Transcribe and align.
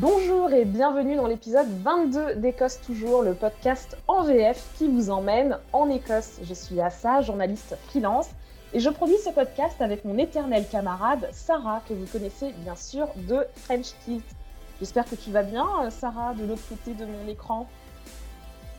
Bonjour 0.00 0.50
et 0.54 0.64
bienvenue 0.64 1.16
dans 1.16 1.26
l'épisode 1.26 1.68
22 1.82 2.36
d'Écosse 2.36 2.80
Toujours, 2.80 3.22
le 3.22 3.34
podcast 3.34 3.98
en 4.08 4.22
VF 4.22 4.70
qui 4.78 4.88
vous 4.88 5.10
emmène 5.10 5.58
en 5.74 5.90
Écosse. 5.90 6.40
Je 6.42 6.54
suis 6.54 6.80
Assa, 6.80 7.20
journaliste 7.20 7.76
freelance, 7.88 8.30
et 8.72 8.80
je 8.80 8.88
produis 8.88 9.18
ce 9.22 9.28
podcast 9.28 9.78
avec 9.82 10.06
mon 10.06 10.16
éternelle 10.16 10.64
camarade 10.72 11.28
Sarah, 11.32 11.82
que 11.86 11.92
vous 11.92 12.06
connaissez 12.06 12.54
bien 12.64 12.76
sûr 12.76 13.08
de 13.28 13.44
French 13.56 13.88
Kilt. 14.02 14.24
J'espère 14.78 15.04
que 15.04 15.16
tu 15.16 15.30
vas 15.32 15.42
bien, 15.42 15.66
Sarah, 15.90 16.32
de 16.32 16.46
l'autre 16.46 16.66
côté 16.66 16.94
de 16.94 17.04
mon 17.04 17.28
écran. 17.28 17.68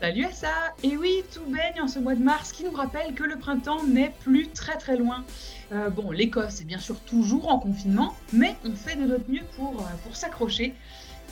Salut 0.00 0.24
Assa 0.24 0.74
Et 0.82 0.96
oui, 0.96 1.22
tout 1.32 1.44
baigne 1.46 1.80
en 1.80 1.86
ce 1.86 2.00
mois 2.00 2.16
de 2.16 2.24
mars 2.24 2.50
qui 2.50 2.64
nous 2.64 2.72
rappelle 2.72 3.14
que 3.14 3.22
le 3.22 3.36
printemps 3.36 3.84
n'est 3.84 4.12
plus 4.24 4.48
très 4.48 4.76
très 4.76 4.96
loin. 4.96 5.22
Euh, 5.70 5.88
bon, 5.88 6.10
l'Écosse 6.10 6.60
est 6.60 6.64
bien 6.64 6.80
sûr 6.80 6.98
toujours 7.02 7.48
en 7.48 7.60
confinement, 7.60 8.12
mais 8.32 8.56
on 8.64 8.74
fait 8.74 8.96
de 8.96 9.04
notre 9.04 9.30
mieux 9.30 9.44
pour, 9.56 9.78
euh, 9.78 9.84
pour 10.02 10.16
s'accrocher 10.16 10.74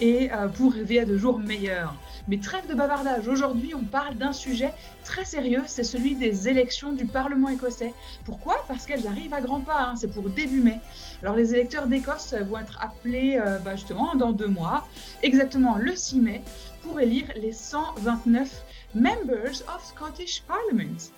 et 0.01 0.31
euh, 0.33 0.49
pour 0.49 0.73
rêver 0.73 1.01
à 1.01 1.05
de 1.05 1.17
jours 1.17 1.39
meilleurs. 1.39 1.95
Mais 2.29 2.39
trêve 2.39 2.67
de 2.69 2.75
bavardage, 2.75 3.29
aujourd'hui 3.29 3.75
on 3.75 3.85
parle 3.85 4.17
d'un 4.17 4.33
sujet 4.33 4.73
très 5.05 5.25
sérieux, 5.25 5.63
c'est 5.67 5.85
celui 5.85 6.15
des 6.15 6.49
élections 6.49 6.93
du 6.93 7.07
Parlement 7.07 7.49
écossais. 7.49 7.95
Pourquoi? 8.25 8.65
Parce 8.69 8.87
qu'elles 8.87 9.07
arrivent 9.07 9.35
à 9.35 9.41
grands 9.41 9.61
pas, 9.61 9.83
hein, 9.83 9.95
c'est 9.97 10.13
pour 10.13 10.29
début 10.31 10.61
mai. 10.61 10.79
Alors 11.23 11.37
les 11.37 11.55
électeurs 11.55 11.87
d'Écosse 11.87 12.35
vont 12.49 12.59
être 12.59 12.79
appelés 12.81 13.41
bah, 13.65 13.77
justement 13.77 14.15
dans 14.15 14.33
deux 14.33 14.49
mois, 14.49 14.87
exactement 15.23 15.77
le 15.77 15.95
6 15.97 16.21
mai, 16.21 16.43
pour 16.83 17.01
élire 17.01 17.27
les 17.37 17.53
129 17.53 18.65
Members 18.95 19.63
of 19.69 19.85
Scottish 19.85 20.43
Parliament. 20.43 21.11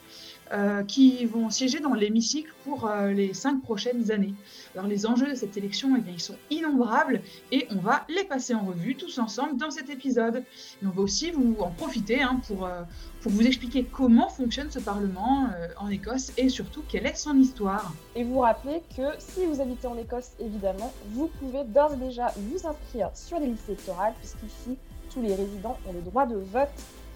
Euh, 0.52 0.83
qui 0.84 1.24
vont 1.24 1.48
siéger 1.48 1.80
dans 1.80 1.95
l'hémicycle 1.95 2.52
pour 2.65 2.87
euh, 2.87 3.10
les 3.12 3.33
cinq 3.33 3.63
prochaines 3.63 4.10
années. 4.10 4.35
Alors 4.74 4.87
les 4.87 5.07
enjeux 5.07 5.30
de 5.30 5.35
cette 5.35 5.57
élection, 5.57 5.96
eh 5.96 6.01
bien, 6.02 6.13
ils 6.13 6.21
sont 6.21 6.37
innombrables 6.51 7.23
et 7.51 7.66
on 7.71 7.76
va 7.76 8.04
les 8.10 8.24
passer 8.24 8.54
en 8.54 8.63
revue 8.63 8.95
tous 8.95 9.18
ensemble 9.18 9.57
dans 9.57 9.71
cet 9.71 9.88
épisode. 9.88 10.45
Et 10.82 10.87
on 10.87 10.91
va 10.91 11.01
aussi 11.01 11.30
vous 11.30 11.57
en 11.59 11.71
profiter 11.71 12.21
hein, 12.21 12.38
pour, 12.46 12.66
euh, 12.66 12.82
pour 13.23 13.32
vous 13.32 13.46
expliquer 13.46 13.85
comment 13.85 14.29
fonctionne 14.29 14.71
ce 14.71 14.79
Parlement 14.79 15.49
en 15.79 15.88
Écosse 15.88 16.32
et 16.37 16.51
surtout 16.51 16.82
quelle 16.87 17.07
est 17.07 17.16
son 17.16 17.38
histoire. 17.38 17.95
Et 18.15 18.23
vous 18.23 18.41
rappeler 18.41 18.82
que 18.95 19.04
si 19.21 19.46
vous 19.46 19.59
habitez 19.59 19.87
en 19.87 19.96
Écosse, 19.96 20.32
évidemment, 20.38 20.93
vous 21.13 21.29
pouvez 21.41 21.65
d'ores 21.65 21.95
et 21.95 22.09
déjà 22.09 22.26
vous 22.37 22.66
inscrire 22.66 23.10
sur 23.15 23.41
les 23.41 23.46
listes 23.46 23.71
électorales 23.71 24.13
puisqu'ici, 24.19 24.76
tous 25.09 25.23
les 25.23 25.35
résidents 25.35 25.79
ont 25.88 25.95
le 25.95 26.02
droit 26.02 26.26
de 26.26 26.37
vote 26.37 26.69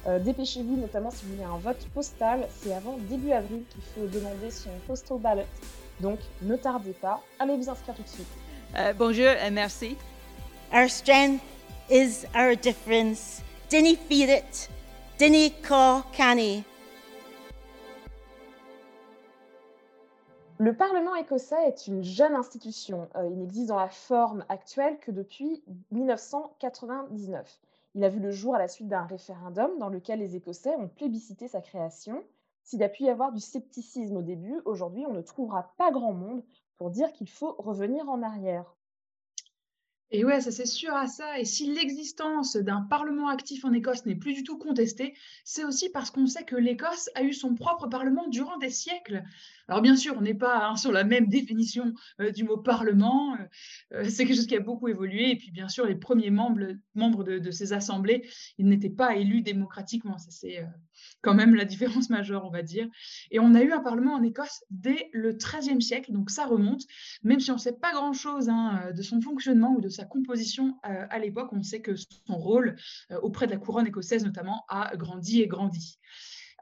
euh, 0.06 0.18
dépêchez-vous, 0.18 0.76
notamment 0.76 1.10
si 1.10 1.24
vous 1.24 1.32
voulez 1.32 1.44
un 1.44 1.58
vote 1.58 1.84
postal. 1.92 2.46
C'est 2.60 2.72
avant 2.72 2.96
début 3.08 3.32
avril 3.32 3.64
qu'il 3.70 3.82
faut 3.82 4.06
demander 4.06 4.50
son 4.50 4.70
postal 4.86 5.18
ballot. 5.18 5.42
Donc, 6.00 6.18
ne 6.42 6.56
tardez 6.56 6.92
pas. 6.92 7.22
Allez 7.38 7.56
vous 7.56 7.68
inscrire 7.68 7.94
tout 7.94 8.02
de 8.02 8.08
suite. 8.08 8.26
Euh, 8.76 8.92
bonjour 8.92 9.26
et 9.26 9.50
merci. 9.50 9.96
Our 10.72 10.88
strength 10.88 11.42
is 11.90 12.26
our 12.34 12.56
difference. 12.56 13.42
Dinny 13.70 13.96
feed 13.96 14.28
it. 14.28 14.70
Dinny 15.18 15.52
call 15.62 16.02
canny. 16.12 16.62
Le 20.58 20.74
Parlement 20.74 21.14
écossais 21.16 21.68
est 21.68 21.86
une 21.86 22.02
jeune 22.02 22.34
institution. 22.34 23.08
Euh, 23.16 23.28
il 23.30 23.38
n'existe 23.38 23.68
dans 23.68 23.78
la 23.78 23.88
forme 23.88 24.44
actuelle 24.48 24.98
que 25.00 25.10
depuis 25.10 25.62
1999. 25.90 27.58
Il 27.96 28.04
a 28.04 28.10
vu 28.10 28.20
le 28.20 28.30
jour 28.30 28.54
à 28.54 28.58
la 28.58 28.68
suite 28.68 28.88
d'un 28.88 29.06
référendum 29.06 29.78
dans 29.78 29.88
lequel 29.88 30.18
les 30.18 30.36
Écossais 30.36 30.76
ont 30.76 30.86
plébiscité 30.86 31.48
sa 31.48 31.62
création. 31.62 32.22
S'il 32.62 32.82
a 32.82 32.90
pu 32.90 33.04
y 33.04 33.08
avoir 33.08 33.32
du 33.32 33.40
scepticisme 33.40 34.18
au 34.18 34.22
début, 34.22 34.60
aujourd'hui, 34.66 35.06
on 35.06 35.14
ne 35.14 35.22
trouvera 35.22 35.72
pas 35.78 35.90
grand 35.90 36.12
monde 36.12 36.44
pour 36.76 36.90
dire 36.90 37.10
qu'il 37.14 37.30
faut 37.30 37.54
revenir 37.58 38.06
en 38.10 38.22
arrière. 38.22 38.76
Et 40.10 40.26
ouais, 40.26 40.42
ça 40.42 40.50
c'est 40.50 40.66
sûr 40.66 40.94
à 40.94 41.06
ça. 41.06 41.38
Et 41.38 41.46
si 41.46 41.72
l'existence 41.72 42.56
d'un 42.56 42.82
Parlement 42.82 43.28
actif 43.28 43.64
en 43.64 43.72
Écosse 43.72 44.04
n'est 44.04 44.14
plus 44.14 44.34
du 44.34 44.44
tout 44.44 44.58
contestée, 44.58 45.14
c'est 45.42 45.64
aussi 45.64 45.88
parce 45.88 46.10
qu'on 46.10 46.26
sait 46.26 46.44
que 46.44 46.54
l'Écosse 46.54 47.08
a 47.14 47.22
eu 47.22 47.32
son 47.32 47.54
propre 47.54 47.86
Parlement 47.86 48.28
durant 48.28 48.58
des 48.58 48.68
siècles. 48.68 49.24
Alors 49.68 49.82
bien 49.82 49.96
sûr, 49.96 50.14
on 50.16 50.20
n'est 50.20 50.34
pas 50.34 50.68
hein, 50.68 50.76
sur 50.76 50.92
la 50.92 51.02
même 51.02 51.26
définition 51.26 51.92
euh, 52.20 52.30
du 52.30 52.44
mot 52.44 52.56
Parlement. 52.56 53.34
Euh, 53.34 53.44
euh, 53.94 54.08
c'est 54.08 54.24
quelque 54.24 54.36
chose 54.36 54.46
qui 54.46 54.56
a 54.56 54.60
beaucoup 54.60 54.88
évolué. 54.88 55.30
Et 55.30 55.36
puis 55.36 55.50
bien 55.50 55.68
sûr, 55.68 55.86
les 55.86 55.96
premiers 55.96 56.30
membres, 56.30 57.24
de, 57.24 57.50
ces 57.50 57.72
assemblées, 57.72 58.28
ils 58.58 58.66
n'étaient 58.66 58.90
pas 58.90 59.16
élus 59.16 59.42
démocratiquement. 59.42 60.18
Ça 60.18 60.30
c'est 60.30 60.64
quand 61.20 61.34
même 61.34 61.54
la 61.54 61.64
différence 61.64 62.10
majeure, 62.10 62.44
on 62.44 62.50
va 62.50 62.62
dire. 62.62 62.88
Et 63.30 63.40
on 63.40 63.54
a 63.54 63.62
eu 63.62 63.72
un 63.72 63.80
Parlement 63.80 64.14
en 64.14 64.22
Écosse 64.22 64.64
dès 64.70 65.08
le 65.12 65.32
XIIIe 65.32 65.82
siècle, 65.82 66.12
donc 66.12 66.30
ça 66.30 66.46
remonte. 66.46 66.82
Même 67.22 67.40
si 67.40 67.50
on 67.50 67.54
ne 67.54 67.60
sait 67.60 67.76
pas 67.76 67.92
grand-chose 67.92 68.48
hein, 68.48 68.92
de 68.94 69.02
son 69.02 69.20
fonctionnement 69.20 69.74
ou 69.76 69.80
de 69.80 69.88
sa 69.88 70.04
composition 70.04 70.76
à 70.82 71.18
l'époque, 71.18 71.52
on 71.52 71.62
sait 71.62 71.80
que 71.80 71.96
son 71.96 72.36
rôle 72.36 72.76
auprès 73.22 73.46
de 73.46 73.52
la 73.52 73.58
couronne 73.58 73.86
écossaise 73.86 74.24
notamment 74.24 74.64
a 74.68 74.96
grandi 74.96 75.42
et 75.42 75.46
grandi. 75.46 75.98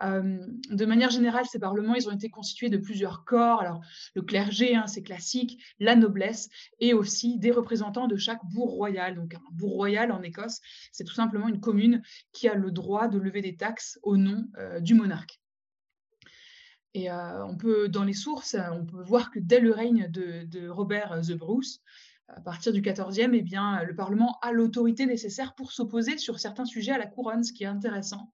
Euh, 0.04 0.38
de 0.70 0.84
manière 0.84 1.10
générale, 1.10 1.46
ces 1.46 1.58
parlements, 1.58 1.94
ils 1.94 2.08
ont 2.08 2.12
été 2.12 2.28
constitués 2.28 2.68
de 2.68 2.76
plusieurs 2.76 3.24
corps. 3.24 3.60
Alors, 3.60 3.80
le 4.14 4.22
clergé, 4.22 4.74
hein, 4.74 4.86
c'est 4.86 5.02
classique, 5.02 5.62
la 5.78 5.96
noblesse, 5.96 6.48
et 6.80 6.94
aussi 6.94 7.38
des 7.38 7.50
représentants 7.50 8.06
de 8.06 8.16
chaque 8.16 8.44
bourg 8.44 8.70
royal. 8.70 9.14
Donc, 9.14 9.34
un 9.34 9.42
bourg 9.52 9.72
royal 9.72 10.12
en 10.12 10.22
Écosse, 10.22 10.60
c'est 10.92 11.04
tout 11.04 11.14
simplement 11.14 11.48
une 11.48 11.60
commune 11.60 12.02
qui 12.32 12.48
a 12.48 12.54
le 12.54 12.70
droit 12.70 13.08
de 13.08 13.18
lever 13.18 13.40
des 13.40 13.56
taxes 13.56 13.98
au 14.02 14.16
nom 14.16 14.46
euh, 14.58 14.80
du 14.80 14.94
monarque. 14.94 15.40
Et 16.94 17.10
euh, 17.10 17.44
on 17.46 17.56
peut, 17.56 17.88
dans 17.88 18.04
les 18.04 18.12
sources, 18.12 18.56
on 18.72 18.84
peut 18.84 19.02
voir 19.02 19.30
que 19.30 19.40
dès 19.40 19.58
le 19.58 19.72
règne 19.72 20.08
de, 20.10 20.68
Robert 20.68 21.20
the 21.22 21.32
Bruce, 21.32 21.80
à 22.28 22.40
partir 22.40 22.72
du 22.72 22.82
14e, 22.82 23.30
eh 23.32 23.42
bien, 23.42 23.82
le 23.82 23.94
Parlement 23.94 24.38
a 24.42 24.52
l'autorité 24.52 25.04
nécessaire 25.04 25.54
pour 25.54 25.72
s'opposer 25.72 26.18
sur 26.18 26.38
certains 26.38 26.64
sujets 26.64 26.92
à 26.92 26.98
la 26.98 27.06
couronne, 27.06 27.42
ce 27.42 27.52
qui 27.52 27.64
est 27.64 27.68
intéressant. 27.68 28.32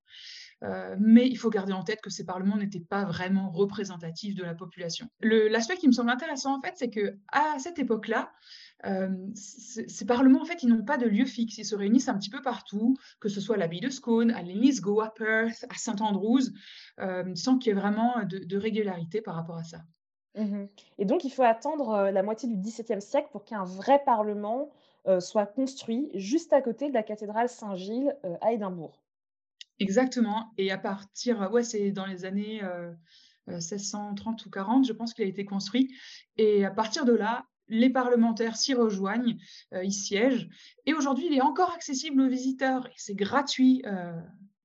Euh, 0.62 0.94
mais 0.98 1.26
il 1.26 1.36
faut 1.36 1.48
garder 1.48 1.72
en 1.72 1.82
tête 1.82 2.00
que 2.00 2.10
ces 2.10 2.24
parlements 2.24 2.56
n'étaient 2.56 2.80
pas 2.80 3.04
vraiment 3.04 3.50
représentatifs 3.50 4.34
de 4.34 4.44
la 4.44 4.54
population. 4.54 5.06
L'aspect 5.20 5.76
qui 5.76 5.86
me 5.86 5.92
semble 5.92 6.10
intéressant, 6.10 6.58
en 6.58 6.60
fait, 6.60 6.74
c'est 6.76 6.90
que 6.90 7.16
à 7.32 7.58
cette 7.58 7.78
époque-là, 7.78 8.30
euh, 8.86 9.08
ces 9.34 10.04
parlements, 10.04 10.42
en 10.42 10.44
fait, 10.44 10.62
ils 10.62 10.68
n'ont 10.68 10.84
pas 10.84 10.98
de 10.98 11.06
lieu 11.06 11.24
fixe. 11.24 11.58
Ils 11.58 11.64
se 11.64 11.74
réunissent 11.74 12.08
un 12.08 12.18
petit 12.18 12.30
peu 12.30 12.42
partout, 12.42 12.96
que 13.20 13.28
ce 13.28 13.40
soit 13.40 13.56
à 13.56 13.58
l'abbaye 13.58 13.80
de 13.80 13.88
Scone, 13.88 14.30
à 14.32 14.42
Linlithgow, 14.42 15.00
à 15.00 15.12
Perth, 15.14 15.64
à 15.70 15.74
St 15.74 16.00
Andrews, 16.00 16.50
euh, 16.98 17.34
sans 17.34 17.58
qu'il 17.58 17.70
y 17.70 17.76
ait 17.76 17.80
vraiment 17.80 18.22
de, 18.24 18.56
régularité 18.58 19.22
par 19.22 19.34
rapport 19.34 19.56
à 19.56 19.64
ça. 19.64 19.78
Mmh 20.36 20.66
Et 20.98 21.06
donc, 21.06 21.24
il 21.24 21.30
faut 21.30 21.42
attendre 21.42 22.10
la 22.10 22.22
moitié 22.22 22.48
du 22.48 22.56
XVIIe 22.56 23.00
siècle 23.00 23.28
pour 23.32 23.44
qu'un 23.44 23.64
vrai 23.64 24.00
parlement 24.04 24.70
soit 25.18 25.46
construit 25.46 26.10
juste 26.14 26.52
à 26.52 26.60
côté 26.60 26.88
de 26.88 26.94
la 26.94 27.02
cathédrale 27.02 27.48
Saint-Gilles 27.48 28.14
à 28.42 28.52
Édimbourg. 28.52 29.00
Exactement. 29.80 30.52
Et 30.58 30.70
à 30.70 30.78
partir, 30.78 31.50
ouais, 31.50 31.64
c'est 31.64 31.90
dans 31.90 32.06
les 32.06 32.24
années 32.24 32.62
1630 33.48 34.46
ou 34.46 34.50
40, 34.50 34.86
je 34.86 34.92
pense 34.92 35.14
qu'il 35.14 35.24
a 35.24 35.28
été 35.28 35.44
construit. 35.44 35.94
Et 36.36 36.64
à 36.64 36.70
partir 36.70 37.04
de 37.04 37.12
là, 37.12 37.46
les 37.68 37.90
parlementaires 37.90 38.56
s'y 38.56 38.74
rejoignent, 38.74 39.38
ils 39.72 39.92
siègent. 39.92 40.48
Et 40.86 40.94
aujourd'hui, 40.94 41.26
il 41.30 41.34
est 41.34 41.40
encore 41.40 41.72
accessible 41.72 42.20
aux 42.20 42.28
visiteurs 42.28 42.88
c'est 42.96 43.14
gratuit 43.14 43.82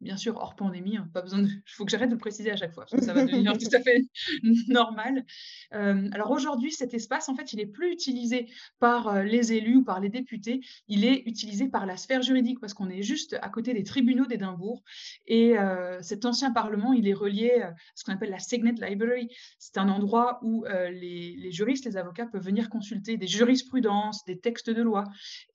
bien 0.01 0.17
sûr 0.17 0.35
hors 0.37 0.55
pandémie, 0.55 0.97
hein, 0.97 1.09
pas 1.13 1.21
besoin 1.21 1.39
de... 1.39 1.47
Il 1.47 1.61
faut 1.65 1.85
que 1.85 1.91
j'arrête 1.91 2.09
de 2.09 2.15
le 2.15 2.19
préciser 2.19 2.51
à 2.51 2.55
chaque 2.55 2.73
fois, 2.73 2.85
parce 2.85 2.99
que 2.99 3.05
ça 3.05 3.13
va 3.13 3.25
devenir 3.25 3.53
tout 3.57 3.69
à 3.73 3.79
fait 3.79 4.05
normal. 4.67 5.25
Euh, 5.73 6.09
alors 6.11 6.31
aujourd'hui, 6.31 6.71
cet 6.71 6.93
espace, 6.93 7.29
en 7.29 7.35
fait, 7.35 7.53
il 7.53 7.57
n'est 7.57 7.65
plus 7.65 7.91
utilisé 7.91 8.47
par 8.79 9.07
euh, 9.07 9.23
les 9.23 9.53
élus 9.53 9.77
ou 9.77 9.83
par 9.83 9.99
les 9.99 10.09
députés, 10.09 10.61
il 10.87 11.05
est 11.05 11.23
utilisé 11.25 11.67
par 11.67 11.85
la 11.85 11.97
sphère 11.97 12.21
juridique, 12.21 12.59
parce 12.59 12.73
qu'on 12.73 12.89
est 12.89 13.01
juste 13.01 13.37
à 13.41 13.49
côté 13.49 13.73
des 13.73 13.83
tribunaux 13.83 14.25
d'Édimbourg. 14.25 14.83
Et 15.27 15.57
euh, 15.57 16.01
cet 16.01 16.25
ancien 16.25 16.51
parlement, 16.51 16.93
il 16.93 17.07
est 17.07 17.13
relié 17.13 17.61
à 17.61 17.73
ce 17.95 18.03
qu'on 18.03 18.13
appelle 18.13 18.31
la 18.31 18.39
Signet 18.39 18.73
Library. 18.73 19.29
C'est 19.59 19.77
un 19.77 19.89
endroit 19.89 20.39
où 20.41 20.65
les, 20.65 21.35
les 21.37 21.51
juristes, 21.51 21.85
les 21.85 21.97
avocats 21.97 22.25
peuvent 22.25 22.43
venir 22.43 22.69
consulter 22.69 23.17
des 23.17 23.27
jurisprudences, 23.27 24.23
des 24.25 24.39
textes 24.39 24.69
de 24.69 24.81
loi. 24.81 25.05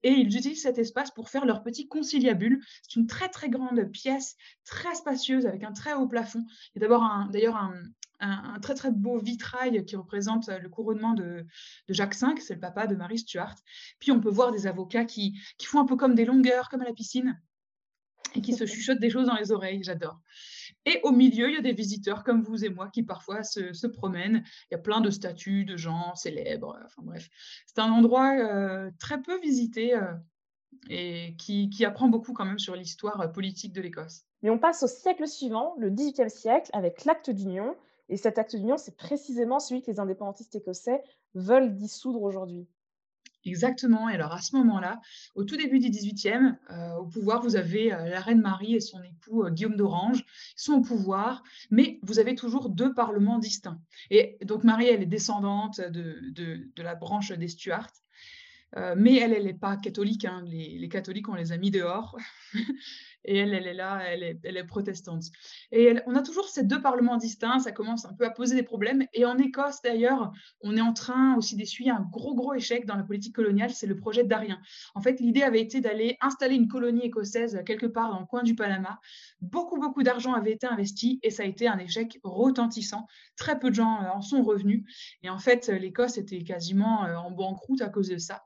Et 0.02 0.10
ils 0.10 0.36
utilisent 0.36 0.62
cet 0.62 0.78
espace 0.78 1.10
pour 1.10 1.28
faire 1.28 1.44
leur 1.44 1.62
petit 1.62 1.88
conciliabule. 1.88 2.60
C'est 2.82 2.98
une 2.98 3.06
très, 3.06 3.28
très 3.28 3.48
grande 3.48 3.90
pièce 3.90 4.29
très 4.64 4.94
spacieuse 4.94 5.46
avec 5.46 5.64
un 5.64 5.72
très 5.72 5.94
haut 5.94 6.06
plafond. 6.06 6.44
Il 6.74 6.80
y 6.80 6.84
a 6.84 6.88
d'abord 6.88 7.04
d'ailleurs 7.30 7.56
un, 7.56 8.60
très 8.60 8.74
très 8.74 8.90
beau 8.90 9.18
vitrail 9.18 9.84
qui 9.86 9.96
représente 9.96 10.48
le 10.48 10.68
couronnement 10.68 11.14
de, 11.14 11.46
Jacques 11.88 12.16
V, 12.16 12.34
c'est 12.38 12.54
le 12.54 12.60
papa 12.60 12.86
de 12.86 12.94
Marie 12.94 13.18
Stuart. 13.18 13.56
Puis 13.98 14.12
on 14.12 14.20
peut 14.20 14.30
voir 14.30 14.52
des 14.52 14.66
avocats 14.66 15.04
qui, 15.04 15.38
font 15.62 15.80
un 15.80 15.86
peu 15.86 15.96
comme 15.96 16.14
des 16.14 16.24
longueurs, 16.24 16.68
comme 16.68 16.82
à 16.82 16.84
la 16.84 16.92
piscine, 16.92 17.40
et 18.34 18.42
qui 18.42 18.52
se 18.52 18.66
chuchotent 18.66 19.00
des 19.00 19.10
choses 19.10 19.26
dans 19.26 19.36
les 19.36 19.52
oreilles. 19.52 19.82
J'adore. 19.82 20.20
Et 20.86 21.00
au 21.02 21.12
milieu, 21.12 21.48
il 21.48 21.54
y 21.54 21.58
a 21.58 21.62
des 21.62 21.72
visiteurs 21.72 22.24
comme 22.24 22.42
vous 22.42 22.64
et 22.64 22.70
moi 22.70 22.88
qui 22.88 23.02
parfois 23.02 23.42
se, 23.42 23.86
promènent. 23.86 24.42
Il 24.70 24.74
y 24.74 24.74
a 24.74 24.78
plein 24.78 25.00
de 25.00 25.10
statues 25.10 25.64
de 25.64 25.76
gens 25.76 26.14
célèbres. 26.14 26.78
Enfin 26.84 27.02
bref, 27.02 27.28
c'est 27.66 27.80
un 27.80 27.90
endroit 27.90 28.36
euh, 28.38 28.90
très 28.98 29.20
peu 29.20 29.38
visité 29.40 29.94
euh, 29.94 30.12
et 30.88 31.34
qui, 31.36 31.84
apprend 31.84 32.08
beaucoup 32.08 32.32
quand 32.32 32.44
même 32.44 32.58
sur 32.58 32.74
l'histoire 32.74 33.20
euh, 33.20 33.28
politique 33.28 33.72
de 33.72 33.80
l'Écosse. 33.80 34.22
Mais 34.42 34.50
on 34.50 34.58
passe 34.58 34.82
au 34.82 34.86
siècle 34.86 35.26
suivant, 35.28 35.74
le 35.78 35.90
XVIIIe 35.90 36.30
siècle, 36.30 36.70
avec 36.72 37.04
l'acte 37.04 37.30
d'union. 37.30 37.76
Et 38.08 38.16
cet 38.16 38.38
acte 38.38 38.56
d'union, 38.56 38.76
c'est 38.76 38.96
précisément 38.96 39.60
celui 39.60 39.82
que 39.82 39.90
les 39.90 40.00
indépendantistes 40.00 40.54
écossais 40.54 41.02
veulent 41.34 41.76
dissoudre 41.76 42.22
aujourd'hui. 42.22 42.66
Exactement. 43.44 44.08
Et 44.08 44.14
alors 44.14 44.32
à 44.32 44.40
ce 44.40 44.54
moment-là, 44.56 45.00
au 45.34 45.44
tout 45.44 45.56
début 45.56 45.78
du 45.78 45.88
XVIIIe, 45.88 46.56
euh, 46.70 46.96
au 46.96 47.06
pouvoir, 47.06 47.42
vous 47.42 47.56
avez 47.56 47.92
euh, 47.92 48.08
la 48.08 48.20
reine 48.20 48.40
Marie 48.40 48.74
et 48.74 48.80
son 48.80 49.02
époux 49.02 49.44
euh, 49.44 49.50
Guillaume 49.50 49.76
d'Orange. 49.76 50.24
Ils 50.58 50.62
sont 50.62 50.74
au 50.74 50.82
pouvoir, 50.82 51.42
mais 51.70 51.98
vous 52.02 52.18
avez 52.18 52.34
toujours 52.34 52.68
deux 52.68 52.92
parlements 52.92 53.38
distincts. 53.38 53.80
Et 54.10 54.36
donc 54.44 54.64
Marie, 54.64 54.88
elle 54.88 55.02
est 55.02 55.06
descendante 55.06 55.80
de, 55.80 56.18
de, 56.32 56.82
la 56.82 56.94
branche 56.94 57.32
des 57.32 57.48
Stuarts. 57.48 57.92
Mais 58.96 59.16
elle, 59.16 59.32
elle 59.32 59.44
n'est 59.44 59.54
pas 59.54 59.76
catholique. 59.76 60.24
Hein. 60.24 60.44
Les, 60.46 60.88
catholiques, 60.88 61.28
on 61.28 61.34
les 61.34 61.52
a 61.52 61.56
mis 61.56 61.70
dehors. 61.70 62.16
et 63.24 63.38
elle, 63.38 63.54
elle 63.54 63.66
est 63.66 63.74
là, 63.74 64.00
elle 64.06 64.22
est, 64.22 64.38
elle 64.44 64.56
est 64.56 64.64
protestante. 64.64 65.24
Et 65.72 65.94
on 66.06 66.14
a 66.14 66.22
toujours 66.22 66.48
ces 66.48 66.64
deux 66.64 66.80
parlements 66.80 67.16
distincts, 67.16 67.60
ça 67.60 67.72
commence 67.72 68.04
un 68.04 68.14
peu 68.14 68.24
à 68.24 68.30
poser 68.30 68.54
des 68.54 68.62
problèmes. 68.62 69.04
Et 69.12 69.24
en 69.24 69.36
Écosse, 69.38 69.82
d'ailleurs, 69.82 70.32
on 70.60 70.76
est 70.76 70.80
en 70.80 70.92
train 70.92 71.36
aussi 71.36 71.56
d'essuyer 71.56 71.90
un 71.90 72.06
gros, 72.10 72.34
gros 72.34 72.54
échec 72.54 72.86
dans 72.86 72.96
la 72.96 73.02
politique 73.02 73.34
coloniale, 73.34 73.70
c'est 73.70 73.86
le 73.86 73.96
projet 73.96 74.24
d'Arien. 74.24 74.60
En 74.94 75.00
fait, 75.00 75.20
l'idée 75.20 75.42
avait 75.42 75.60
été 75.60 75.80
d'aller 75.80 76.16
installer 76.20 76.54
une 76.54 76.68
colonie 76.68 77.06
écossaise 77.06 77.62
quelque 77.66 77.86
part 77.86 78.10
dans 78.10 78.20
le 78.20 78.26
coin 78.26 78.42
du 78.42 78.54
Panama. 78.54 78.98
Beaucoup, 79.40 79.78
beaucoup 79.78 80.02
d'argent 80.02 80.32
avait 80.32 80.52
été 80.52 80.66
investi 80.66 81.18
et 81.22 81.30
ça 81.30 81.42
a 81.42 81.46
été 81.46 81.68
un 81.68 81.78
échec 81.78 82.18
retentissant. 82.22 83.06
Très 83.36 83.58
peu 83.58 83.70
de 83.70 83.74
gens 83.74 84.02
euh, 84.02 84.08
en 84.08 84.22
sont 84.22 84.42
revenus. 84.42 84.84
Et 85.22 85.30
en 85.30 85.38
fait, 85.38 85.68
l'Écosse 85.68 86.18
était 86.18 86.42
quasiment 86.42 87.04
euh, 87.04 87.16
en 87.16 87.30
banqueroute 87.30 87.82
à 87.82 87.88
cause 87.88 88.08
de 88.08 88.18
ça. 88.18 88.42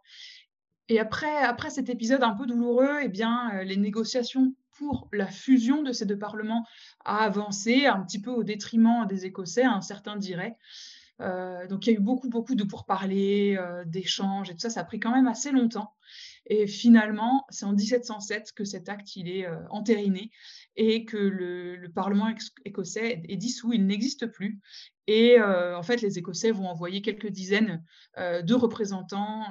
Et 0.88 1.00
après, 1.00 1.36
après 1.38 1.70
cet 1.70 1.88
épisode 1.88 2.22
un 2.22 2.34
peu 2.34 2.46
douloureux, 2.46 2.98
eh 3.02 3.08
bien, 3.08 3.50
euh, 3.54 3.64
les 3.64 3.76
négociations 3.76 4.54
pour 4.76 5.08
la 5.12 5.26
fusion 5.26 5.82
de 5.82 5.92
ces 5.92 6.06
deux 6.06 6.18
parlements 6.18 6.66
a 7.04 7.18
avancé 7.18 7.86
un 7.86 8.00
petit 8.00 8.20
peu 8.20 8.30
au 8.30 8.44
détriment 8.44 9.06
des 9.06 9.26
Écossais, 9.26 9.64
un 9.64 9.80
certain 9.80 10.16
dirait. 10.16 10.56
Euh, 11.20 11.68
donc 11.68 11.86
il 11.86 11.90
y 11.90 11.92
a 11.94 11.98
eu 11.98 12.02
beaucoup, 12.02 12.28
beaucoup 12.28 12.56
de 12.56 12.64
pourparlers, 12.64 13.56
euh, 13.56 13.84
d'échanges 13.84 14.50
et 14.50 14.54
tout 14.54 14.60
ça. 14.60 14.70
Ça 14.70 14.80
a 14.80 14.84
pris 14.84 14.98
quand 14.98 15.12
même 15.12 15.28
assez 15.28 15.52
longtemps. 15.52 15.94
Et 16.46 16.66
finalement, 16.66 17.44
c'est 17.50 17.64
en 17.64 17.72
1707 17.72 18.52
que 18.52 18.64
cet 18.64 18.88
acte 18.88 19.16
il 19.16 19.28
est 19.28 19.46
entériné 19.70 20.30
et 20.76 21.04
que 21.04 21.16
le, 21.16 21.88
Parlement 21.94 22.28
écossais 22.64 23.22
est 23.28 23.36
dissous, 23.36 23.72
il 23.72 23.86
n'existe 23.86 24.26
plus. 24.26 24.60
Et 25.06 25.40
en 25.40 25.82
fait, 25.82 26.02
les 26.02 26.18
Écossais 26.18 26.50
vont 26.50 26.68
envoyer 26.68 27.00
quelques 27.00 27.28
dizaines 27.28 27.82
de 28.18 28.54
représentants 28.54 29.46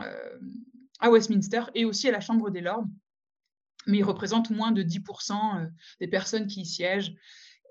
à 0.99 1.09
Westminster 1.09 1.63
et 1.73 1.85
aussi 1.85 2.07
à 2.07 2.11
la 2.11 2.19
Chambre 2.19 2.51
des 2.51 2.61
Lords. 2.61 2.85
Mais 3.87 3.99
ils 3.99 4.03
représentent 4.03 4.49
moins 4.49 4.71
de 4.71 4.83
10% 4.83 5.33
euh, 5.33 5.67
des 5.99 6.07
personnes 6.07 6.47
qui 6.47 6.61
y 6.61 6.65
siègent 6.65 7.15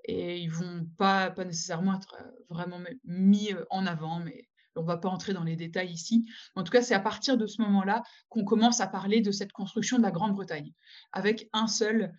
et 0.05 0.39
ils 0.39 0.49
ne 0.49 0.53
vont 0.53 0.85
pas, 0.97 1.31
pas 1.31 1.45
nécessairement 1.45 1.95
être 1.95 2.15
euh, 2.19 2.29
vraiment 2.49 2.79
mis 3.05 3.53
euh, 3.53 3.65
en 3.69 3.85
avant, 3.85 4.19
mais 4.19 4.49
on 4.75 4.81
ne 4.81 4.87
va 4.87 4.97
pas 4.97 5.09
entrer 5.09 5.33
dans 5.33 5.43
les 5.43 5.55
détails 5.55 5.91
ici. 5.91 6.25
En 6.55 6.63
tout 6.63 6.71
cas, 6.71 6.81
c'est 6.81 6.95
à 6.95 6.99
partir 6.99 7.37
de 7.37 7.45
ce 7.45 7.61
moment-là 7.61 8.03
qu'on 8.29 8.43
commence 8.43 8.81
à 8.81 8.87
parler 8.87 9.21
de 9.21 9.31
cette 9.31 9.51
construction 9.51 9.97
de 9.97 10.03
la 10.03 10.11
Grande-Bretagne, 10.11 10.73
avec 11.11 11.47
un 11.53 11.67
seul 11.67 12.11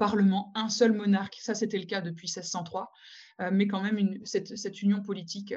parlement, 0.00 0.50
un 0.56 0.68
seul 0.68 0.92
monarque. 0.92 1.36
Ça, 1.40 1.54
c'était 1.54 1.78
le 1.78 1.86
cas 1.86 2.00
depuis 2.00 2.26
1603, 2.26 2.90
mais 3.52 3.68
quand 3.68 3.80
même 3.80 3.96
une, 3.96 4.26
cette, 4.26 4.82
union 4.82 5.00
politique 5.02 5.54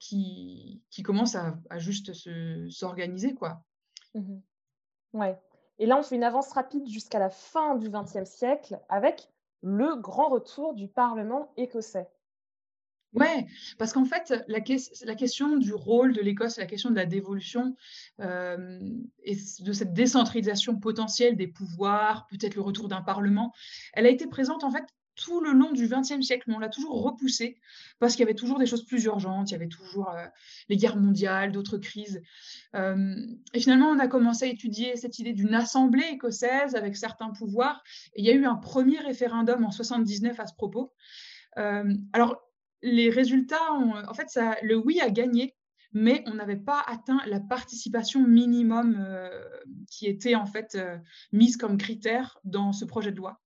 qui, 0.00 0.82
qui, 0.88 1.02
commence 1.02 1.34
à, 1.34 1.58
à 1.68 1.78
juste 1.78 2.10
s'organiser. 2.70 3.34
quoi. 3.34 3.62
Mmh 4.14 4.38
ouais 5.12 5.38
et 5.78 5.86
là, 5.86 5.98
on 5.98 6.02
fait 6.02 6.16
une 6.16 6.24
avance 6.24 6.52
rapide 6.52 6.88
jusqu'à 6.88 7.18
la 7.18 7.30
fin 7.30 7.76
du 7.76 7.88
XXe 7.88 8.28
siècle 8.28 8.80
avec 8.88 9.28
le 9.62 9.96
grand 9.96 10.28
retour 10.28 10.74
du 10.74 10.88
Parlement 10.88 11.52
écossais. 11.56 12.08
Ouais, 13.14 13.46
parce 13.78 13.94
qu'en 13.94 14.04
fait, 14.04 14.34
la, 14.48 14.58
la, 14.58 15.14
question 15.14 15.56
du 15.56 15.72
rôle 15.72 16.12
de 16.12 16.20
l'Écosse, 16.20 16.58
la 16.58 16.66
question 16.66 16.90
de 16.90 16.94
la 16.94 17.06
dévolution 17.06 17.74
euh, 18.20 18.80
et 19.22 19.34
de 19.34 19.72
cette 19.72 19.94
décentralisation 19.94 20.78
potentielle 20.78 21.34
des 21.34 21.48
pouvoirs, 21.48 22.26
peut-être 22.28 22.54
le 22.54 22.60
retour 22.60 22.86
d'un 22.86 23.00
Parlement, 23.00 23.54
elle 23.94 24.04
a 24.04 24.10
été 24.10 24.26
présente 24.26 24.62
en 24.62 24.70
fait 24.70 24.84
tout 25.18 25.40
le 25.40 25.52
long 25.52 25.72
du 25.72 25.88
XXe 25.88 26.24
siècle, 26.24 26.44
mais 26.46 26.54
on 26.54 26.58
l'a 26.58 26.68
toujours 26.68 27.02
repoussé 27.02 27.58
parce 27.98 28.14
qu'il 28.14 28.20
y 28.20 28.22
avait 28.22 28.34
toujours 28.34 28.58
des 28.58 28.66
choses 28.66 28.84
plus 28.84 29.04
urgentes, 29.04 29.50
il 29.50 29.52
y 29.52 29.56
avait 29.56 29.68
toujours 29.68 30.10
euh, 30.10 30.24
les 30.68 30.76
guerres 30.76 30.96
mondiales, 30.96 31.52
d'autres 31.52 31.76
crises. 31.76 32.22
Euh, 32.74 33.16
et 33.52 33.60
finalement, 33.60 33.88
on 33.88 33.98
a 33.98 34.06
commencé 34.06 34.44
à 34.44 34.48
étudier 34.48 34.96
cette 34.96 35.18
idée 35.18 35.32
d'une 35.32 35.54
assemblée 35.54 36.06
écossaise 36.12 36.76
avec 36.76 36.96
certains 36.96 37.30
pouvoirs. 37.30 37.82
Il 38.16 38.24
y 38.24 38.30
a 38.30 38.32
eu 38.32 38.46
un 38.46 38.54
premier 38.54 39.00
référendum 39.00 39.64
en 39.64 39.72
79 39.72 40.38
à 40.38 40.46
ce 40.46 40.54
propos. 40.54 40.92
Euh, 41.58 41.92
alors, 42.12 42.40
les 42.82 43.10
résultats, 43.10 43.72
en 43.72 44.14
fait, 44.14 44.38
le 44.62 44.76
oui 44.76 45.00
a 45.00 45.10
gagné, 45.10 45.56
mais 45.92 46.22
on 46.26 46.34
n'avait 46.34 46.54
pas 46.54 46.80
atteint 46.86 47.20
la 47.26 47.40
participation 47.40 48.24
minimum 48.24 49.04
qui 49.90 50.06
était 50.06 50.36
en 50.36 50.46
fait 50.46 50.78
mise 51.32 51.56
comme 51.56 51.76
critère 51.76 52.38
dans 52.44 52.72
ce 52.72 52.84
projet 52.84 53.10
de 53.10 53.16
loi. 53.16 53.40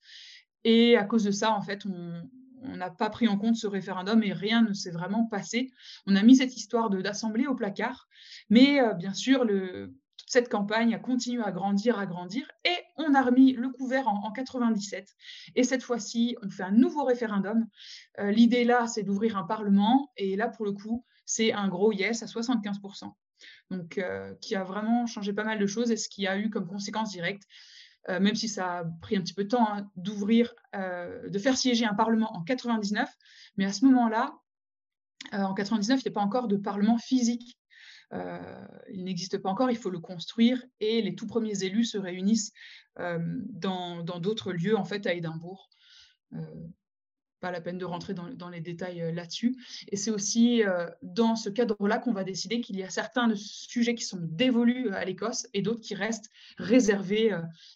Et 0.65 0.97
à 0.97 1.05
cause 1.05 1.25
de 1.25 1.31
ça, 1.31 1.53
en 1.53 1.63
fait, 1.63 1.85
on 1.87 2.77
n'a 2.77 2.91
pas 2.91 3.11
pris 3.11 3.29
en 3.29 3.37
compte 3.37 3.57
ce 3.57 3.67
référendum 3.67 4.23
et 4.23 4.33
rien 4.33 4.63
ne 4.63 4.73
s'est 4.73 4.91
vraiment 4.91 5.25
passé. 5.25 5.71
On 6.07 6.17
a 6.17 6.23
mis 6.23 6.37
cette 6.37 6.57
histoire 6.57 6.91
d'assemblée 6.91 7.47
au 7.47 7.55
placard, 7.55 8.09
mais 8.51 8.81
euh, 8.81 8.95
bien 8.95 9.13
sûr, 9.13 9.41
toute 9.43 10.31
cette 10.31 10.49
campagne 10.49 10.95
a 10.95 10.99
continué 10.99 11.43
à 11.43 11.51
grandir, 11.51 11.99
à 11.99 12.07
grandir, 12.07 12.49
et 12.65 12.77
on 12.97 13.15
a 13.15 13.23
remis 13.23 13.53
le 13.55 13.71
couvert 13.71 14.09
en, 14.09 14.31
97. 14.31 15.09
Et 15.57 15.65
cette 15.65 15.83
fois-ci, 15.83 16.37
on 16.43 16.51
fait 16.51 16.63
un 16.63 16.71
nouveau 16.71 17.05
référendum. 17.05 17.67
Euh, 18.21 18.31
l'idée 18.31 18.65
là, 18.65 18.87
c'est 18.87 19.03
d'ouvrir 19.03 19.37
un 19.37 19.45
parlement, 19.45 20.13
et 20.17 20.37
là, 20.37 20.49
pour 20.49 20.65
le 20.65 20.73
coup, 20.73 21.05
c'est 21.27 21.53
un 21.53 21.69
gros 21.69 21.93
yes 21.93 22.23
à 22.23 22.27
75%. 22.27 23.13
Donc, 23.71 23.99
euh, 23.99 24.35
qui 24.41 24.55
a 24.55 24.63
vraiment 24.63 25.07
changé 25.07 25.33
pas 25.33 25.45
mal 25.45 25.59
de 25.59 25.67
choses 25.67 25.91
et 25.91 25.97
ce 25.97 26.09
qui 26.09 26.27
a 26.27 26.39
eu 26.39 26.51
comme 26.51 26.67
conséquence 26.67 27.11
directe 27.11 27.43
euh, 28.09 28.19
même 28.21 28.35
si 28.35 28.49
ça 28.49 28.79
a 28.79 28.85
pris 29.01 29.17
un 29.17 29.21
petit 29.21 29.35
peu 29.35 29.45
de 29.45 29.49
temps 29.49 29.69
hein, 29.69 29.89
d'ouvrir, 29.97 30.55
euh, 30.75 31.29
de 31.29 31.39
faire 31.39 31.57
siéger 31.57 31.85
un 31.85 31.95
parlement 31.95 32.35
en 32.37 32.43
99. 32.43 33.09
Mais 33.57 33.65
à 33.65 33.73
ce 33.73 33.85
moment-là, 33.85 34.35
euh, 35.35 35.39
en 35.39 35.55
99, 35.55 36.01
il 36.01 36.09
n'y 36.09 36.13
a 36.13 36.15
pas 36.15 36.21
encore 36.21 36.49
de 36.49 36.57
parlement 36.57 36.99
physique. 36.99 37.59
il 38.93 39.05
n'existe 39.05 39.39
pas 39.39 39.49
encore, 39.49 39.71
il 39.71 39.79
faut 39.79 39.89
le 39.89 40.01
construire 40.01 40.63
et 40.81 41.01
les 41.01 41.15
tout 41.15 41.27
premiers 41.27 41.65
élus 41.65 41.87
se 41.87 41.97
réunissent 41.97 42.53
dans 42.99 44.03
d'autres 44.03 44.53
lieux, 44.53 44.77
en 44.77 44.85
fait, 44.85 45.07
à 45.07 45.15
Édimbourg 45.15 45.71
pas 47.43 47.51
la 47.51 47.61
peine 47.61 47.77
de 47.77 47.85
rentrer 47.85 48.15
dans, 48.15 48.49
les 48.49 48.61
détails 48.61 49.03
euh, 49.03 49.13
là-dessus. 49.13 49.57
Et 49.89 49.97
c'est 49.97 50.11
aussi 50.11 50.65
euh, 50.65 50.87
dans 51.03 51.37
ce 51.37 51.51
cadre-là 51.51 51.99
qu'on 51.99 52.13
va 52.13 52.25
décider 52.25 52.61
qu'il 52.61 52.79
y 52.79 52.85
a 52.85 52.89
certains 52.89 53.31
sujets 53.35 53.95
qui 53.95 54.05
sont 54.05 54.21
dévolus 54.23 54.89
euh, 54.89 54.95
à 54.95 55.05
l'Écosse 55.05 55.47
et 55.53 55.61
d'autres 55.61 55.81
qui 55.81 55.95
restent 55.95 56.31
réservés 56.57 57.33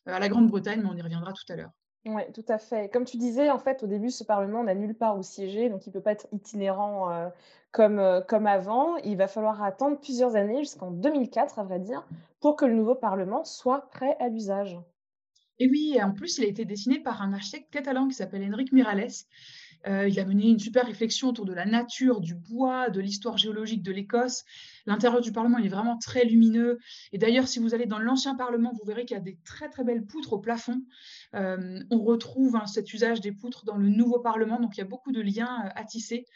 à 0.07 0.19
la 0.21 0.29
Grande-Bretagne, 0.29 0.81
mais 0.83 0.89
on 0.89 0.97
y 0.97 1.03
reviendra 1.03 1.33
tout 1.33 1.53
à 1.53 1.57
l'heure. 1.57 1.71
Oui, 2.07 2.23
tout 2.33 2.45
à 2.49 2.59
fait. 2.59 2.89
Comme 2.89 3.05
tu 3.05 3.17
disais, 3.17 3.51
en 3.51 3.59
fait, 3.59 3.83
au 3.83 3.89
début, 3.89 4.11
ce 4.11 4.23
Parlement 4.23 4.63
n'a 4.63 4.77
nulle 4.77 4.95
part 4.95 5.19
où 5.19 5.25
siéger, 5.25 5.69
donc 5.69 5.87
il 5.87 5.91
ne 5.91 5.95
peut 5.95 6.01
pas 6.01 6.13
être 6.13 6.29
itinérant 6.31 7.33
comme, 7.73 8.23
comme 8.29 8.47
avant. 8.47 8.97
Il 8.99 9.17
va 9.17 9.27
falloir 9.27 9.61
attendre 9.65 9.99
plusieurs 9.99 10.37
années, 10.37 10.61
jusqu'en 10.61 10.93
2004, 10.93 11.59
à 11.59 11.65
vrai 11.65 11.81
dire, 11.81 12.07
pour 12.41 12.55
que 12.55 12.65
le 12.65 12.75
nouveau 12.75 12.95
Parlement 12.95 13.45
soit 13.45 13.91
prêt 13.91 14.17
à 14.21 14.29
l'usage. 14.29 14.79
Et 15.59 15.69
oui, 15.69 15.99
en 16.03 16.13
plus, 16.13 16.39
il 16.39 16.45
a 16.45 16.49
été 16.49 16.65
dessiné 16.65 16.99
par 17.01 17.23
un 17.23 17.33
architecte 17.33 17.73
catalan 17.73 18.09
qui 18.09 18.15
s'appelle 18.15 18.43
Enric 18.53 18.73
Miralles. 18.73 19.09
Euh, 19.87 20.09
il 20.09 20.19
a 20.19 20.25
mené 20.25 20.49
une 20.49 20.59
super 20.59 20.87
réflexion 20.87 21.29
autour 21.29 21.45
de 21.45 21.53
la 21.53 21.65
nature, 21.65 22.21
du 22.21 22.35
bois, 22.35 22.91
de 22.91 23.01
l'histoire 23.01 23.37
géologique 23.37 23.83
de 23.83 23.93
l'Écosse. 23.93 24.45
L'intérieur 24.87 25.21
du 25.21 25.33
Parlement 25.33 25.59
est 25.59 25.69
vraiment 25.69 25.97
très 25.97 26.25
lumineux. 26.25 26.79
Et 27.13 27.19
d'ailleurs, 27.19 27.47
si 27.47 27.59
vous 27.59 27.75
allez 27.75 27.87
dans 27.87 27.99
l'ancien 27.99 28.35
Parlement, 28.35 28.73
vous 28.73 28.85
verrez 28.87 29.05
qu'il 29.05 29.17
y 29.17 29.21
a 29.21 29.23
des 29.23 29.39
très 29.45 29.69
très 29.69 29.85
belles 29.85 30.05
poutres 30.05 30.33
au 30.33 30.39
plafond. 30.39 30.83
Euh, 31.35 31.81
on 31.91 31.99
retrouve 32.03 32.57
hein, 32.57 32.67
cet 32.67 32.93
usage 32.93 33.21
des 33.21 33.33
poutres 33.33 33.65
dans 33.65 33.77
le 33.77 33.89
nouveau 33.89 34.19
Parlement, 34.19 34.61
donc 34.61 34.77
il 34.77 34.81
y 34.81 34.83
a 34.83 34.87
beaucoup 34.87 35.13
de 35.13 35.21
liens 35.21 35.65
euh, 35.67 35.71
à 35.75 35.85
tisser. 35.85 36.27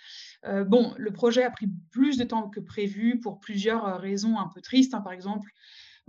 bon, 0.67 0.95
le 0.97 1.11
projet 1.13 1.43
a 1.43 1.51
pris 1.51 1.67
plus 1.91 2.17
de 2.17 2.25
temps 2.25 2.49
que 2.49 2.61
prévu 2.61 3.21
pour 3.21 3.41
plusieurs 3.41 4.01
raisons 4.01 4.39
un 4.39 4.49
peu 4.49 4.61
tristes. 4.61 4.95
Hein. 4.95 5.01
par 5.01 5.13
exemple, 5.13 5.51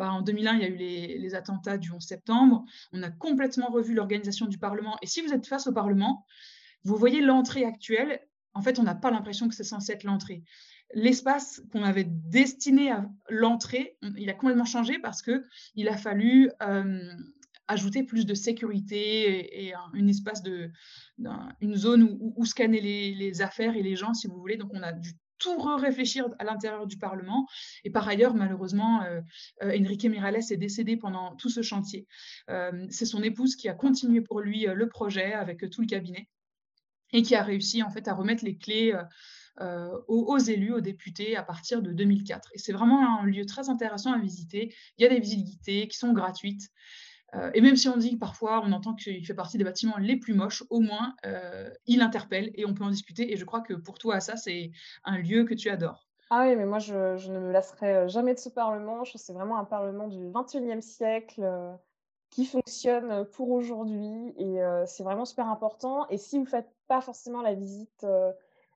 bah, 0.01 0.11
en 0.11 0.23
2001, 0.23 0.55
il 0.55 0.61
y 0.61 0.65
a 0.65 0.67
eu 0.67 0.77
les, 0.77 1.35
attentats 1.35 1.77
du 1.77 1.91
11 1.91 2.03
septembre. 2.03 2.65
On 2.91 3.03
a 3.03 3.11
complètement 3.11 3.67
revu 3.67 3.93
l'organisation 3.93 4.47
du 4.47 4.57
Parlement. 4.57 4.97
Et 5.03 5.05
si 5.05 5.21
vous 5.21 5.31
êtes 5.31 5.45
face 5.45 5.67
au 5.67 5.73
Parlement, 5.73 6.25
vous 6.83 6.95
voyez 6.95 7.21
l'entrée 7.21 7.65
actuelle. 7.65 8.19
En 8.55 8.63
fait, 8.63 8.79
on 8.79 8.83
n'a 8.83 8.95
pas 8.95 9.11
l'impression 9.11 9.47
que 9.47 9.53
c'est 9.53 9.63
censé 9.63 9.91
être 9.91 10.03
l'entrée. 10.03 10.43
L'espace 10.95 11.61
qu'on 11.71 11.83
avait 11.83 12.07
destiné 12.07 12.89
à 12.89 13.07
l'entrée, 13.29 13.95
il 14.17 14.27
a 14.31 14.33
complètement 14.33 14.65
changé 14.65 14.97
parce 14.97 15.21
qu'il 15.21 15.87
a 15.87 15.97
fallu 15.97 16.49
euh, 16.63 17.13
ajouter 17.67 18.01
plus 18.01 18.25
de 18.25 18.33
sécurité 18.33 19.67
et, 19.67 19.75
une 19.93 20.09
espace 20.09 20.41
de, 20.41 20.71
une 21.59 21.75
zone 21.75 22.17
où, 22.19 22.43
scanner 22.43 22.81
les, 22.81 23.13
les, 23.13 23.41
affaires 23.43 23.75
et 23.75 23.83
les 23.83 23.95
gens, 23.95 24.15
si 24.15 24.25
vous 24.25 24.39
voulez. 24.39 24.57
Donc, 24.57 24.71
on 24.73 24.81
a 24.81 24.93
dû 24.93 25.11
tout 25.41 25.57
réfléchir 25.57 26.29
à 26.39 26.43
l'intérieur 26.43 26.87
du 26.87 26.97
Parlement. 26.97 27.47
Et 27.83 27.89
par 27.89 28.07
ailleurs, 28.07 28.33
malheureusement, 28.33 29.03
euh, 29.03 29.21
euh, 29.63 29.77
Enrique 29.77 30.05
Miralles 30.05 30.37
est 30.37 30.57
décédé 30.57 30.95
pendant 30.95 31.35
tout 31.35 31.49
ce 31.49 31.61
chantier. 31.61 32.07
Euh, 32.49 32.85
c'est 32.89 33.05
son 33.05 33.23
épouse 33.23 33.55
qui 33.55 33.67
a 33.67 33.73
continué 33.73 34.21
pour 34.21 34.39
lui 34.39 34.65
le 34.65 34.87
projet 34.87 35.33
avec 35.33 35.69
tout 35.69 35.81
le 35.81 35.87
cabinet 35.87 36.29
et 37.11 37.23
qui 37.23 37.35
a 37.35 37.43
réussi 37.43 37.83
en 37.83 37.89
fait 37.89 38.07
à 38.07 38.13
remettre 38.13 38.45
les 38.45 38.57
clés 38.57 38.95
aux, 40.07 40.37
élus, 40.37 40.73
aux 40.73 40.81
députés 40.81 41.35
à 41.35 41.43
partir 41.43 41.81
de 41.81 41.91
2004. 41.91 42.51
Et 42.53 42.57
c'est 42.57 42.71
vraiment 42.71 43.19
un 43.19 43.25
lieu 43.25 43.45
très 43.45 43.69
intéressant 43.69 44.13
à 44.13 44.17
visiter. 44.17 44.73
Il 44.97 45.03
y 45.03 45.05
a 45.05 45.09
des 45.09 45.19
visites 45.19 45.43
guidées 45.43 45.87
qui 45.87 45.97
sont 45.97 46.13
gratuites. 46.13 46.69
Et 47.53 47.61
même 47.61 47.75
si 47.75 47.87
on 47.87 47.97
dit 47.97 48.15
que 48.15 48.19
parfois 48.19 48.61
on 48.65 48.71
entend 48.71 48.93
qu'il 48.93 49.25
fait 49.25 49.33
partie 49.33 49.57
des 49.57 49.63
bâtiments 49.63 49.97
les 49.97 50.17
plus 50.17 50.33
moches, 50.33 50.63
au 50.69 50.79
moins 50.79 51.15
il 51.85 52.01
interpelle 52.01 52.51
et 52.55 52.65
on 52.65 52.73
peut 52.73 52.83
en 52.83 52.89
discuter. 52.89 53.31
Et 53.31 53.37
je 53.37 53.45
crois 53.45 53.61
que 53.61 53.73
pour 53.73 53.97
toi, 53.97 54.19
ça, 54.19 54.35
c'est 54.35 54.71
un 55.03 55.17
lieu 55.17 55.45
que 55.45 55.53
tu 55.53 55.69
adores. 55.69 56.07
Ah 56.29 56.45
oui, 56.45 56.55
mais 56.55 56.65
moi, 56.65 56.79
je, 56.79 57.29
ne 57.29 57.39
me 57.39 57.51
lasserai 57.51 58.07
jamais 58.07 58.33
de 58.33 58.39
ce 58.39 58.49
Parlement. 58.49 59.03
Je 59.03 59.17
c'est 59.17 59.33
vraiment 59.33 59.57
un 59.57 59.65
Parlement 59.65 60.07
du 60.07 60.27
21e 60.29 60.81
siècle 60.81 61.45
qui 62.29 62.45
fonctionne 62.45 63.25
pour 63.25 63.51
aujourd'hui 63.51 64.33
et 64.37 64.61
c'est 64.85 65.03
vraiment 65.03 65.25
super 65.25 65.47
important. 65.47 66.07
Et 66.09 66.17
si 66.17 66.37
vous 66.37 66.45
ne 66.45 66.49
faites 66.49 66.69
pas 66.87 67.01
forcément 67.01 67.41
la 67.41 67.53
visite 67.53 68.05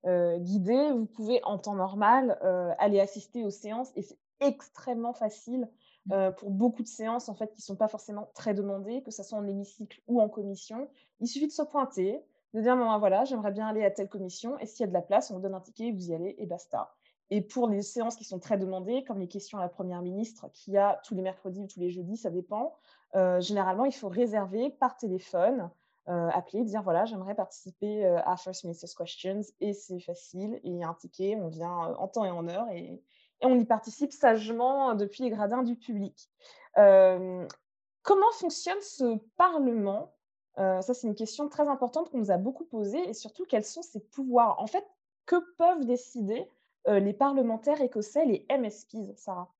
guidée, 0.05 0.91
vous 0.91 1.05
pouvez 1.05 1.41
en 1.43 1.57
temps 1.57 1.75
normal 1.75 2.37
aller 2.77 2.99
assister 2.99 3.43
aux 3.43 3.49
séances 3.49 3.91
et 3.95 4.01
c'est 4.01 4.19
extrêmement 4.41 5.13
facile 5.13 5.69
mmh. 6.07 6.31
pour 6.37 6.51
beaucoup 6.51 6.83
de 6.83 6.87
séances 6.87 7.29
en 7.29 7.35
fait 7.35 7.53
qui 7.53 7.61
sont 7.61 7.75
pas 7.75 7.87
forcément 7.87 8.29
très 8.33 8.53
demandées, 8.53 9.01
que 9.03 9.11
ce 9.11 9.23
soit 9.23 9.37
en 9.37 9.47
hémicycle 9.47 10.01
ou 10.07 10.21
en 10.21 10.29
commission. 10.29 10.87
Il 11.19 11.27
suffit 11.27 11.47
de 11.47 11.51
se 11.51 11.63
pointer, 11.63 12.21
de 12.53 12.61
dire 12.61 12.75
bon, 12.75 12.85
ben, 12.85 12.97
voilà, 12.97 13.25
j'aimerais 13.25 13.51
bien 13.51 13.67
aller 13.67 13.83
à 13.83 13.91
telle 13.91 14.09
commission 14.09 14.57
et 14.59 14.65
s'il 14.65 14.81
y 14.81 14.83
a 14.83 14.87
de 14.87 14.93
la 14.93 15.01
place, 15.01 15.31
on 15.31 15.35
vous 15.35 15.41
donne 15.41 15.55
un 15.55 15.61
ticket, 15.61 15.91
vous 15.91 16.09
y 16.09 16.13
allez 16.13 16.35
et 16.37 16.45
basta. 16.45 16.93
Et 17.31 17.41
pour 17.41 17.67
les 17.67 17.81
séances 17.81 18.15
qui 18.15 18.23
sont 18.23 18.39
très 18.39 18.57
demandées, 18.57 19.03
comme 19.03 19.19
les 19.19 19.27
questions 19.27 19.57
à 19.57 19.61
la 19.61 19.69
Première 19.69 20.01
ministre, 20.01 20.47
qui 20.53 20.77
a 20.77 21.01
tous 21.03 21.15
les 21.15 21.21
mercredis 21.21 21.61
ou 21.61 21.67
tous 21.67 21.79
les 21.79 21.89
jeudis, 21.89 22.17
ça 22.17 22.29
dépend, 22.29 22.75
euh, 23.15 23.41
généralement, 23.41 23.85
il 23.85 23.93
faut 23.93 24.09
réserver 24.09 24.69
par 24.69 24.95
téléphone, 24.97 25.71
euh, 26.07 26.29
appeler, 26.29 26.63
dire 26.63 26.83
voilà, 26.83 27.05
j'aimerais 27.05 27.33
participer 27.33 28.05
euh, 28.05 28.19
à 28.25 28.37
First 28.37 28.63
Minister's 28.63 28.93
Questions, 28.93 29.41
et 29.59 29.73
c'est 29.73 29.99
facile, 29.99 30.59
et 30.63 30.69
il 30.69 30.77
y 30.77 30.83
a 30.83 30.87
un 30.87 30.93
ticket, 30.93 31.35
on 31.35 31.47
vient 31.47 31.71
en 31.71 32.07
temps 32.07 32.25
et 32.25 32.29
en 32.29 32.47
heure, 32.47 32.69
et, 32.71 33.01
et, 33.41 33.45
on 33.45 33.59
y 33.59 33.65
participe 33.65 34.11
sagement 34.11 34.95
depuis 34.95 35.23
les 35.23 35.29
gradins 35.29 35.63
du 35.63 35.75
public. 35.75 36.29
comment 36.75 38.31
fonctionne 38.33 38.81
ce 38.81 39.17
Parlement? 39.37 40.13
Ça, 40.57 40.93
c'est 40.93 41.07
une 41.07 41.15
question 41.15 41.49
très 41.49 41.67
importante 41.67 42.09
qu'on 42.09 42.19
nous 42.19 42.31
a 42.31 42.37
beaucoup 42.37 42.65
posée, 42.65 43.09
et 43.09 43.13
surtout, 43.13 43.45
quels 43.45 43.65
sont 43.65 43.81
ses 43.81 43.99
pouvoirs? 43.99 44.59
En 44.59 44.67
fait, 44.67 44.85
que 45.25 45.35
peuvent 45.57 45.85
décider 45.85 46.47
les 46.87 47.13
parlementaires 47.13 47.81
écossais, 47.81 48.25
les 48.25 48.45
MSPs, 48.49 49.17
Sarah? 49.17 49.51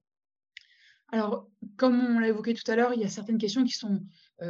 Alors, 1.12 1.48
comme 1.77 2.00
on 2.00 2.20
l'a 2.20 2.29
évoqué 2.29 2.53
tout 2.53 2.70
à 2.70 2.75
l'heure, 2.75 2.94
il 2.94 3.01
y 3.01 3.05
a 3.05 3.10
certaines 3.10 3.38
questions 3.38 3.63
qui 3.63 3.74
sont 3.74 4.01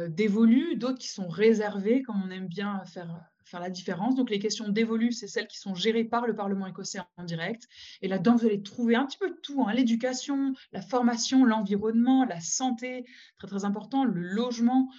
dévolues, 0.08 0.76
d'autres 0.76 0.98
qui 0.98 1.08
sont 1.08 1.28
réservées, 1.28 2.02
comme 2.02 2.22
on 2.22 2.30
aime 2.30 2.48
bien 2.48 2.84
faire, 2.86 3.20
faire 3.44 3.60
la 3.60 3.70
différence. 3.70 4.16
Donc, 4.16 4.30
les 4.30 4.40
questions 4.40 4.68
dévolues, 4.68 5.12
c'est 5.12 5.28
celles 5.28 5.46
qui 5.46 5.58
sont 5.58 5.76
gérées 5.76 6.02
par 6.02 6.26
le 6.26 6.34
Parlement 6.34 6.66
écossais 6.66 6.98
en 7.16 7.22
direct. 7.22 7.68
Et 8.02 8.08
là-dedans, 8.08 8.34
vous 8.34 8.46
allez 8.46 8.60
trouver 8.60 8.96
un 8.96 9.06
petit 9.06 9.18
peu 9.18 9.36
tout 9.42 9.64
hein. 9.64 9.72
l'éducation, 9.72 10.54
la 10.72 10.82
formation, 10.82 11.44
l'environnement, 11.44 12.24
la 12.24 12.40
santé, 12.40 13.06
très 13.38 13.46
très 13.46 13.64
important, 13.64 14.04
le 14.04 14.20
logement, 14.20 14.90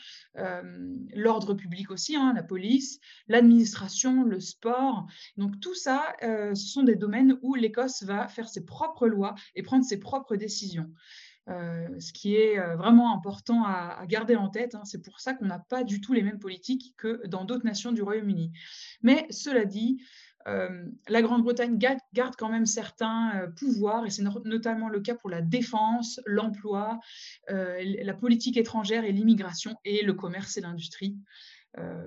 l'ordre 1.14 1.54
public 1.56 1.92
aussi, 1.92 2.16
hein, 2.16 2.32
la 2.34 2.44
police, 2.44 3.00
l'administration, 3.28 4.24
le 4.24 4.40
sport. 4.40 5.08
Donc, 5.36 5.60
tout 5.60 5.76
ça, 5.76 6.16
ce 6.22 6.56
sont 6.56 6.84
des 6.84 6.96
domaines 6.96 7.38
où 7.42 7.56
l'Écosse 7.56 8.04
va 8.04 8.30
faire 8.30 8.48
ses 8.48 8.64
propres 8.64 9.08
lois 9.08 9.36
et 9.56 9.64
prendre 9.64 9.84
ses 9.84 10.00
propres 10.00 10.38
décisions. 10.38 10.90
Euh, 11.50 11.88
ce 12.00 12.12
qui 12.12 12.36
est 12.36 12.60
euh, 12.60 12.76
vraiment 12.76 13.16
important 13.16 13.64
à, 13.64 14.06
garder 14.06 14.36
en 14.36 14.50
tête. 14.50 14.76
Hein. 14.76 14.82
C'est 14.84 15.02
pour 15.02 15.20
ça 15.20 15.34
qu'on 15.34 15.46
n'a 15.46 15.60
pas 15.60 15.84
du 15.84 16.02
tout 16.02 16.14
les 16.14 16.22
mêmes 16.22 16.40
politiques 16.40 16.94
que 16.98 17.26
dans 17.28 17.46
d'autres 17.46 17.66
nations 17.66 17.92
du 17.92 18.02
Royaume-Uni. 18.02 18.52
Mais 19.02 19.26
cela 19.30 19.64
dit, 19.64 20.02
euh, 20.48 20.86
la 21.08 21.22
Grande-Bretagne 21.22 21.78
garde, 21.78 22.36
quand 22.38 22.50
même 22.50 22.66
certains 22.66 23.50
pouvoirs, 23.58 24.06
et 24.06 24.10
c'est 24.10 24.24
notamment 24.24 24.90
le 24.90 25.00
cas 25.00 25.16
pour 25.16 25.30
la 25.30 25.42
défense, 25.42 26.20
l'emploi, 26.26 27.00
la 27.50 28.14
politique 28.14 28.58
étrangère 28.58 29.04
et 29.04 29.12
l'immigration, 29.12 29.76
et 29.84 30.04
le 30.04 30.14
commerce 30.14 30.58
et 30.58 30.62
l'industrie, 30.62 31.18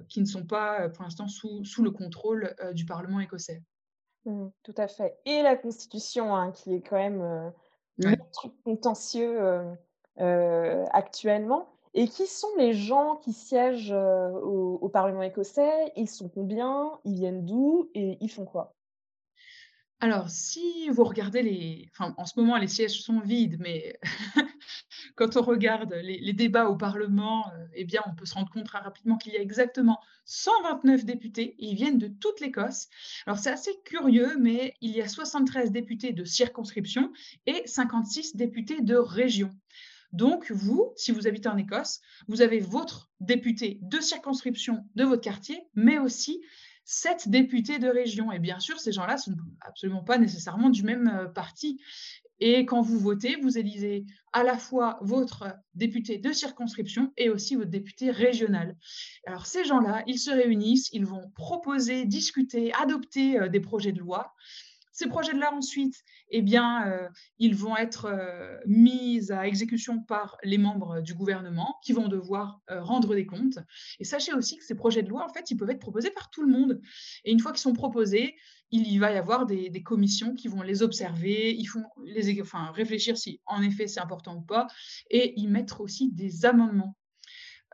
qui 0.09 0.21
ne 0.21 0.27
sont 0.27 0.47
pas 0.47 0.89
pour 0.89 1.05
l'instant 1.05 1.29
sous, 1.29 1.83
le 1.83 1.91
contrôle 1.91 2.55
du 2.73 2.87
Parlement 2.87 3.21
écossais. 3.21 3.63
Mmh, 4.25 4.49
tout 4.63 4.75
à 4.77 4.89
fait. 4.89 5.19
Et 5.27 5.43
la 5.43 5.57
Constitution, 5.57 6.35
hein, 6.35 6.51
qui 6.51 6.75
est 6.75 6.81
quand 6.81 6.97
même 6.97 7.53
le 8.09 8.17
truc 8.33 8.53
contentieux 8.65 9.39
actuellement. 10.93 11.69
Et 11.93 12.07
qui 12.07 12.27
sont 12.27 12.55
les 12.57 12.73
gens 12.73 13.17
qui 13.17 13.33
siègent 13.33 13.93
au, 13.93 14.89
Parlement 14.93 15.23
écossais? 15.23 15.93
Ils 15.97 16.09
sont 16.09 16.29
combien? 16.29 16.99
Ils 17.05 17.15
viennent 17.15 17.45
d'où? 17.45 17.91
Et 17.95 18.17
ils 18.21 18.31
font 18.31 18.45
quoi? 18.45 18.75
Alors, 20.01 20.31
si 20.31 20.89
vous 20.89 21.05
regardez 21.05 21.43
les... 21.43 21.89
Enfin, 21.93 22.15
en 22.17 22.25
ce 22.25 22.41
moment, 22.41 22.57
les 22.57 22.69
sièges 22.69 23.03
sont 23.03 23.21
vides, 23.21 23.59
mais 23.61 23.99
quand 25.15 25.37
on 25.37 25.43
regarde 25.43 25.93
les, 25.93 26.33
débats 26.33 26.71
au 26.71 26.77
Parlement, 26.77 27.47
euh, 27.53 27.60
eh 27.75 27.85
bien, 27.85 28.03
on 28.07 28.15
peut 28.15 28.27
se 28.27 28.35
rendre 28.35 28.51
compte 28.51 28.65
très 28.65 28.79
rapidement 28.79 29.17
qu'il 29.17 29.33
y 29.33 29.37
a 29.37 29.41
exactement 29.41 30.01
129 30.25 31.05
députés 31.05 31.55
et 31.59 31.67
ils 31.67 31.75
viennent 31.75 31.99
de 31.99 32.09
toute 32.09 32.41
l'Écosse. 32.41 32.89
Alors, 33.27 33.39
c'est 33.39 33.51
assez 33.51 33.73
curieux, 33.85 34.37
mais 34.39 34.75
il 34.81 34.91
y 34.91 35.03
a 35.03 35.09
73 35.09 35.73
députés 35.73 36.13
de 36.13 36.25
circonscription 36.25 37.13
et 37.47 37.63
56 37.67 38.37
députés 38.37 38.81
de 38.81 38.97
région. 38.97 39.51
Donc, 40.13 40.51
vous, 40.51 40.93
si 40.97 41.13
vous 41.13 41.27
habitez 41.27 41.49
en 41.49 41.57
Écosse, 41.57 42.01
vous 42.27 42.43
avez 42.43 42.59
votre 42.59 43.11
député 43.21 43.79
de 43.83 44.01
circonscription 44.01 44.85
de 44.97 45.05
votre 45.05 45.23
quartier, 45.23 45.63
mais 45.75 45.99
aussi 45.99 46.41
sept 46.85 47.29
députés 47.29 47.79
de 47.79 47.89
région. 47.89 48.33
Et 48.33 48.41
bien 48.41 48.59
sûr, 48.59 48.81
ces 48.81 48.91
gens-là 48.91 49.15
ne 49.15 49.21
sont 49.21 49.37
absolument 49.61 50.03
pas 50.03 50.19
nécessairement 50.19 50.71
du 50.71 50.83
même 50.83 51.09
euh, 51.09 51.29
parti. 51.29 51.81
Et 52.41 52.65
quand 52.65 52.81
vous 52.81 52.99
votez, 52.99 53.37
vous 53.37 53.59
élisez 53.59 54.07
à 54.33 54.43
la 54.43 54.57
fois 54.57 54.99
votre 55.03 55.49
député 55.75 56.19
de 56.19 56.33
circonscription 56.33 57.13
et 57.17 57.29
aussi 57.29 57.55
votre 57.55 57.71
député 57.71 58.11
régional. 58.11 58.77
Alors 59.27 59.47
ces 59.47 59.65
gens-là, 59.65 60.03
ils 60.07 60.19
se 60.19 60.31
réunissent, 60.31 60.89
ils 60.93 61.05
vont 61.05 61.31
proposer, 61.35 62.07
discuter, 62.07 62.73
adopter 62.75 63.39
euh, 63.39 63.49
des 63.49 63.61
projets 63.61 63.93
de 63.93 63.99
loi. 63.99 64.35
Ces 64.93 65.07
projets 65.07 65.33
de 65.33 65.39
loi 65.39 65.53
ensuite, 65.55 65.95
eh 66.31 66.43
bien, 66.43 66.87
euh, 66.89 67.09
ils 67.39 67.55
vont 67.55 67.77
être 67.77 68.07
euh, 68.07 68.59
mis 68.67 69.31
à 69.31 69.47
exécution 69.47 70.03
par 70.03 70.37
les 70.43 70.59
membres 70.59 71.01
du 71.01 71.15
gouvernement 71.15 71.77
qui 71.83 71.93
vont 71.93 72.09
devoir 72.09 72.61
rendre 72.69 73.15
des 73.15 73.27
comptes. 73.27 73.59
Et 73.99 74.05
sachez 74.05 74.33
aussi 74.33 74.57
que 74.57 74.65
ces 74.65 74.75
projets 74.75 75.03
de 75.03 75.09
loi, 75.09 75.25
en 75.25 75.29
fait, 75.29 75.51
ils 75.51 75.57
peuvent 75.57 75.71
être 75.71 75.81
proposés 75.81 76.11
par 76.11 76.31
tout 76.31 76.43
le 76.43 76.51
monde. 76.51 76.81
Et 77.25 77.33
une 77.33 77.41
fois 77.41 77.53
qu'ils 77.53 77.61
sont 77.61 77.73
proposés, 77.73 78.37
il 78.71 78.87
y 78.87 78.99
va 78.99 79.13
y 79.13 79.17
avoir 79.17 79.47
des, 79.47 79.83
commissions 79.83 80.35
qui 80.35 80.49
vont 80.49 80.63
les 80.63 80.83
observer, 80.83 81.55
ils 81.55 81.67
font 81.67 81.85
les, 82.05 82.41
enfin, 82.41 82.71
réfléchir 82.73 83.17
si 83.17 83.41
en 83.47 83.63
effet 83.63 83.87
c'est 83.87 84.01
important 84.01 84.37
ou 84.37 84.43
pas, 84.43 84.67
et 85.11 85.39
y 85.41 85.49
mettre 85.49 85.81
aussi 85.81 86.13
des 86.13 86.45
amendements. 86.45 86.97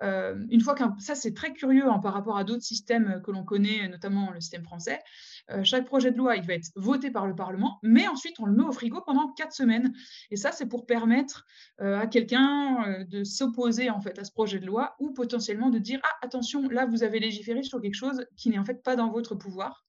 Euh, 0.02 0.44
une 0.50 0.60
fois 0.60 0.74
qu'un, 0.74 0.94
ça 0.98 1.14
c'est 1.14 1.32
très 1.32 1.52
curieux 1.52 1.88
hein, 1.88 1.98
par 1.98 2.12
rapport 2.12 2.36
à 2.36 2.44
d'autres 2.44 2.62
systèmes 2.62 3.22
que 3.24 3.30
l'on 3.30 3.44
connaît, 3.44 3.88
notamment 3.88 4.30
le 4.30 4.40
système 4.40 4.64
français. 4.64 5.00
Euh, 5.50 5.62
chaque 5.64 5.86
projet 5.86 6.10
de 6.10 6.16
loi, 6.16 6.36
il 6.36 6.44
va 6.44 6.54
être 6.54 6.70
voté 6.74 7.10
par 7.10 7.26
le 7.26 7.34
Parlement, 7.34 7.78
mais 7.82 8.08
ensuite 8.08 8.38
on 8.40 8.46
le 8.46 8.52
met 8.52 8.64
au 8.64 8.72
frigo 8.72 9.00
pendant 9.00 9.32
quatre 9.32 9.52
semaines. 9.52 9.92
Et 10.30 10.36
ça, 10.36 10.52
c'est 10.52 10.66
pour 10.66 10.86
permettre 10.86 11.44
euh, 11.80 11.98
à 11.98 12.06
quelqu'un 12.06 13.04
de 13.08 13.24
s'opposer 13.24 13.90
en 13.90 14.00
fait 14.00 14.18
à 14.18 14.24
ce 14.24 14.32
projet 14.32 14.58
de 14.58 14.66
loi 14.66 14.96
ou 14.98 15.12
potentiellement 15.12 15.70
de 15.70 15.78
dire 15.78 16.00
ah 16.02 16.16
attention, 16.22 16.68
là 16.68 16.86
vous 16.86 17.02
avez 17.02 17.20
légiféré 17.20 17.62
sur 17.62 17.80
quelque 17.80 17.94
chose 17.94 18.26
qui 18.36 18.50
n'est 18.50 18.58
en 18.58 18.64
fait 18.64 18.82
pas 18.82 18.96
dans 18.96 19.10
votre 19.10 19.34
pouvoir. 19.34 19.86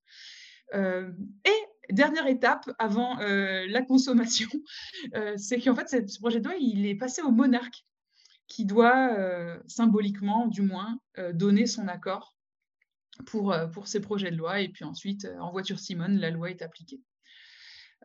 Euh, 0.74 1.12
et 1.46 1.94
dernière 1.94 2.28
étape 2.28 2.70
avant 2.80 3.20
euh, 3.22 3.66
la 3.70 3.82
consommation, 3.82 4.50
euh, 5.16 5.34
c'est 5.38 5.60
qu'en 5.60 5.76
fait, 5.76 6.10
ce 6.10 6.20
projet 6.20 6.40
de 6.40 6.46
loi, 6.46 6.56
il 6.60 6.86
est 6.86 6.96
passé 6.96 7.22
au 7.22 7.32
monarque 7.32 7.86
qui 8.48 8.64
doit 8.64 9.14
symboliquement, 9.68 10.48
du 10.48 10.62
moins, 10.62 11.02
donner 11.34 11.66
son 11.66 11.90
accord 11.90 12.37
pour, 13.26 13.56
pour 13.74 13.88
ces 13.88 14.00
projets 14.00 14.32
de 14.32 14.38
loi. 14.38 14.62
Et 14.62 14.70
puis 14.70 14.86
ensuite, 14.86 15.28
en 15.40 15.52
voiture 15.52 15.80
Simone, 15.80 16.18
la 16.18 16.32
loi 16.32 16.50
est 16.50 16.62
appliquée. 16.62 17.02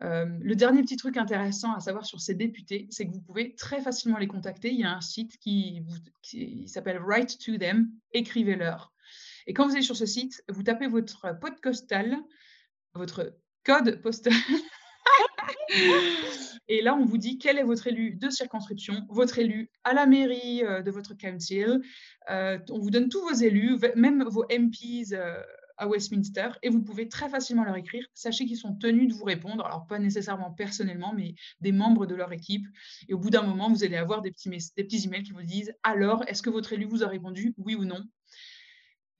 le 0.01 0.53
dernier 0.53 0.81
petit 0.81 0.97
truc 0.97 1.17
intéressant 1.17 1.73
à 1.73 1.79
savoir 1.79 2.05
sur 2.05 2.19
ces 2.19 2.35
députés, 2.35 2.87
c'est 2.89 3.07
que 3.07 3.11
vous 3.11 3.21
pouvez 3.21 3.55
très 3.55 3.81
facilement 3.81 4.17
les 4.17 4.27
contacter. 4.27 4.71
Il 4.71 4.79
y 4.79 4.83
a 4.83 4.95
un 4.95 5.01
site 5.01 5.37
qui, 5.37 5.83
s'appelle 6.67 6.99
Write 6.99 7.37
to 7.39 7.57
Them, 7.57 7.89
écrivez-leur. 8.11 8.93
Et 9.45 9.53
quand 9.53 9.67
vous 9.67 9.75
êtes 9.75 9.83
sur 9.83 9.97
ce 9.97 10.05
site, 10.05 10.43
vous 10.47 10.63
tapez 10.63 10.87
votre 10.87 11.37
postal 11.61 12.17
votre 12.93 13.35
code 13.63 14.01
postal. 14.01 14.33
Et 16.67 16.81
là, 16.81 16.95
on 16.95 17.05
vous 17.05 17.17
dit 17.17 17.37
quel 17.37 17.57
est 17.57 17.63
votre 17.63 17.87
élu 17.87 18.15
de 18.15 18.29
circonscription, 18.29 19.05
votre 19.09 19.39
élu 19.39 19.69
à 19.83 19.93
la 19.93 20.05
mairie 20.05 20.63
euh, 20.63 20.81
de 20.81 20.91
votre 20.91 21.13
council. 21.13 21.81
Euh, 22.29 22.59
on 22.69 22.79
vous 22.79 22.89
donne 22.89 23.09
tous 23.09 23.21
vos 23.21 23.33
élus, 23.33 23.77
même 23.95 24.23
vos 24.23 24.45
MPs 24.49 25.13
euh, 25.13 25.41
à 25.77 25.87
Westminster, 25.87 26.49
et 26.61 26.69
vous 26.69 26.81
pouvez 26.81 27.09
très 27.09 27.27
facilement 27.27 27.63
leur 27.63 27.75
écrire. 27.75 28.05
Sachez 28.13 28.45
qu'ils 28.45 28.57
sont 28.57 28.75
tenus 28.75 29.09
de 29.09 29.13
vous 29.13 29.25
répondre, 29.25 29.65
alors 29.65 29.87
pas 29.87 29.99
nécessairement 29.99 30.51
personnellement, 30.51 31.13
mais 31.13 31.35
des 31.59 31.71
membres 31.71 32.05
de 32.05 32.15
leur 32.15 32.31
équipe. 32.31 32.65
Et 33.09 33.13
au 33.13 33.17
bout 33.17 33.29
d'un 33.29 33.41
moment, 33.41 33.69
vous 33.69 33.83
allez 33.83 33.97
avoir 33.97 34.21
des 34.21 34.31
petits, 34.31 34.49
des 34.49 34.83
petits 34.83 35.05
emails 35.05 35.23
qui 35.23 35.31
vous 35.31 35.43
disent 35.43 35.73
alors, 35.83 36.23
est-ce 36.27 36.41
que 36.41 36.49
votre 36.49 36.73
élu 36.73 36.85
vous 36.85 37.03
a 37.03 37.07
répondu, 37.07 37.53
oui 37.57 37.75
ou 37.75 37.85
non? 37.85 38.03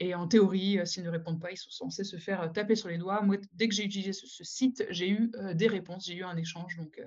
Et 0.04 0.16
en 0.16 0.28
théorie, 0.28 0.80
s'ils 0.84 1.06
ne 1.06 1.10
répondent 1.10 1.40
pas, 1.40 1.52
ils 1.52 1.58
sont 1.58 1.70
censés 1.70 2.04
se 2.04 2.18
faire 2.18 2.52
taper 2.52 2.76
sur 2.76 2.90
les 2.90 2.98
doigts. 2.98 3.22
Moi, 3.22 3.38
dès 3.54 3.70
que 3.70 3.74
j'ai 3.74 3.86
utilisé 3.86 4.12
ce, 4.12 4.44
site, 4.44 4.86
j'ai 4.90 5.10
eu 5.10 5.32
des 5.54 5.68
réponses, 5.68 6.06
j'ai 6.06 6.16
eu 6.16 6.26
un 6.26 6.36
échange. 6.36 6.76
Donc, 6.76 7.02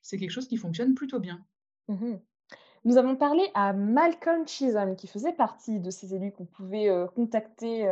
c'est 0.00 0.16
quelque 0.16 0.30
chose 0.30 0.46
qui 0.46 0.56
fonctionne 0.56 0.94
plutôt 0.94 1.18
bien. 1.18 1.44
Mmh 1.88 2.18
Nous 2.84 2.98
avons 2.98 3.16
parlé 3.16 3.42
à 3.54 3.72
Malcolm 3.72 4.46
Chisholm, 4.46 4.94
qui 4.94 5.08
faisait 5.08 5.32
partie 5.32 5.80
de 5.80 5.90
ces 5.90 6.14
élus 6.14 6.30
qu'on 6.30 6.46
pouvait 6.46 6.88
contacter 7.16 7.90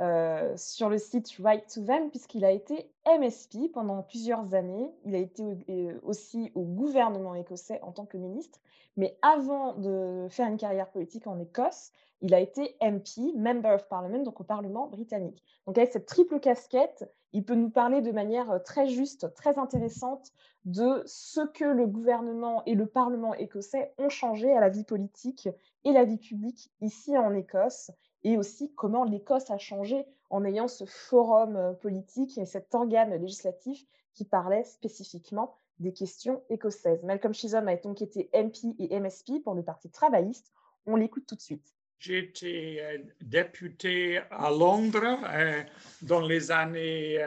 euh, 0.00 0.56
sur 0.56 0.88
le 0.88 0.98
site 0.98 1.28
Right 1.40 1.66
to 1.74 1.82
Them, 1.82 2.10
puisqu'il 2.10 2.44
a 2.44 2.52
été 2.52 2.88
MSP 3.06 3.72
pendant 3.72 4.02
plusieurs 4.02 4.54
années. 4.54 4.88
Il 5.04 5.14
a 5.16 5.18
été 5.18 5.42
euh, 5.68 5.98
aussi 6.04 6.52
au 6.54 6.62
gouvernement 6.62 7.34
écossais 7.34 7.80
en 7.82 7.90
tant 7.90 8.06
que 8.06 8.16
ministre. 8.16 8.60
Mais 8.96 9.18
avant 9.22 9.74
de 9.74 10.28
faire 10.30 10.46
une 10.46 10.56
carrière 10.56 10.90
politique 10.90 11.26
en 11.26 11.38
Écosse, 11.40 11.90
il 12.20 12.32
a 12.34 12.40
été 12.40 12.76
MP, 12.80 13.34
Member 13.36 13.74
of 13.74 13.88
Parliament, 13.88 14.22
donc 14.22 14.40
au 14.40 14.44
Parlement 14.44 14.86
britannique. 14.86 15.42
Donc 15.66 15.78
avec 15.78 15.92
cette 15.92 16.06
triple 16.06 16.40
casquette, 16.40 17.08
il 17.32 17.44
peut 17.44 17.54
nous 17.54 17.70
parler 17.70 18.00
de 18.00 18.12
manière 18.12 18.62
très 18.64 18.88
juste, 18.88 19.32
très 19.34 19.58
intéressante 19.58 20.32
de 20.64 21.02
ce 21.06 21.40
que 21.40 21.64
le 21.64 21.86
gouvernement 21.86 22.62
et 22.66 22.74
le 22.74 22.86
Parlement 22.86 23.34
écossais 23.34 23.94
ont 23.98 24.08
changé 24.08 24.52
à 24.52 24.60
la 24.60 24.68
vie 24.68 24.84
politique 24.84 25.48
et 25.84 25.92
la 25.92 26.04
vie 26.04 26.18
publique 26.18 26.70
ici 26.80 27.16
en 27.16 27.34
Écosse 27.34 27.90
et 28.24 28.36
aussi 28.36 28.72
comment 28.74 29.04
l'Écosse 29.04 29.50
a 29.50 29.58
changé 29.58 30.04
en 30.30 30.44
ayant 30.44 30.68
ce 30.68 30.84
forum 30.84 31.56
euh, 31.56 31.72
politique 31.72 32.38
et 32.38 32.46
cet 32.46 32.74
organe 32.74 33.14
législatif 33.14 33.84
qui 34.14 34.24
parlait 34.24 34.64
spécifiquement 34.64 35.56
des 35.78 35.92
questions 35.92 36.42
écossaises. 36.50 37.02
Malcolm 37.04 37.32
Chisholm 37.32 37.68
a 37.68 37.76
donc 37.76 38.02
été 38.02 38.28
MP 38.34 38.74
et 38.78 38.98
MSP 38.98 39.42
pour 39.44 39.54
le 39.54 39.62
Parti 39.62 39.90
travailliste. 39.90 40.52
On 40.86 40.96
l'écoute 40.96 41.26
tout 41.26 41.36
de 41.36 41.40
suite. 41.40 41.74
J'étais 42.00 42.78
euh, 42.80 42.98
député 43.20 44.20
à 44.30 44.50
Londres 44.50 45.18
euh, 45.24 45.62
dans 46.02 46.20
les 46.20 46.50
années 46.50 47.18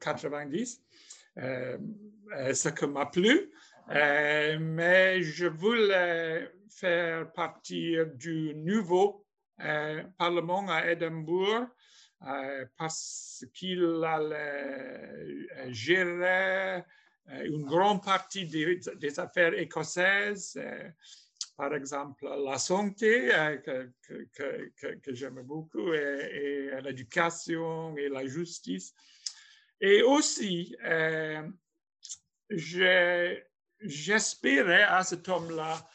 90, 0.00 0.82
ce 1.36 2.68
qui 2.68 2.86
m'a 2.86 3.06
plu, 3.06 3.52
mais 3.88 5.22
je 5.22 5.46
voulais 5.46 6.50
faire 6.68 7.32
partie 7.32 7.96
du 8.14 8.54
nouveau 8.54 9.19
euh, 9.19 9.19
Parlement 10.18 10.66
à 10.68 10.90
Édimbourg 10.90 11.66
euh, 12.26 12.66
parce 12.76 13.46
qu'il 13.54 14.04
allait 14.04 14.36
euh, 14.36 15.72
gérer 15.72 16.82
une 17.44 17.64
grande 17.64 18.04
partie 18.04 18.44
des, 18.46 19.20
affaires 19.20 19.54
écossaises, 19.54 20.60
par 21.56 21.74
exemple 21.74 22.26
la 22.26 22.58
santé, 22.58 23.28
que, 23.64 23.90
que, 24.96 25.14
j'aime 25.14 25.40
beaucoup, 25.42 25.92
et, 25.94 26.72
l'éducation 26.82 27.96
et 27.96 28.08
la 28.08 28.26
justice. 28.26 28.92
Et 29.80 30.02
aussi, 30.02 30.76
j'espérais 33.80 34.82
à 34.82 35.04
cet 35.04 35.28
homme-là 35.28 35.88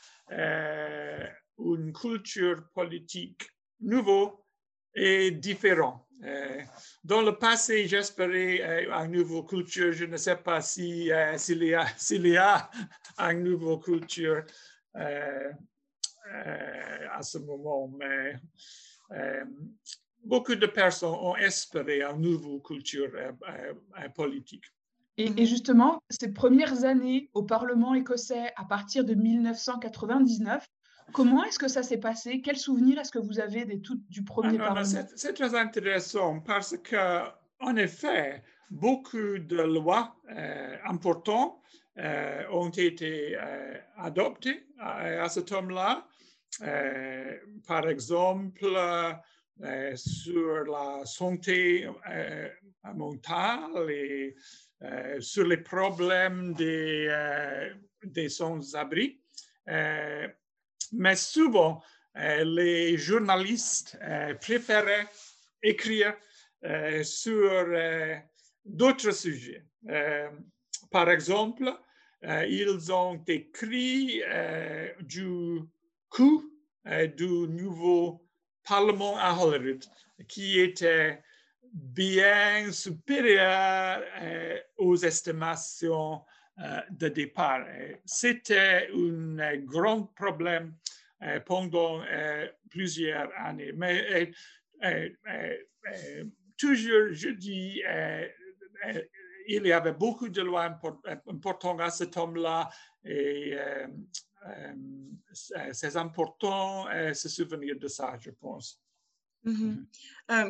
une 1.60 1.92
culture 1.92 2.64
politique 2.74 3.50
nouveau 3.82 4.46
et 4.94 5.32
différent. 5.32 6.06
Euh, 6.24 6.62
dans 7.04 7.22
le 7.22 7.38
passé, 7.38 7.86
j'espérais 7.88 8.62
euh, 8.62 8.90
une 9.04 9.12
nouvelle 9.12 9.46
culture. 9.46 9.92
Je 9.92 10.06
ne 10.06 10.18
sais 10.18 10.38
pas 10.38 10.62
si, 10.62 11.12
euh, 11.12 11.38
s'il, 11.38 11.64
y 11.64 11.76
a, 11.76 11.86
s'il 11.98 12.26
y 12.26 12.38
une 12.38 13.44
nouvelle 13.44 13.80
culture 13.80 14.44
à 14.94 15.52
ce 17.22 17.38
moment, 17.38 17.92
mais 18.00 18.36
beaucoup 20.24 20.56
de 20.56 20.68
personnes 20.68 21.10
ont 21.10 21.36
espéré 21.36 22.02
une 22.02 22.22
nouvelle 22.22 22.62
culture 22.62 23.12
politique. 24.16 24.64
Et, 25.18 25.46
justement, 25.46 26.02
ces 26.10 26.34
premières 26.34 26.84
années 26.84 27.30
au 27.34 27.44
Parlement 27.44 27.94
écossais, 27.94 28.52
à 28.58 28.66
partir 28.66 29.06
de 29.06 29.14
1999, 29.14 30.66
Comment 31.14 31.44
est-ce 31.46 31.60
que 31.60 31.68
ça 31.68 31.84
s'est 31.84 32.00
passé? 32.00 32.42
Quels 32.42 32.58
souvenirs 32.58 33.00
est-ce 33.00 33.12
que 33.12 33.20
vous 33.20 33.40
avez 33.40 33.66
des 33.66 33.80
tout, 33.80 34.00
du 34.10 34.24
premier 34.24 34.58
ah, 34.60 34.74
Parlement 34.74 35.06
C'est 35.16 35.34
très 35.34 35.56
intéressant 35.56 36.40
parce 36.42 36.78
que, 36.78 37.22
en 37.60 37.76
effet, 37.76 38.44
beaucoup 38.70 39.38
de 39.40 39.62
lois 39.62 40.16
euh, 40.32 40.78
importantes 40.86 41.58
euh, 41.98 42.44
ont 42.52 42.70
été 42.70 43.38
euh, 43.38 43.78
adoptées 43.98 44.66
à, 44.80 45.30
ce 45.30 45.40
temps-là. 45.40 46.08
par 47.68 47.88
exemple, 47.90 48.66
sur 49.96 50.64
la 50.66 51.06
santé 51.06 51.88
mentale 52.94 53.90
et 53.90 54.36
sur 55.20 55.48
les 55.48 55.58
problèmes 55.58 56.54
des, 56.54 57.10
des 58.04 58.30
sans-abri 58.30 59.20
mais 60.94 61.16
souvent, 61.16 61.82
euh, 62.18 62.44
les 62.46 62.98
journalistes 62.98 63.98
euh, 64.02 64.34
préféraient 64.36 65.08
écrire 65.62 66.14
euh, 66.64 67.04
sur 67.04 67.66
d'autres 68.64 69.12
sujets. 69.12 69.64
par 70.90 71.10
exemple, 71.10 71.72
ils 72.24 72.92
ont 72.92 73.22
écrit 73.28 74.24
du 75.02 75.60
coût 76.10 76.52
du 77.16 77.28
nouveau 77.28 78.26
Parlement 78.64 79.18
à 79.20 79.38
Holyrood, 79.38 79.86
qui 80.28 80.60
était 80.60 81.22
bien 81.72 82.72
supérieur 82.72 84.02
aux 84.78 84.98
estimations 84.98 86.22
de 86.58 87.10
départ. 87.10 87.66
C'était 88.06 88.90
un 88.94 89.58
grand 89.58 90.04
problème 90.16 90.74
euh, 91.22 91.40
pendant 91.40 92.02
euh, 92.04 92.48
plusieurs 92.70 93.30
années. 93.38 93.72
Mais 93.74 94.32
toujours, 96.58 97.12
je 97.12 97.30
dis, 97.30 97.82
il 99.48 99.66
y 99.66 99.72
avait 99.72 99.94
beaucoup 99.94 100.30
de 100.30 100.42
lois 100.42 100.78
importantes 101.28 101.82
à 101.82 101.90
ce 101.90 102.04
temps-là 102.04 102.70
et 103.04 103.58
c'est 105.34 105.96
important 105.96 106.86
de 106.94 107.14
se 107.14 107.30
souvenir 107.30 107.78
de 107.80 107.88
ça, 107.88 108.18
je 108.20 108.32
pense. 108.32 108.82
Mmh 109.44 109.76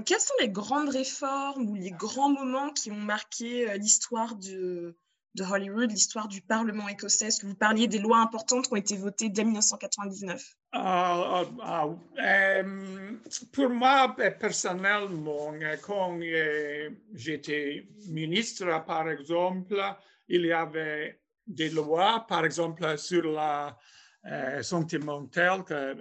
quelles 0.06 0.22
sont 0.22 0.34
les 0.40 0.50
grandes 0.50 0.88
réformes 0.88 1.70
ou 1.70 1.76
les 1.76 1.92
grands 1.92 2.32
moments 2.32 2.72
qui 2.72 2.92
ont 2.92 2.96
marqué 2.96 3.78
l'histoire 3.78 4.38
de, 4.38 4.96
de 5.36 5.44
Hollywood, 5.44 5.92
l'histoire 5.92 6.28
du 6.28 6.42
Parlement 6.42 6.88
écossais. 6.88 7.30
Vous 7.44 7.56
parliez 7.56 7.88
des 7.88 8.00
lois 8.00 8.20
importantes 8.20 8.68
qui 8.68 8.74
ont 8.74 8.78
été 8.78 8.96
votées 8.96 9.30
dès 9.30 9.44
1999 9.44 10.42
ah, 10.72 10.82
ah, 10.82 11.46
ah, 11.62 11.88
euh, 12.20 13.12
Pour 13.52 13.70
moi, 13.70 14.16
personnellement, 14.40 15.54
quand 15.84 16.18
euh, 16.22 16.90
j'étais 17.14 17.88
ministre, 18.08 18.66
par 18.86 19.10
exemple, 19.10 19.82
il 20.28 20.46
y 20.46 20.54
avait 20.54 21.20
des 21.46 21.70
lois, 21.70 22.26
par 22.28 22.46
exemple, 22.46 22.98
sur 22.98 23.24
la 23.30 23.78
euh, 24.26 24.64
santé 24.64 24.98
mentale, 24.98 25.64
que 25.66 25.98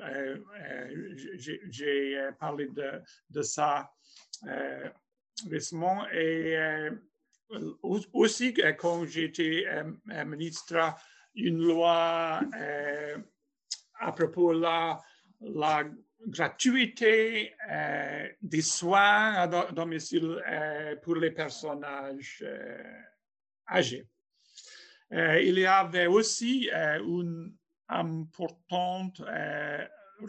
j'ai 1.37 2.31
parlé 2.39 2.69
de, 2.69 3.03
de 3.31 3.43
ça 3.43 3.91
récemment, 5.51 6.07
et 6.11 6.57
aussi, 8.13 8.55
euh, 8.59 8.73
quand 8.73 9.05
j'étais 9.07 9.65
euh, 9.67 10.25
ministre, 10.25 10.95
une 11.35 11.59
loi 11.59 12.41
euh, 12.59 13.19
à 14.01 14.13
propos 14.13 14.55
de 14.55 14.61
la, 14.61 15.85
gratuité 16.27 17.55
des 18.41 18.63
soins 18.63 19.35
à 19.35 19.47
domicile 19.73 20.43
pour 21.03 21.17
les 21.17 21.31
personnages 21.31 22.43
âgés. 23.71 24.09
il 25.11 25.59
y 25.59 25.67
avait 25.67 26.07
aussi 26.07 26.71
une 26.73 27.55
importante 27.89 29.21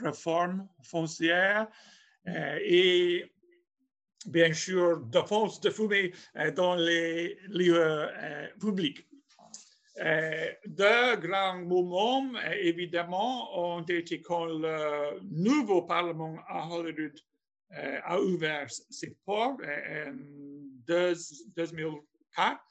réforme 0.03 0.67
foncière 0.83 1.69
et 2.27 3.31
bien 4.27 4.53
sûr, 4.53 4.99
défense 4.99 5.59
de 5.61 5.69
fumée 5.69 6.13
euh, 6.37 6.51
dans 6.51 6.75
les 6.75 7.37
lieux 7.47 7.75
euh, 7.77 8.47
publics. 8.59 9.07
Euh, 9.97 10.51
deux 10.65 11.15
grands 11.17 11.59
moments, 11.59 12.27
évidemment, 12.59 13.57
ont 13.57 13.83
été 13.83 14.21
quand 14.21 14.45
le 14.45 15.21
nouveau 15.23 15.83
Parlement 15.83 16.37
à 16.47 16.67
Holyrood 16.67 17.19
a 18.03 18.19
ouvert 18.21 18.67
ses 18.69 19.17
portes 19.25 19.61
en 19.61 20.13
2004 20.85 22.61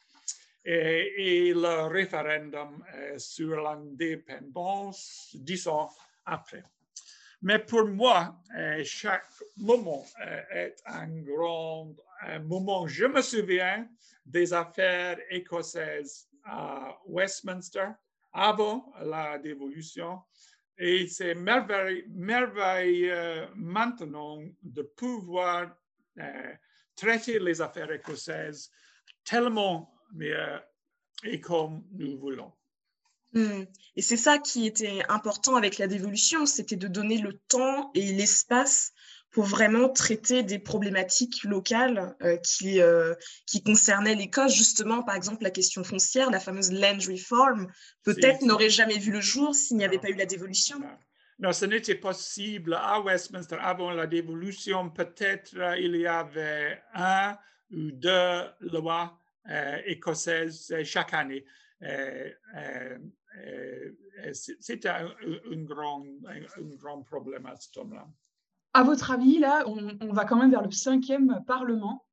et, 0.67 1.49
et, 1.49 1.53
le 1.53 1.89
référendum 1.89 2.83
sur 3.19 3.61
l'indépendance 3.61 5.31
dix 5.35 5.67
ans 5.67 5.91
après. 6.25 6.63
Mais 7.45 7.59
pour 7.59 7.85
moi, 7.85 8.41
euh, 8.57 8.83
chaque 8.85 9.27
moment 9.59 10.03
euh, 10.19 10.41
est 10.51 10.77
un 10.87 11.09
grand 11.21 11.95
moment. 12.45 12.87
Je 12.87 13.05
me 13.05 13.21
souviens 13.21 13.87
des 14.25 14.55
affaires 14.55 15.19
écossaises 15.29 16.27
à 16.43 16.99
Westminster 17.07 17.89
avant 18.33 18.91
la 18.99 19.39
dévolution. 19.39 20.23
Et 20.79 21.07
c'est 21.07 21.35
merveilleux, 21.35 22.07
merveilleux 22.09 23.47
maintenant 23.55 24.43
de 24.63 24.83
pouvoir 24.83 25.77
traiter 26.97 27.39
les 27.39 27.61
affaires 27.61 27.93
écossaises 27.93 28.71
tellement 29.23 29.95
mieux 30.15 30.61
et 31.25 31.41
comme 31.41 31.85
nous 31.93 32.17
voulons. 32.17 32.53
Hmm. 33.35 33.65
Et 33.97 34.03
c'est 34.03 34.17
ça 34.17 34.39
qui 34.39 34.67
était 34.67 35.03
important 35.09 35.57
avec 35.57 35.79
la 35.79 35.89
dévolution, 35.89 36.47
c'était 36.47 36.77
de 36.77 36.89
donner 36.89 37.19
le 37.19 37.35
temps 37.49 37.91
et 37.95 38.13
l'espace 38.13 38.93
pour 39.35 39.45
vraiment 39.45 39.89
traiter 39.89 40.45
des 40.45 40.61
problématiques 40.61 41.43
locales 41.43 42.15
euh, 42.23 42.37
qui, 42.37 42.81
euh, 42.81 43.15
qui 43.47 43.65
concernaient 43.65 44.15
l'Écosse. 44.15 44.55
Justement, 44.55 45.03
par 45.03 45.17
exemple, 45.17 45.43
la 45.43 45.51
question 45.51 45.83
foncière, 45.83 46.31
la 46.31 46.39
fameuse 46.39 46.71
land 46.71 46.99
reform, 47.09 47.67
peut-être 48.05 48.43
n'aurait 48.43 48.71
jamais 48.71 48.99
vu 48.99 49.11
le 49.11 49.21
jour 49.21 49.53
s'il 49.53 49.77
n'y 49.77 49.85
avait 49.85 49.99
pas 49.99 50.09
eu 50.09 50.15
la 50.15 50.27
dévolution. 50.27 50.81
Non, 51.41 51.53
ce 51.53 51.65
n'était 51.65 51.97
possible 51.97 52.75
à 52.75 53.01
Westminster 53.01 53.57
avant 53.61 53.91
la 53.91 54.07
dévolution. 54.07 54.89
Peut-être 54.89 55.51
euh, 55.57 55.77
il 55.79 55.97
y 55.97 56.07
avait 56.07 56.81
un 56.95 57.37
ou 57.73 57.91
deux 57.91 58.45
lois 58.61 59.19
écossaises 59.85 60.75
chaque 60.85 61.13
année. 61.13 61.45
C'était 64.33 64.89
un, 64.89 65.07
un, 65.07 65.63
grand, 65.63 66.05
un, 66.27 66.77
grand 66.77 67.03
problème 67.03 67.47
à 67.47 67.57
ce 67.57 67.71
temps-là. 67.73 68.07
À 68.73 68.83
votre 68.83 69.11
avis, 69.13 69.39
là, 69.39 69.65
on, 69.67 70.13
va 70.13 70.25
quand 70.25 70.37
même 70.37 70.51
vers 70.51 70.63
le 70.63 70.71
cinquième 70.71 71.43
Parlement. 71.47 72.05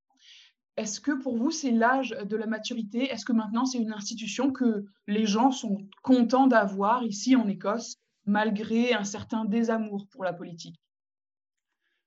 Est-ce 0.78 1.02
que 1.02 1.12
pour 1.12 1.38
vous, 1.38 1.52
c'est 1.52 1.72
l'âge 1.72 2.10
de 2.10 2.38
la 2.38 2.46
maturité? 2.46 3.10
Est-ce 3.12 3.26
que 3.26 3.34
maintenant, 3.34 3.66
c'est 3.66 3.80
une 3.80 3.94
institution 3.94 4.52
que 4.52 4.86
les 5.08 5.26
gens 5.26 5.52
sont 5.52 5.88
contents 6.02 6.48
d'avoir 6.48 7.04
ici 7.04 7.36
en 7.36 7.48
Écosse, 7.48 7.98
malgré 8.26 8.94
un 8.94 9.04
certain 9.04 9.46
désamour 9.46 10.08
pour 10.12 10.24
la 10.24 10.34
politique? 10.34 10.80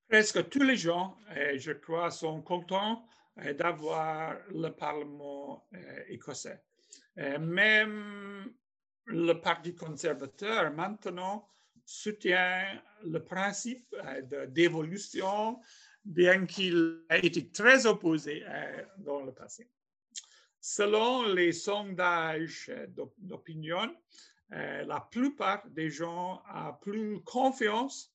Presque 0.09 0.49
tous 0.49 0.63
les 0.63 0.77
gens, 0.77 1.17
je 1.57 1.73
crois, 1.73 2.11
sont 2.11 2.41
contents 2.41 3.05
d'avoir 3.59 4.37
le 4.51 4.69
Parlement 4.69 5.67
écossais. 6.09 6.63
Même 7.17 8.53
le 9.07 9.33
Parti 9.35 9.75
conservateur 9.75 10.73
maintenant 10.73 11.49
soutient 11.85 12.81
le 13.05 13.23
principe 13.23 13.95
de 14.31 14.47
d'évolution, 14.47 15.61
bien 16.05 16.47
qu'il 16.47 17.05
ait 17.11 17.27
été 17.27 17.51
très 17.51 17.87
opposé 17.87 18.43
euh, 18.47 18.85
dans 18.99 19.23
le 19.23 19.33
passé. 19.33 19.71
Selon 20.61 21.25
les 21.35 21.53
sondages 21.53 22.73
d'opinion, 23.19 23.95
la 24.49 25.07
plupart 25.11 25.69
des 25.69 25.91
gens 25.91 26.43
ont 26.55 26.73
plus 26.81 27.21
confiance 27.23 28.15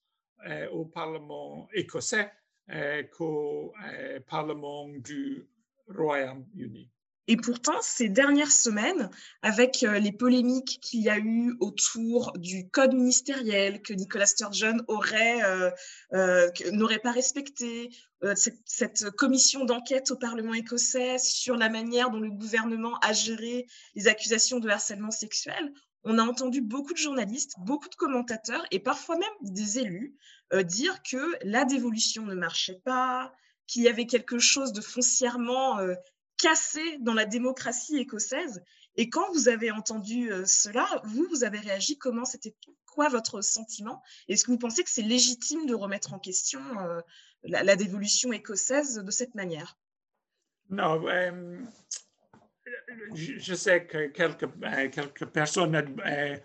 au 0.72 0.86
Parlement 0.86 1.68
écossais 1.74 2.32
qu'au 3.12 3.72
Parlement 4.26 4.90
du 4.90 5.48
Royaume-Uni. 5.90 6.90
Et 7.32 7.38
pourtant, 7.38 7.80
ces 7.84 8.10
dernières 8.10 8.52
semaines, 8.52 9.12
avec 9.44 9.84
euh, 9.84 10.00
les 10.00 10.12
polémiques 10.12 10.80
qu'il 10.82 11.02
y 11.02 11.10
a 11.10 11.20
eu 11.20 11.56
autour 11.60 12.34
du 12.36 12.68
code 12.72 12.96
ministériel 12.96 13.84
que 13.84 13.94
Nicolas 13.94 14.26
Sturgeon 14.26 14.78
aurait, 14.88 15.44
euh, 15.44 15.70
euh, 16.14 16.50
n'aurait 16.72 16.98
pas 16.98 17.12
respecté, 17.12 17.92
cette, 18.36 19.12
commission 19.12 19.64
d'enquête 19.64 20.10
au 20.10 20.16
Parlement 20.16 20.56
écossais 20.56 21.20
sur 21.20 21.56
la 21.56 21.70
manière 21.70 22.10
dont 22.10 22.20
le 22.20 22.32
gouvernement 22.32 22.98
a 23.04 23.14
géré 23.14 23.68
les 23.94 24.08
accusations 24.08 24.60
de 24.60 24.68
harcèlement 24.68 25.12
sexuel, 25.12 25.72
on 26.04 26.18
a 26.18 26.24
entendu 26.24 26.62
beaucoup 26.62 26.94
de 26.94 26.98
journalistes, 26.98 27.54
beaucoup 27.60 27.88
de 27.88 27.96
commentateurs 27.96 28.66
et 28.72 28.80
parfois 28.80 29.18
même 29.18 29.30
des 29.54 29.80
élus 29.80 30.18
dire 30.66 31.02
que 31.04 31.38
la 31.44 31.64
dévolution 31.64 32.26
ne 32.26 32.36
marchait 32.36 32.82
pas, 32.84 33.32
qu'il 33.68 33.84
y 33.84 33.88
avait 33.88 34.08
quelque 34.08 34.40
chose 34.40 34.74
de 34.74 34.82
foncièrement 34.82 35.78
cassé 36.40 36.98
dans 37.00 37.14
la 37.14 37.26
démocratie 37.26 37.98
écossaise. 37.98 38.64
Et 38.96 39.10
quand 39.10 39.32
vous 39.34 39.48
avez 39.48 39.72
entendu 39.72 40.32
euh, 40.32 40.46
cela, 40.46 40.88
vous, 41.04 41.28
vous 41.30 41.44
avez 41.44 41.60
réagi 41.60 41.98
comment? 41.98 42.26
C'était 42.26 42.56
quoi 42.88 43.10
votre 43.10 43.42
sentiment? 43.42 44.02
Est-ce 44.28 44.44
que 44.44 44.52
vous 44.52 44.58
pensez 44.58 44.84
que 44.84 44.90
c'est 44.90 45.04
légitime 45.04 45.68
de 45.68 45.76
remettre 45.76 46.14
en 46.14 46.20
question 46.20 46.60
euh, 46.80 47.02
la, 47.44 47.76
dévolution 47.76 48.34
écossaise 48.34 48.96
de 48.96 49.12
cette 49.12 49.36
manière? 49.36 49.78
Non, 50.70 51.08
euh, 51.08 51.60
je 53.14 53.54
sais 53.54 53.86
que 53.86 54.08
quelques, 54.08 54.48
personnes, 55.28 55.96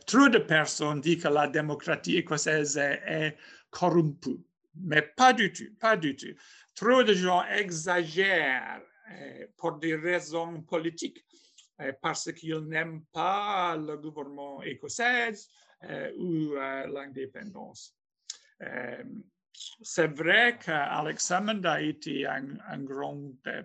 trop 0.07 0.29
de 0.29 0.39
personnes 0.39 1.01
disent 1.01 1.23
que 1.23 1.29
la 1.29 1.49
démocratie 1.49 2.17
écossaise 2.17 2.77
est, 2.77 3.37
corrompue, 3.71 4.39
mais 4.77 5.03
pas 5.03 5.33
du 5.33 5.53
tout, 5.53 5.75
pas 5.81 5.97
du 5.97 6.15
tout. 6.15 6.35
Trop 6.77 7.03
de 7.03 7.13
gens 7.13 7.45
exagèrent 7.47 8.81
pour 9.57 9.79
des 9.79 9.95
raisons 9.97 10.63
politiques, 10.63 11.25
euh, 11.81 11.93
parce 12.01 12.33
qu'ils 12.33 12.61
n'aiment 12.61 13.05
pas 13.13 13.77
le 13.77 13.97
gouvernement 13.97 14.63
écossais 14.63 15.33
euh, 15.85 16.13
ou 16.19 16.55
l'indépendance. 16.55 17.95
C'est 19.83 20.09
vrai 20.17 20.59
qu'Alex 20.59 21.25
Salmond 21.25 21.63
a 21.65 21.81
été 21.81 22.27
un, 22.27 22.79
grand 22.79 23.21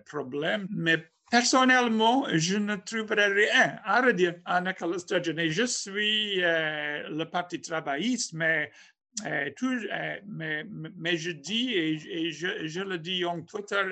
problème, 0.06 0.66
mais 0.70 1.04
Personnellement, 1.30 2.26
je 2.32 2.56
ne 2.56 2.74
trouverai 2.74 3.26
rien 3.26 3.78
à 3.84 4.00
redire 4.02 4.34
à 4.44 4.60
Nicolas 4.60 4.98
Sturgeon. 4.98 5.36
Je 5.48 5.64
suis 5.64 6.40
le 6.40 7.22
Parti 7.22 7.60
travailliste, 7.60 8.32
mais 8.32 8.72
euh, 9.26 9.50
tout, 9.56 9.66
euh, 9.66 10.16
mais, 10.26 10.64
mais, 10.96 11.16
je 11.16 11.30
dis, 11.30 11.72
et, 11.74 12.30
je, 12.30 12.66
je, 12.66 12.80
le 12.80 12.98
dis 12.98 13.24
en 13.24 13.42
Twitter 13.42 13.82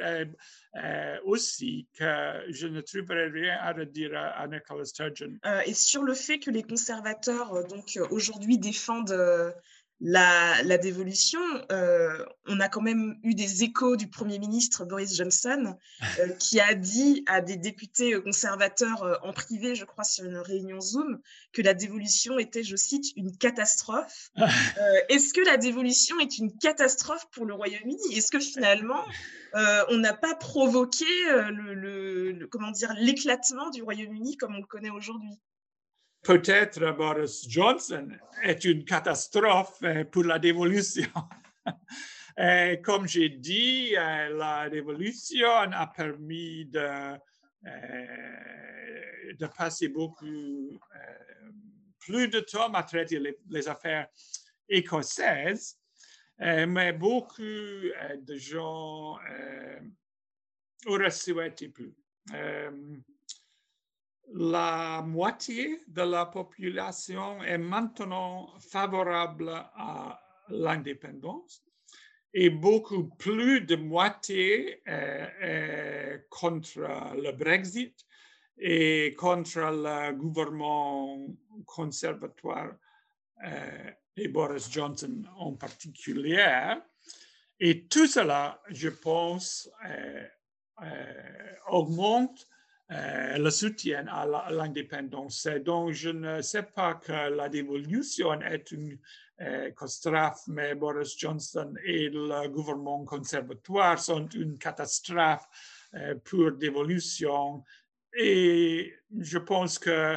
euh, 0.76 1.16
aussi, 1.24 1.86
que 1.98 2.44
je 2.48 2.66
ne 2.66 2.80
trouverai 2.80 3.28
rien 3.28 3.58
à 3.60 3.72
redire 3.72 4.16
à, 4.16 4.28
à 4.28 4.46
Nicola 4.46 4.84
Sturgeon. 4.84 5.38
et 5.66 5.74
sur 5.74 6.02
le 6.02 6.14
fait 6.14 6.38
que 6.38 6.50
les 6.50 6.62
conservateurs, 6.62 7.66
donc 7.66 7.98
aujourd'hui, 8.10 8.58
défendent 8.58 9.54
la, 10.00 10.78
dévolution, 10.78 11.40
euh, 11.72 12.24
on 12.46 12.60
a 12.60 12.68
quand 12.68 12.80
même 12.80 13.18
eu 13.22 13.34
des 13.34 13.64
échos 13.64 13.96
du 13.96 14.08
Premier 14.08 14.38
ministre 14.38 14.84
Boris 14.84 15.16
Johnson, 15.16 15.76
euh, 16.20 16.28
qui 16.38 16.60
a 16.60 16.74
dit 16.74 17.24
à 17.26 17.40
des 17.40 17.56
députés 17.56 18.14
euh, 18.14 18.20
conservateurs 18.20 19.18
en 19.22 19.32
privé, 19.32 19.74
je 19.74 19.84
crois, 19.84 20.04
sur 20.04 20.24
une 20.24 20.36
réunion 20.36 20.80
Zoom, 20.80 21.20
que 21.52 21.62
la 21.62 21.74
dévolution 21.74 22.38
était, 22.38 22.62
je 22.62 22.76
cite, 22.76 23.06
une 23.16 23.36
catastrophe. 23.36 24.30
Est-ce 25.08 25.34
que 25.34 25.40
la 25.40 25.56
dévolution 25.56 26.18
est 26.20 26.38
une 26.38 26.56
catastrophe 26.56 27.26
pour 27.32 27.44
le 27.44 27.54
Royaume-Uni? 27.54 28.16
Est-ce 28.16 28.30
que 28.30 28.40
finalement, 28.40 29.04
on 29.54 29.96
n'a 29.96 30.14
pas 30.14 30.34
provoqué 30.34 31.06
le 31.50 32.46
comment 32.50 32.70
dire 32.70 32.94
l'éclatement 32.98 33.70
du 33.70 33.82
Royaume-Uni 33.82 34.36
comme 34.36 34.54
on 34.54 34.60
le 34.60 34.66
connaît 34.66 34.90
aujourd'hui? 34.90 35.38
Peut-être 36.22 36.92
Boris 36.96 37.48
Johnson 37.48 38.08
est 38.42 38.64
une 38.64 38.84
catastrophe 38.84 39.78
euh, 39.82 40.04
pour 40.04 40.24
la 40.24 40.38
dévolution. 40.38 41.10
Euh, 42.40 42.76
comme 42.76 43.08
j'ai 43.08 43.30
dit, 43.30 43.96
euh, 43.96 44.28
la 44.28 44.60
révolution 44.60 45.48
a 45.48 45.88
permis 45.88 46.66
de, 46.66 47.18
de 47.64 49.46
passer 49.48 49.88
beaucoup 49.88 50.78
plus 51.98 52.28
de 52.28 52.38
temps 52.38 52.72
à 52.72 52.84
traiter 52.84 53.18
les, 53.50 53.68
affaires 53.68 54.06
écossaises, 54.68 55.80
mais 56.38 56.92
beaucoup 56.92 57.42
de 57.42 58.36
gens 58.36 59.18
auraient 60.86 61.10
souhaité 61.10 61.70
plus 61.70 61.92
la 64.34 65.02
moitié 65.02 65.80
de 65.88 66.02
la 66.02 66.26
population 66.26 67.42
est 67.42 67.58
maintenant 67.58 68.48
favorable 68.58 69.48
à 69.48 70.20
l'indépendance 70.48 71.62
et 72.34 72.50
beaucoup 72.50 73.04
plus 73.04 73.62
de 73.62 73.76
moitié 73.76 74.82
est, 74.86 76.26
contre 76.28 76.80
le 77.16 77.32
Brexit 77.32 78.06
et 78.58 79.14
contre 79.16 79.60
le 79.60 80.12
gouvernement 80.12 81.26
conservatoire 81.64 82.72
euh, 83.44 83.90
et 84.16 84.28
Boris 84.28 84.70
Johnson 84.70 85.22
en 85.36 85.54
particulier. 85.54 86.74
Et 87.60 87.86
tout 87.86 88.06
cela, 88.06 88.60
je 88.68 88.88
pense, 88.88 89.70
euh, 89.86 90.24
euh, 90.82 91.54
augmente 91.68 92.46
le 92.90 93.50
soutien 93.50 94.06
à 94.08 94.50
l'indépendance. 94.50 95.46
Donc, 95.64 95.92
je 95.92 96.10
ne 96.10 96.40
sais 96.42 96.62
pas 96.62 96.94
que 96.94 97.30
la 97.34 97.48
dévolution 97.48 98.40
est 98.40 98.70
une 98.72 98.98
catastrophe, 99.38 100.42
mais 100.48 100.74
Boris 100.74 101.16
Johnson 101.18 101.74
et 101.84 102.08
le 102.08 102.48
gouvernement 102.48 103.04
conservatoire 103.04 103.98
sont 103.98 104.26
une 104.28 104.58
catastrophe 104.58 105.46
pour 106.24 106.52
dévolution. 106.52 107.62
Et 108.14 108.94
je 109.18 109.38
pense 109.38 109.78
que 109.78 110.16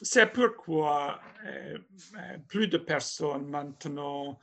c'est 0.00 0.32
pourquoi 0.32 1.20
plus 2.48 2.68
de 2.68 2.78
personnes 2.78 3.48
maintenant 3.48 4.38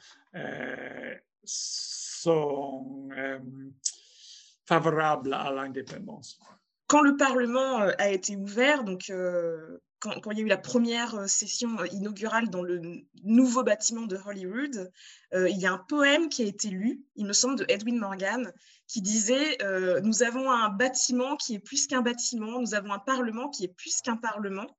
sont 1.44 3.10
favorables 4.66 5.34
à 5.34 5.50
l'indépendance. 5.52 6.38
Quand 6.88 7.02
le 7.02 7.18
Parlement 7.18 7.80
a 7.80 8.10
été 8.10 8.36
ouvert, 8.36 8.84
donc 8.84 9.12
quand, 10.00 10.32
il 10.32 10.38
y 10.38 10.42
a 10.42 10.46
eu 10.46 10.48
la 10.48 10.58
première 10.58 11.28
session 11.30 11.84
inaugurale 11.86 12.50
dans 12.50 12.62
le 12.62 12.82
nouveau 13.24 13.64
bâtiment 13.64 14.06
de 14.06 14.18
Holyrood, 14.26 14.92
il 15.34 15.58
y 15.58 15.66
a 15.66 15.74
un 15.74 15.84
poème 15.90 16.30
qui 16.30 16.44
a 16.44 16.46
été 16.46 16.70
lu, 16.70 17.04
il 17.16 17.26
me 17.26 17.34
semble, 17.34 17.58
de 17.58 17.66
Edwin 17.68 17.98
Morgan, 17.98 18.54
qui 18.88 19.02
disait 19.02 19.58
Nous 20.02 20.24
avons 20.24 20.50
un 20.50 20.70
bâtiment 20.70 21.36
qui 21.36 21.56
est 21.56 21.60
plus 21.60 21.88
qu'un 21.88 22.02
bâtiment, 22.02 22.60
nous 22.62 22.74
avons 22.74 22.94
un 22.94 23.00
Parlement 23.00 23.50
qui 23.50 23.66
est 23.66 23.74
plus 23.76 24.02
qu'un 24.02 24.18
Parlement. 24.18 24.78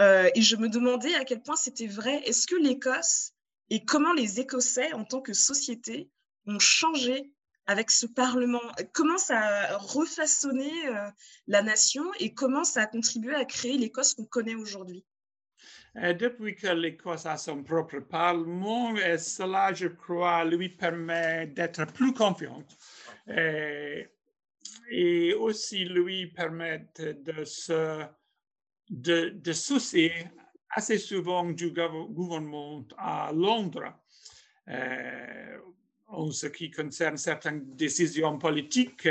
et 0.00 0.42
je 0.42 0.56
me 0.56 0.68
demandais 0.68 1.14
à 1.14 1.24
quel 1.24 1.40
point 1.40 1.56
c'était 1.56 1.86
vrai. 1.86 2.20
Est-ce 2.24 2.48
que 2.48 2.56
l'Écosse 2.56 3.34
et 3.70 3.84
comment 3.84 4.12
les 4.12 4.40
Écossais, 4.40 4.92
en 4.92 5.04
tant 5.04 5.20
que 5.20 5.32
société, 5.32 6.10
ont 6.46 6.58
changé 6.58 7.32
avec 7.66 7.90
ce 7.90 8.06
Parlement? 8.06 8.60
Comment 8.92 9.18
ça 9.18 9.38
a 9.38 9.76
refaçonné 9.78 10.70
euh, 10.88 11.08
la 11.46 11.62
nation 11.62 12.04
et 12.18 12.34
comment 12.34 12.64
ça 12.64 12.82
a 12.82 12.86
contribué 12.86 13.34
à 13.34 13.44
créer 13.44 13.78
l'Écosse 13.78 14.14
qu'on 14.14 14.24
connaît 14.24 14.54
aujourd'hui? 14.54 15.04
Euh, 15.96 16.12
depuis 16.12 16.56
que 16.56 16.66
l'Écosse 16.68 17.26
a 17.26 17.36
son 17.36 17.62
propre 17.62 18.00
Parlement, 18.00 18.96
et 18.96 19.18
cela, 19.18 19.72
je 19.72 19.86
crois, 19.86 20.44
lui 20.44 20.68
permet 20.68 21.46
d'être 21.46 21.86
plus 21.92 22.12
confiante. 22.12 22.76
Et, 23.28 24.08
aussi 25.38 25.84
lui 25.84 26.26
permet 26.26 26.86
de 26.98 27.44
se 27.44 28.04
de, 28.90 29.30
de 29.30 29.52
soucier 29.52 30.12
assez 30.70 30.98
souvent 30.98 31.44
du 31.44 31.70
gouvernement 31.70 32.84
à 32.98 33.32
Londres. 33.32 33.94
Euh, 34.68 35.58
en 36.08 36.30
ce 36.30 36.46
qui 36.46 36.70
concerne 36.70 37.16
certaines 37.16 37.74
décisions 37.74 38.38
politiques. 38.38 39.06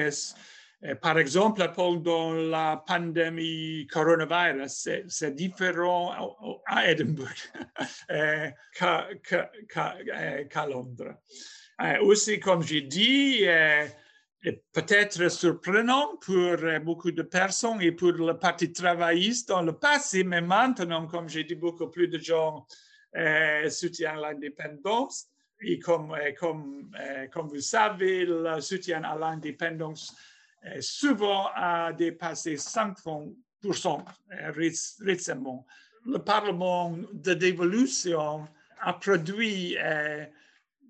Euh, 0.84 0.96
par 0.96 1.18
exemple, 1.18 1.72
pendant 1.74 2.34
la 2.34 2.84
pandémie 2.86 3.88
coronavirus, 3.88 4.90
c'est 5.08 5.36
différent 5.36 6.60
à 6.66 6.92
Édimbourg 6.92 7.28
euh, 8.12 8.50
euh, 8.82 10.44
qu'à 10.50 10.68
Londres. 10.68 11.16
Aussi, 12.02 12.40
comme 12.40 12.62
j'ai 12.62 12.82
dit, 12.82 13.46
peut-être 14.72 15.30
surprenant 15.30 16.18
pour 16.18 16.58
beaucoup 16.84 17.12
de 17.12 17.24
personnes 17.24 17.82
et 17.82 17.92
pour 17.92 18.12
le 18.12 18.38
Parti 18.38 18.72
travailliste 18.72 19.50
dans 19.50 19.64
le 19.64 19.74
passé, 19.74 20.24
mais 20.24 20.42
maintenant, 20.42 21.08
comme 21.08 21.28
j'ai 21.28 21.44
dit, 21.44 21.56
beaucoup 21.56 21.90
plus 21.90 22.08
de 22.08 22.20
gens 22.20 22.66
soutiennent 23.70 24.20
l'indépendance. 24.22 25.33
Et 25.62 25.80
comme, 25.80 26.12
euh, 26.12 26.32
comme, 26.38 26.92
euh, 27.00 27.28
comme 27.28 27.48
vous 27.48 27.62
savez, 27.62 28.26
le 28.26 28.60
soutien 28.62 29.04
à 29.04 29.16
l'indépendance 29.16 30.16
souvent 30.80 31.50
a 31.54 31.92
dépassé 31.92 32.56
5% 32.56 33.34
euh, 33.66 34.52
récemment. 35.02 35.66
Le 36.06 36.20
Parlement 36.20 36.96
de 37.12 37.34
dévolution 37.34 38.48
a 38.80 38.94
produit 38.94 39.78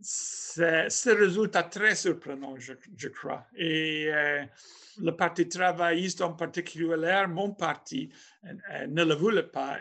ce, 0.02 1.10
résultat 1.10 1.64
très 1.64 1.96
surprenant, 1.96 2.56
je, 2.58 3.08
crois. 3.10 3.46
Et 3.56 4.10
le 5.00 5.12
Parti 5.12 5.48
travailliste 5.48 6.22
en 6.22 6.34
particulier, 6.34 7.26
mon 7.28 7.52
parti, 7.52 8.12
ne 8.88 9.04
le 9.04 9.14
voulait 9.14 9.44
pas. 9.44 9.78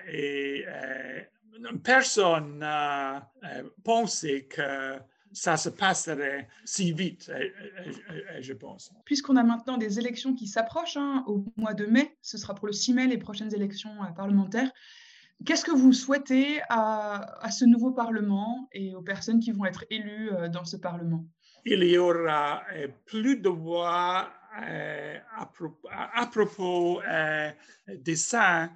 Personne 1.82 2.58
n'a 2.58 3.30
euh, 3.44 3.62
pensé 3.84 4.46
que 4.46 4.98
ça 5.32 5.56
se 5.56 5.70
passerait 5.70 6.48
si 6.64 6.92
vite, 6.92 7.30
euh, 7.30 7.48
euh, 8.10 8.38
je 8.40 8.52
pense. 8.52 8.92
Puisqu'on 9.04 9.36
a 9.36 9.42
maintenant 9.42 9.78
des 9.78 9.98
élections 9.98 10.34
qui 10.34 10.46
s'approchent, 10.46 10.96
hein, 10.96 11.24
au 11.26 11.44
mois 11.56 11.74
de 11.74 11.86
mai, 11.86 12.16
ce 12.20 12.36
sera 12.36 12.54
pour 12.54 12.66
le 12.66 12.72
6 12.72 12.94
mai 12.94 13.06
les 13.06 13.18
prochaines 13.18 13.54
élections 13.54 13.94
parlementaires. 14.14 14.70
Qu'est-ce 15.44 15.64
que 15.64 15.72
vous 15.72 15.92
souhaitez 15.92 16.60
à, 16.68 17.50
ce 17.50 17.64
nouveau 17.64 17.90
Parlement 17.90 18.68
et 18.72 18.94
aux 18.94 19.02
personnes 19.02 19.40
qui 19.40 19.50
vont 19.50 19.64
être 19.64 19.84
élues 19.90 20.30
dans 20.52 20.64
ce 20.64 20.76
Parlement? 20.76 21.24
Il 21.64 21.82
y 21.82 21.98
aura 21.98 22.62
plus 23.06 23.38
de 23.38 23.48
voix 23.48 24.30
à, 24.54 25.46
propos, 26.26 27.00
des 27.88 28.34
euh, 28.34 28.66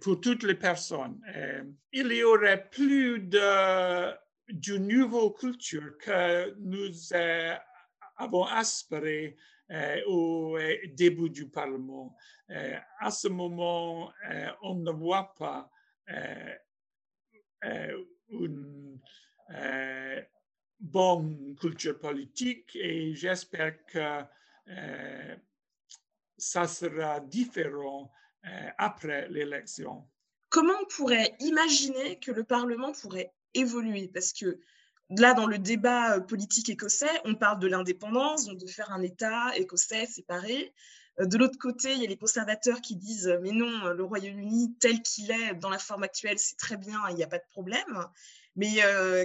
pour 0.00 0.20
toutes 0.20 0.42
les 0.42 0.54
personnes. 0.54 1.20
Euh, 1.34 1.64
il 1.92 2.12
y 2.12 2.22
aurait 2.22 2.68
plus 2.68 3.20
de, 3.20 4.12
d'une 4.48 4.88
nouvelle 4.88 5.32
culture 5.38 5.98
que 5.98 6.54
nous 6.58 7.12
euh, 7.12 7.54
avons 8.16 8.46
espéré 8.56 9.36
au 10.06 10.56
début 10.94 11.28
du 11.28 11.48
Parlement. 11.48 12.16
à 13.00 13.10
ce 13.10 13.26
moment, 13.26 14.12
on 14.62 14.76
ne 14.76 14.92
voit 14.92 15.34
pas 15.34 15.68
une 18.28 19.00
bonne 20.78 21.56
culture 21.60 21.98
politique 21.98 22.76
et 22.76 23.12
j'espère 23.16 23.84
que 23.86 24.22
ça 26.38 26.68
sera 26.68 27.18
différent 27.20 28.04
euh, 28.04 28.25
après 28.78 29.28
l'élection. 29.28 30.06
Comment 30.48 30.74
on 30.80 30.86
pourrait 30.86 31.34
imaginer 31.40 32.18
que 32.18 32.30
le 32.30 32.44
Parlement 32.44 32.92
pourrait 32.92 33.32
évoluer? 33.54 34.08
Parce 34.08 34.32
que 34.32 34.60
là, 35.10 35.34
dans 35.34 35.46
le 35.46 35.58
débat 35.58 36.16
euh, 36.16 36.20
politique 36.20 36.68
écossais, 36.68 37.10
on 37.24 37.34
parle 37.34 37.58
de 37.58 37.66
l'indépendance, 37.66 38.46
de 38.46 38.66
faire 38.66 38.92
un 38.92 39.02
État 39.02 39.56
écossais 39.56 40.06
séparé. 40.06 40.72
Euh, 41.20 41.26
de 41.26 41.36
l'autre 41.36 41.58
côté, 41.58 41.92
il 41.92 42.00
y 42.00 42.06
a 42.06 42.08
les 42.08 42.16
conservateurs 42.16 42.80
qui 42.80 42.96
disent 42.96 43.36
mais 43.42 43.50
non, 43.50 43.88
le 43.88 44.04
Royaume-Uni 44.04 44.76
tel 44.78 45.02
qu'il 45.02 45.30
est 45.30 45.54
dans 45.54 45.70
la 45.70 45.78
forme 45.78 46.04
actuelle, 46.04 46.38
c'est 46.38 46.56
très 46.56 46.76
bien, 46.76 46.98
il 47.10 47.16
n'y 47.16 47.24
a 47.24 47.28
pas 47.28 47.38
de 47.38 47.48
problème. 47.50 48.06
Mais 48.58 48.76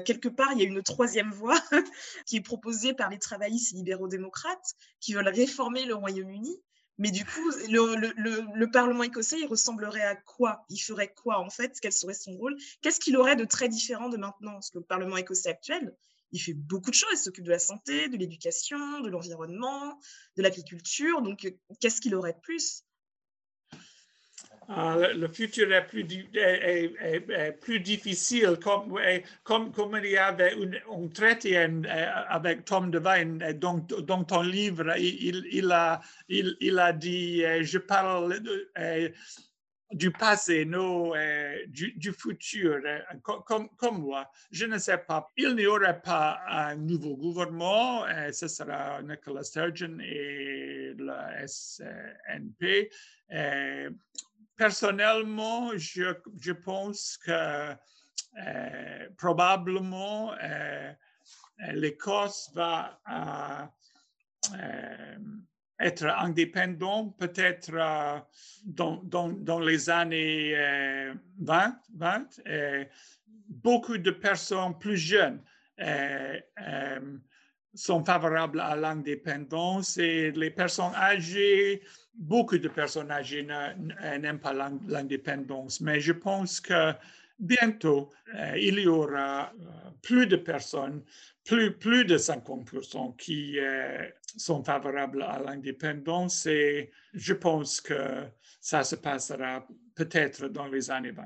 quelque 0.04 0.28
part, 0.28 0.52
il 0.52 0.60
y 0.60 0.62
a 0.64 0.68
une 0.68 0.84
troisième 0.84 1.32
voie 1.32 1.58
qui 2.26 2.36
est 2.36 2.42
proposée 2.42 2.94
par 2.94 3.10
les 3.10 3.18
travaillistes 3.18 3.72
et 3.72 3.78
libéraux 3.78 4.10
démocrates 4.10 4.76
qui 5.00 5.14
veulent 5.14 5.30
réformer 5.30 5.86
le 5.86 5.96
Royaume-Uni. 5.96 6.60
Mais 7.02 7.10
du 7.10 7.26
coup, 7.26 7.50
le, 7.68 8.66
Parlement 8.68 9.02
écossais, 9.02 9.44
ressemblerait 9.48 10.04
à 10.04 10.16
quoi? 10.16 10.64
Il 10.70 10.78
ferait 10.78 11.12
quoi 11.12 11.40
en 11.40 11.50
fait? 11.50 11.76
Quel 11.82 11.92
serait 11.92 12.14
son 12.14 12.34
rôle? 12.34 12.56
Qu'est-ce 12.82 13.00
qu'il 13.00 13.18
aurait 13.18 13.36
de 13.36 13.44
très 13.44 13.70
différent 13.70 14.08
de 14.08 14.18
maintenant? 14.18 14.52
Parce 14.52 14.70
que 14.70 14.78
le 14.78 14.84
Parlement 14.84 15.18
écossais 15.18 15.50
actuel, 15.50 15.96
il 16.32 16.40
fait 16.40 16.54
beaucoup 16.54 16.92
de 16.92 16.96
choses. 16.96 17.10
Il 17.14 17.18
s'occupe 17.18 17.46
de 17.46 17.50
la 17.50 17.58
santé, 17.58 18.08
de 18.08 18.18
l'éducation, 18.18 19.02
de 19.02 19.10
l'environnement, 19.10 20.00
de 20.38 20.44
l'agriculture. 20.44 21.24
Donc, 21.24 21.52
qu'est-ce 21.80 22.02
qu'il 22.02 22.14
aurait 22.14 22.34
de 22.34 22.40
plus? 22.40 22.84
Ah, 24.74 24.96
le 25.14 25.28
futur 25.28 25.74
est 25.74 25.86
plus, 27.60 27.80
difficile, 27.82 28.58
comme, 28.64 28.98
comme, 29.44 29.72
comme, 29.74 30.00
il 30.02 30.12
y 30.12 30.18
avait 30.18 30.54
un 30.90 31.08
traité 31.10 31.58
avec 31.58 32.64
Tom 32.64 32.90
Devine 32.90 33.38
dans, 33.60 33.80
dans 33.80 34.24
ton 34.24 34.42
livre, 34.42 34.94
il, 34.98 35.46
il, 35.52 35.72
a, 35.72 36.00
il, 36.30 36.80
a 36.80 36.94
dit, 36.94 37.44
je 37.64 37.80
parle 37.80 38.40
du 39.92 40.12
passé, 40.12 40.64
non, 40.64 41.12
du, 41.68 42.14
futur, 42.14 42.80
comme, 43.24 43.68
comme, 43.76 43.98
moi. 44.02 44.32
Je 44.52 44.66
ne 44.66 44.78
sais 44.78 45.00
pas. 45.00 45.28
Il 45.36 45.54
n'y 45.56 45.66
aurait 45.66 46.02
pas 46.02 46.40
un 46.48 46.78
nouveau 46.78 47.18
gouvernement, 47.18 48.06
ce 48.32 48.48
sera 48.48 49.02
Nicola 49.02 49.44
Sturgeon 49.44 49.98
et 50.00 50.94
le 50.98 51.46
SNP 51.46 52.90
personnellement, 54.62 55.72
je, 55.76 56.52
pense 56.52 57.18
que 57.18 57.32
euh, 57.32 59.10
probablement 59.18 60.36
euh, 60.40 60.94
l'Écosse 61.74 62.52
va 62.54 63.02
euh, 64.54 65.18
être 65.80 66.06
indépendante 66.06 67.18
peut-être 67.18 67.72
dans, 68.64 69.60
les 69.60 69.90
années 69.90 70.54
20. 71.40 71.80
20 71.96 72.28
beaucoup 73.48 73.98
de 73.98 74.12
personnes 74.12 74.78
plus 74.78 74.98
jeunes 74.98 75.42
sont 77.74 78.06
favorables 78.06 78.60
à 78.60 78.76
l'indépendance 78.76 79.98
et 79.98 80.30
les 80.32 80.52
personnes 80.52 80.94
âgées 80.94 81.82
beaucoup 82.14 82.58
de 82.58 82.68
personnes 82.68 83.12
âgées 83.12 83.44
n'aiment 83.44 84.40
pas 84.40 84.54
l'indépendance, 84.88 85.82
mais 85.82 86.00
je 86.00 86.14
pense 86.14 86.60
que 86.60 86.94
bientôt, 87.42 88.10
euh, 88.36 88.58
il 88.58 88.80
y 88.80 88.88
aura 88.88 89.52
euh, 89.60 89.90
plus 90.02 90.28
de 90.28 90.36
personnes, 90.36 91.04
plus, 91.44 92.06
de 92.06 92.18
50% 92.18 93.16
qui 93.18 93.60
euh, 93.60 94.08
sont 94.38 94.64
favorables 94.64 95.24
à 95.24 95.40
l'indépendance 95.40 96.46
et 96.46 96.92
je 97.14 97.34
pense 97.34 97.82
que 97.82 98.26
ça 98.62 98.84
se 98.84 98.96
passera 98.96 99.68
peut-être 99.96 100.48
dans 100.48 100.68
les 100.68 100.92
années 100.92 101.12
20. 101.12 101.24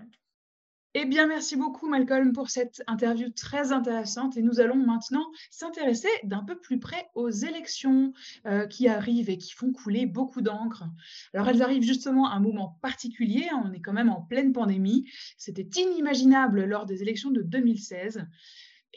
Eh 0.97 1.03
bien, 1.03 1.27
merci 1.27 1.57
beaucoup, 1.57 1.89
Malcolm, 1.89 2.31
pour 2.31 2.49
cette 2.49 2.81
interview 2.87 3.29
très 3.29 3.73
intéressante. 3.73 4.37
Et 4.37 4.41
nous 4.41 4.61
allons 4.61 4.77
maintenant 4.77 5.25
s'intéresser 5.51 6.07
d'un 6.23 6.41
peu 6.41 6.57
plus 6.57 6.79
près 6.79 7.09
aux 7.15 7.29
élections 7.29 8.13
euh, 8.45 8.65
qui 8.65 8.87
arrivent 8.87 9.29
et 9.29 9.37
qui 9.37 9.51
font 9.51 9.73
couler 9.73 10.05
beaucoup 10.05 10.39
d'encre. 10.39 10.85
Alors, 11.33 11.49
elles 11.49 11.61
arrivent 11.61 11.83
justement 11.83 12.31
à 12.31 12.35
un 12.35 12.39
moment 12.39 12.79
particulier. 12.81 13.49
On 13.61 13.73
est 13.73 13.81
quand 13.81 13.91
même 13.91 14.07
en 14.07 14.21
pleine 14.21 14.53
pandémie. 14.53 15.05
C'était 15.37 15.67
inimaginable 15.81 16.63
lors 16.63 16.85
des 16.85 17.01
élections 17.01 17.29
de 17.29 17.41
2016. 17.41 18.25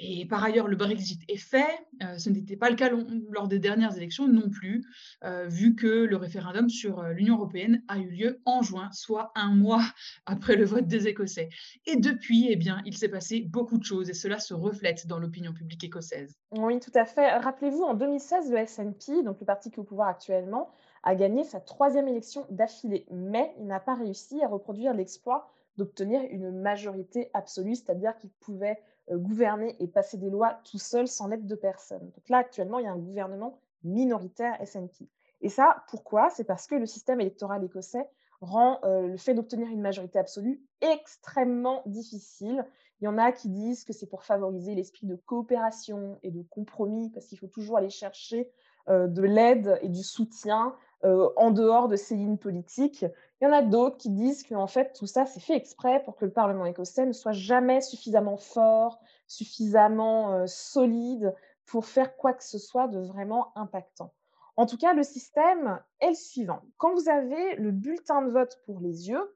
Et 0.00 0.26
par 0.26 0.44
ailleurs, 0.44 0.68
le 0.68 0.76
Brexit 0.76 1.20
est 1.28 1.36
fait. 1.36 1.66
Euh, 2.02 2.18
ce 2.18 2.30
n'était 2.30 2.56
pas 2.56 2.70
le 2.70 2.76
cas 2.76 2.90
lors 3.30 3.48
des 3.48 3.58
dernières 3.58 3.96
élections 3.96 4.28
non 4.28 4.48
plus, 4.48 4.84
euh, 5.24 5.46
vu 5.48 5.74
que 5.74 5.86
le 5.86 6.16
référendum 6.16 6.68
sur 6.68 7.00
euh, 7.00 7.12
l'Union 7.12 7.34
européenne 7.34 7.82
a 7.88 7.98
eu 7.98 8.08
lieu 8.08 8.40
en 8.44 8.62
juin, 8.62 8.90
soit 8.92 9.32
un 9.34 9.54
mois 9.54 9.82
après 10.26 10.54
le 10.54 10.64
vote 10.64 10.86
des 10.86 11.08
Écossais. 11.08 11.48
Et 11.86 11.96
depuis, 11.96 12.46
eh 12.48 12.56
bien, 12.56 12.80
il 12.86 12.96
s'est 12.96 13.08
passé 13.08 13.40
beaucoup 13.40 13.76
de 13.76 13.84
choses 13.84 14.08
et 14.08 14.14
cela 14.14 14.38
se 14.38 14.54
reflète 14.54 15.06
dans 15.08 15.18
l'opinion 15.18 15.52
publique 15.52 15.82
écossaise. 15.82 16.36
Oui, 16.52 16.78
tout 16.78 16.92
à 16.94 17.04
fait. 17.04 17.36
Rappelez-vous, 17.36 17.82
en 17.82 17.94
2016, 17.94 18.52
le 18.52 18.64
SNP, 18.64 19.24
donc 19.24 19.40
le 19.40 19.46
parti 19.46 19.70
qui 19.70 19.76
est 19.76 19.80
au 19.80 19.84
pouvoir 19.84 20.08
actuellement, 20.08 20.70
a 21.02 21.16
gagné 21.16 21.42
sa 21.42 21.60
troisième 21.60 22.06
élection 22.06 22.46
d'affilée, 22.50 23.06
mais 23.10 23.52
il 23.58 23.66
n'a 23.66 23.80
pas 23.80 23.94
réussi 23.94 24.42
à 24.42 24.48
reproduire 24.48 24.94
l'exploit 24.94 25.50
d'obtenir 25.76 26.20
une 26.30 26.50
majorité 26.50 27.30
absolue, 27.34 27.76
c'est-à-dire 27.76 28.16
qu'il 28.16 28.30
pouvait 28.40 28.78
gouverner 29.12 29.76
et 29.80 29.86
passer 29.86 30.16
des 30.18 30.30
lois 30.30 30.60
tout 30.64 30.78
seul 30.78 31.08
sans 31.08 31.28
l'aide 31.28 31.46
de 31.46 31.54
personne. 31.54 32.10
Donc 32.10 32.28
là, 32.28 32.38
actuellement, 32.38 32.78
il 32.78 32.84
y 32.84 32.88
a 32.88 32.92
un 32.92 32.98
gouvernement 32.98 33.58
minoritaire 33.84 34.58
SNP. 34.66 35.08
Et 35.40 35.48
ça, 35.48 35.84
pourquoi? 35.88 36.30
C'est 36.30 36.44
parce 36.44 36.66
que 36.66 36.74
le 36.74 36.86
système 36.86 37.20
électoral 37.20 37.64
écossais 37.64 38.08
rend 38.40 38.80
euh, 38.84 39.08
le 39.08 39.16
fait 39.16 39.34
d'obtenir 39.34 39.68
une 39.68 39.80
majorité 39.80 40.18
absolue 40.18 40.62
extrêmement 40.80 41.82
difficile. 41.86 42.64
Il 43.00 43.04
y 43.04 43.08
en 43.08 43.18
a 43.18 43.32
qui 43.32 43.48
disent 43.48 43.84
que 43.84 43.92
c'est 43.92 44.06
pour 44.06 44.24
favoriser 44.24 44.74
l'esprit 44.74 45.06
de 45.06 45.16
coopération 45.16 46.18
et 46.22 46.30
de 46.30 46.42
compromis, 46.42 47.10
parce 47.10 47.26
qu'il 47.26 47.38
faut 47.38 47.48
toujours 47.48 47.78
aller 47.78 47.90
chercher 47.90 48.50
euh, 48.88 49.06
de 49.06 49.22
l'aide 49.22 49.78
et 49.82 49.88
du 49.88 50.02
soutien 50.02 50.74
en 51.04 51.50
dehors 51.50 51.88
de 51.88 51.96
ces 51.96 52.14
lignes 52.16 52.38
politiques. 52.38 53.04
Il 53.40 53.44
y 53.44 53.46
en 53.46 53.52
a 53.52 53.62
d'autres 53.62 53.96
qui 53.98 54.10
disent 54.10 54.42
que 54.42 54.54
en 54.54 54.66
fait, 54.66 54.92
tout 54.94 55.06
ça, 55.06 55.26
c'est 55.26 55.40
fait 55.40 55.56
exprès 55.56 56.02
pour 56.02 56.16
que 56.16 56.24
le 56.24 56.32
Parlement 56.32 56.66
écossais 56.66 57.06
ne 57.06 57.12
soit 57.12 57.32
jamais 57.32 57.80
suffisamment 57.80 58.36
fort, 58.36 59.00
suffisamment 59.26 60.46
solide 60.46 61.34
pour 61.66 61.86
faire 61.86 62.16
quoi 62.16 62.32
que 62.32 62.44
ce 62.44 62.58
soit 62.58 62.88
de 62.88 62.98
vraiment 62.98 63.52
impactant. 63.56 64.12
En 64.56 64.66
tout 64.66 64.76
cas, 64.76 64.92
le 64.92 65.04
système 65.04 65.80
est 66.00 66.08
le 66.08 66.14
suivant. 66.16 66.62
Quand 66.78 66.92
vous 66.92 67.08
avez 67.08 67.54
le 67.56 67.70
bulletin 67.70 68.22
de 68.22 68.30
vote 68.30 68.58
yeux, 68.66 69.32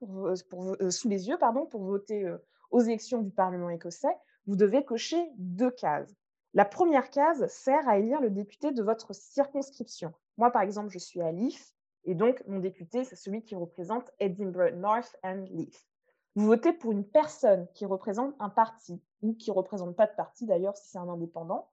sous 0.91 1.09
les 1.09 1.29
yeux 1.29 1.39
pardon, 1.39 1.67
pour 1.67 1.85
voter 1.85 2.29
aux 2.73 2.81
élections 2.81 3.23
du 3.23 3.31
Parlement 3.31 3.71
écossais, 3.71 4.17
vous 4.47 4.57
devez 4.57 4.85
cocher 4.85 5.31
deux 5.37 5.71
cases. 5.71 6.13
La 6.55 6.65
première 6.65 7.11
case 7.11 7.47
sert 7.47 7.89
à 7.89 7.99
élire 7.99 8.21
le 8.21 8.31
député 8.31 8.73
de 8.73 8.83
votre 8.83 9.15
circonscription. 9.15 10.13
Moi, 10.37 10.51
par 10.51 10.63
exemple, 10.63 10.91
je 10.91 10.99
suis 10.99 11.21
à 11.21 11.33
Leith 11.33 11.75
et 12.05 12.15
donc, 12.15 12.43
mon 12.47 12.59
député, 12.59 13.05
c'est 13.05 13.17
celui 13.17 13.43
qui 13.43 13.55
représente 13.55 14.11
Edinburgh 14.19 14.75
North 14.75 15.17
and 15.23 15.45
Leith. 15.51 15.87
Vous 16.35 16.47
votez 16.47 16.73
pour 16.73 16.93
une 16.93 17.05
personne 17.05 17.69
qui 17.75 17.87
représente 17.87 18.35
un 18.41 18.49
parti 18.49 19.01
ou 19.21 19.35
qui 19.35 19.51
ne 19.51 19.57
représente 19.57 19.95
pas 19.95 20.07
de 20.07 20.15
parti 20.17 20.47
d'ailleurs 20.47 20.77
si 20.77 20.91
c'est 20.91 20.99
un 20.99 21.09
indépendant. 21.09 21.69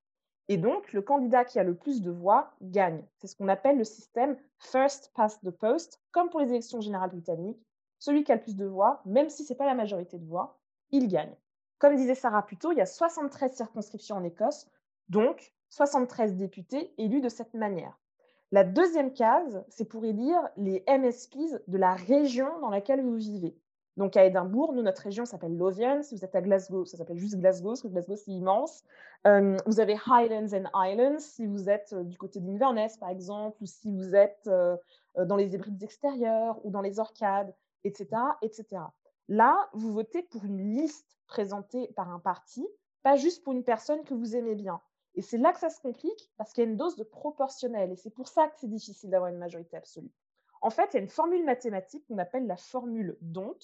Et 0.49 0.57
donc, 0.57 0.93
le 0.93 1.01
candidat 1.01 1.45
qui 1.45 1.59
a 1.59 1.63
le 1.63 1.75
plus 1.75 2.01
de 2.01 2.11
voix 2.11 2.51
gagne. 2.61 3.03
C'est 3.17 3.27
ce 3.27 3.35
qu'on 3.35 3.47
appelle 3.47 3.77
le 3.77 3.83
système 3.83 4.37
First 4.57 5.11
Past 5.15 5.43
the 5.43 5.51
Post, 5.51 6.01
comme 6.11 6.29
pour 6.29 6.39
les 6.39 6.49
élections 6.49 6.81
générales 6.81 7.11
britanniques. 7.11 7.63
Celui 7.99 8.23
qui 8.23 8.31
a 8.31 8.35
le 8.35 8.41
plus 8.41 8.55
de 8.55 8.65
voix, 8.65 9.01
même 9.05 9.29
si 9.29 9.43
ce 9.45 9.53
n'est 9.53 9.57
pas 9.57 9.65
la 9.65 9.75
majorité 9.75 10.17
de 10.17 10.25
voix, 10.25 10.59
il 10.91 11.07
gagne. 11.07 11.35
Comme 11.77 11.95
disait 11.95 12.15
Sarah 12.15 12.45
plus 12.45 12.57
tôt, 12.57 12.71
il 12.71 12.77
y 12.77 12.81
a 12.81 12.85
73 12.85 13.55
circonscriptions 13.55 14.17
en 14.17 14.23
Écosse, 14.23 14.67
donc 15.07 15.53
73 15.69 16.35
députés 16.35 16.93
élus 16.97 17.21
de 17.21 17.29
cette 17.29 17.53
manière. 17.53 17.97
La 18.51 18.63
deuxième 18.63 19.13
case, 19.13 19.63
c'est 19.69 19.85
pour 19.85 20.05
élire 20.05 20.41
les 20.57 20.83
MSPs 20.87 21.61
de 21.67 21.77
la 21.77 21.93
région 21.93 22.59
dans 22.61 22.69
laquelle 22.69 23.01
vous 23.03 23.15
vivez. 23.15 23.55
Donc 23.95 24.15
à 24.17 24.25
Édimbourg, 24.25 24.73
nous, 24.73 24.81
notre 24.81 25.03
région 25.03 25.25
s'appelle 25.25 25.55
Lothian. 25.55 26.01
Si 26.01 26.15
vous 26.15 26.23
êtes 26.23 26.33
à 26.33 26.41
Glasgow, 26.41 26.85
ça 26.85 26.97
s'appelle 26.97 27.17
juste 27.17 27.37
Glasgow, 27.37 27.69
parce 27.69 27.81
que 27.81 27.89
Glasgow, 27.89 28.15
c'est 28.15 28.31
immense. 28.31 28.83
Euh, 29.27 29.57
vous 29.65 29.79
avez 29.79 29.97
Highlands 30.07 30.53
and 30.53 30.69
Islands, 30.73 31.19
si 31.19 31.45
vous 31.45 31.69
êtes 31.69 31.93
euh, 31.93 32.03
du 32.03 32.17
côté 32.17 32.39
d'Inverness, 32.39 32.97
par 32.97 33.09
exemple, 33.09 33.57
ou 33.61 33.65
si 33.65 33.91
vous 33.91 34.15
êtes 34.15 34.47
euh, 34.47 34.77
dans 35.25 35.35
les 35.35 35.53
Hébrides 35.53 35.83
extérieures 35.83 36.57
ou 36.63 36.71
dans 36.71 36.81
les 36.81 36.99
Orcades, 36.99 37.53
etc., 37.83 38.07
etc. 38.41 38.81
Là, 39.27 39.69
vous 39.73 39.91
votez 39.91 40.23
pour 40.23 40.45
une 40.45 40.73
liste 40.73 41.17
présentée 41.27 41.89
par 41.95 42.09
un 42.09 42.19
parti, 42.19 42.65
pas 43.03 43.15
juste 43.15 43.43
pour 43.43 43.53
une 43.53 43.65
personne 43.65 44.03
que 44.05 44.13
vous 44.13 44.35
aimez 44.35 44.55
bien. 44.55 44.79
Et 45.15 45.21
c'est 45.21 45.37
là 45.37 45.51
que 45.51 45.59
ça 45.59 45.69
se 45.69 45.81
complique 45.81 46.31
parce 46.37 46.53
qu'il 46.53 46.63
y 46.63 46.67
a 46.67 46.69
une 46.69 46.77
dose 46.77 46.95
de 46.95 47.03
proportionnel. 47.03 47.91
Et 47.91 47.95
c'est 47.95 48.09
pour 48.09 48.27
ça 48.27 48.47
que 48.47 48.55
c'est 48.59 48.69
difficile 48.69 49.09
d'avoir 49.09 49.29
une 49.29 49.37
majorité 49.37 49.77
absolue. 49.77 50.11
En 50.61 50.69
fait, 50.69 50.89
il 50.91 50.97
y 50.97 50.99
a 50.99 51.03
une 51.03 51.09
formule 51.09 51.45
mathématique 51.45 52.05
qu'on 52.07 52.17
appelle 52.17 52.47
la 52.47 52.57
formule 52.57 53.17
d'Ont. 53.21 53.57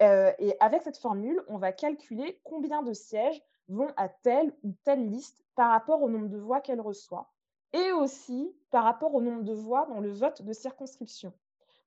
Euh, 0.00 0.32
et 0.38 0.54
avec 0.60 0.82
cette 0.82 0.96
formule, 0.96 1.42
on 1.48 1.58
va 1.58 1.72
calculer 1.72 2.40
combien 2.44 2.82
de 2.82 2.92
sièges 2.92 3.42
vont 3.68 3.88
à 3.96 4.08
telle 4.08 4.54
ou 4.62 4.72
telle 4.84 5.08
liste 5.08 5.44
par 5.54 5.70
rapport 5.70 6.02
au 6.02 6.08
nombre 6.08 6.28
de 6.28 6.38
voix 6.38 6.60
qu'elle 6.60 6.80
reçoit. 6.80 7.30
Et 7.72 7.92
aussi 7.92 8.54
par 8.70 8.84
rapport 8.84 9.14
au 9.14 9.20
nombre 9.20 9.42
de 9.42 9.52
voix 9.52 9.86
dans 9.86 10.00
le 10.00 10.12
vote 10.12 10.42
de 10.42 10.52
circonscription. 10.52 11.32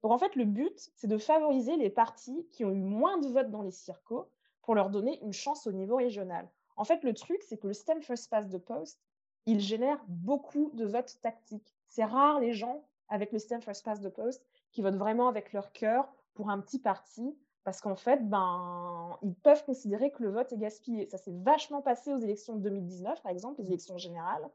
Donc 0.02 0.12
en 0.12 0.18
fait, 0.18 0.36
le 0.36 0.46
but, 0.46 0.92
c'est 0.96 1.08
de 1.08 1.18
favoriser 1.18 1.78
les 1.78 1.90
partis 1.90 2.48
qui 2.52 2.66
ont 2.66 2.72
eu 2.72 2.82
moins 2.82 3.18
de 3.18 3.28
votes 3.28 3.50
dans 3.50 3.62
les 3.62 3.72
circos 3.72 4.28
pour 4.62 4.76
leur 4.76 4.90
donner 4.90 5.20
une 5.24 5.34
chance 5.34 5.68
au 5.68 5.72
niveau 5.72 5.96
régional. 5.96 6.48
En 6.76 6.84
fait, 6.84 7.04
le 7.04 7.14
truc, 7.14 7.42
c'est 7.48 7.58
que 7.58 7.68
le 7.68 7.74
système 7.74 8.02
First 8.02 8.30
Past 8.30 8.52
the 8.52 8.58
Post, 8.58 9.00
il 9.46 9.60
génère 9.60 10.04
beaucoup 10.08 10.72
de 10.74 10.86
votes 10.86 11.20
tactiques. 11.22 11.76
C'est 11.88 12.04
rare 12.04 12.40
les 12.40 12.54
gens 12.54 12.84
avec 13.10 13.32
le 13.32 13.40
système 13.40 13.62
First 13.62 13.86
Past 13.86 14.04
the 14.04 14.10
Post 14.10 14.46
qui 14.72 14.82
votent 14.82 14.98
vraiment 14.98 15.28
avec 15.28 15.54
leur 15.54 15.72
cœur 15.72 16.12
pour 16.34 16.50
un 16.50 16.60
petit 16.60 16.80
parti 16.80 17.36
parce 17.64 17.82
qu'en 17.82 17.96
fait, 17.96 18.30
ben, 18.30 19.18
ils 19.24 19.34
peuvent 19.34 19.66
considérer 19.66 20.12
que 20.12 20.22
le 20.22 20.30
vote 20.30 20.54
est 20.54 20.58
gaspillé. 20.58 21.08
Ça 21.08 21.18
s'est 21.18 21.34
vachement 21.34 21.82
passé 21.82 22.14
aux 22.14 22.20
élections 22.20 22.56
de 22.56 22.62
2019, 22.62 23.24
par 23.24 23.32
exemple, 23.32 23.60
les 23.60 23.68
élections 23.68 23.98
générales, 23.98 24.48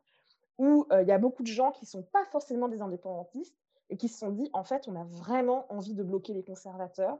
où 0.58 0.86
euh, 0.92 1.02
il 1.02 1.08
y 1.08 1.12
a 1.12 1.18
beaucoup 1.18 1.42
de 1.42 1.48
gens 1.48 1.72
qui 1.72 1.84
ne 1.84 1.88
sont 1.88 2.02
pas 2.04 2.24
forcément 2.26 2.68
des 2.68 2.82
indépendantistes 2.82 3.58
et 3.88 3.96
qui 3.96 4.08
se 4.08 4.16
sont 4.16 4.30
dit, 4.30 4.48
en 4.52 4.62
fait, 4.62 4.86
on 4.86 4.94
a 4.94 5.02
vraiment 5.02 5.66
envie 5.72 5.94
de 5.94 6.04
bloquer 6.04 6.32
les 6.34 6.44
conservateurs, 6.44 7.18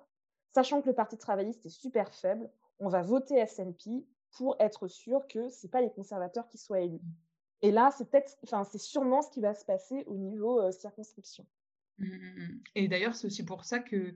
sachant 0.54 0.80
que 0.80 0.86
le 0.86 0.94
Parti 0.94 1.18
travailliste 1.18 1.66
est 1.66 1.70
super 1.70 2.14
faible, 2.14 2.48
on 2.78 2.88
va 2.88 3.02
voter 3.02 3.44
SNP 3.44 4.04
pour 4.32 4.56
être 4.60 4.88
sûr 4.88 5.26
que 5.28 5.48
ce 5.48 5.66
n'est 5.66 5.70
pas 5.70 5.80
les 5.80 5.90
conservateurs 5.90 6.48
qui 6.48 6.58
soient 6.58 6.80
élus. 6.80 7.00
Et 7.62 7.70
là, 7.70 7.90
c'est 7.96 8.08
peut-être, 8.08 8.38
enfin, 8.44 8.64
c'est 8.64 8.78
sûrement 8.78 9.22
ce 9.22 9.30
qui 9.30 9.40
va 9.40 9.54
se 9.54 9.64
passer 9.64 10.04
au 10.06 10.16
niveau 10.16 10.60
euh, 10.60 10.72
circonscription. 10.72 11.46
Mmh, 11.98 12.06
mmh, 12.06 12.08
mmh. 12.08 12.60
Et 12.76 12.88
d'ailleurs, 12.88 13.14
c'est 13.14 13.26
aussi 13.26 13.44
pour 13.44 13.64
ça 13.64 13.80
que 13.80 14.14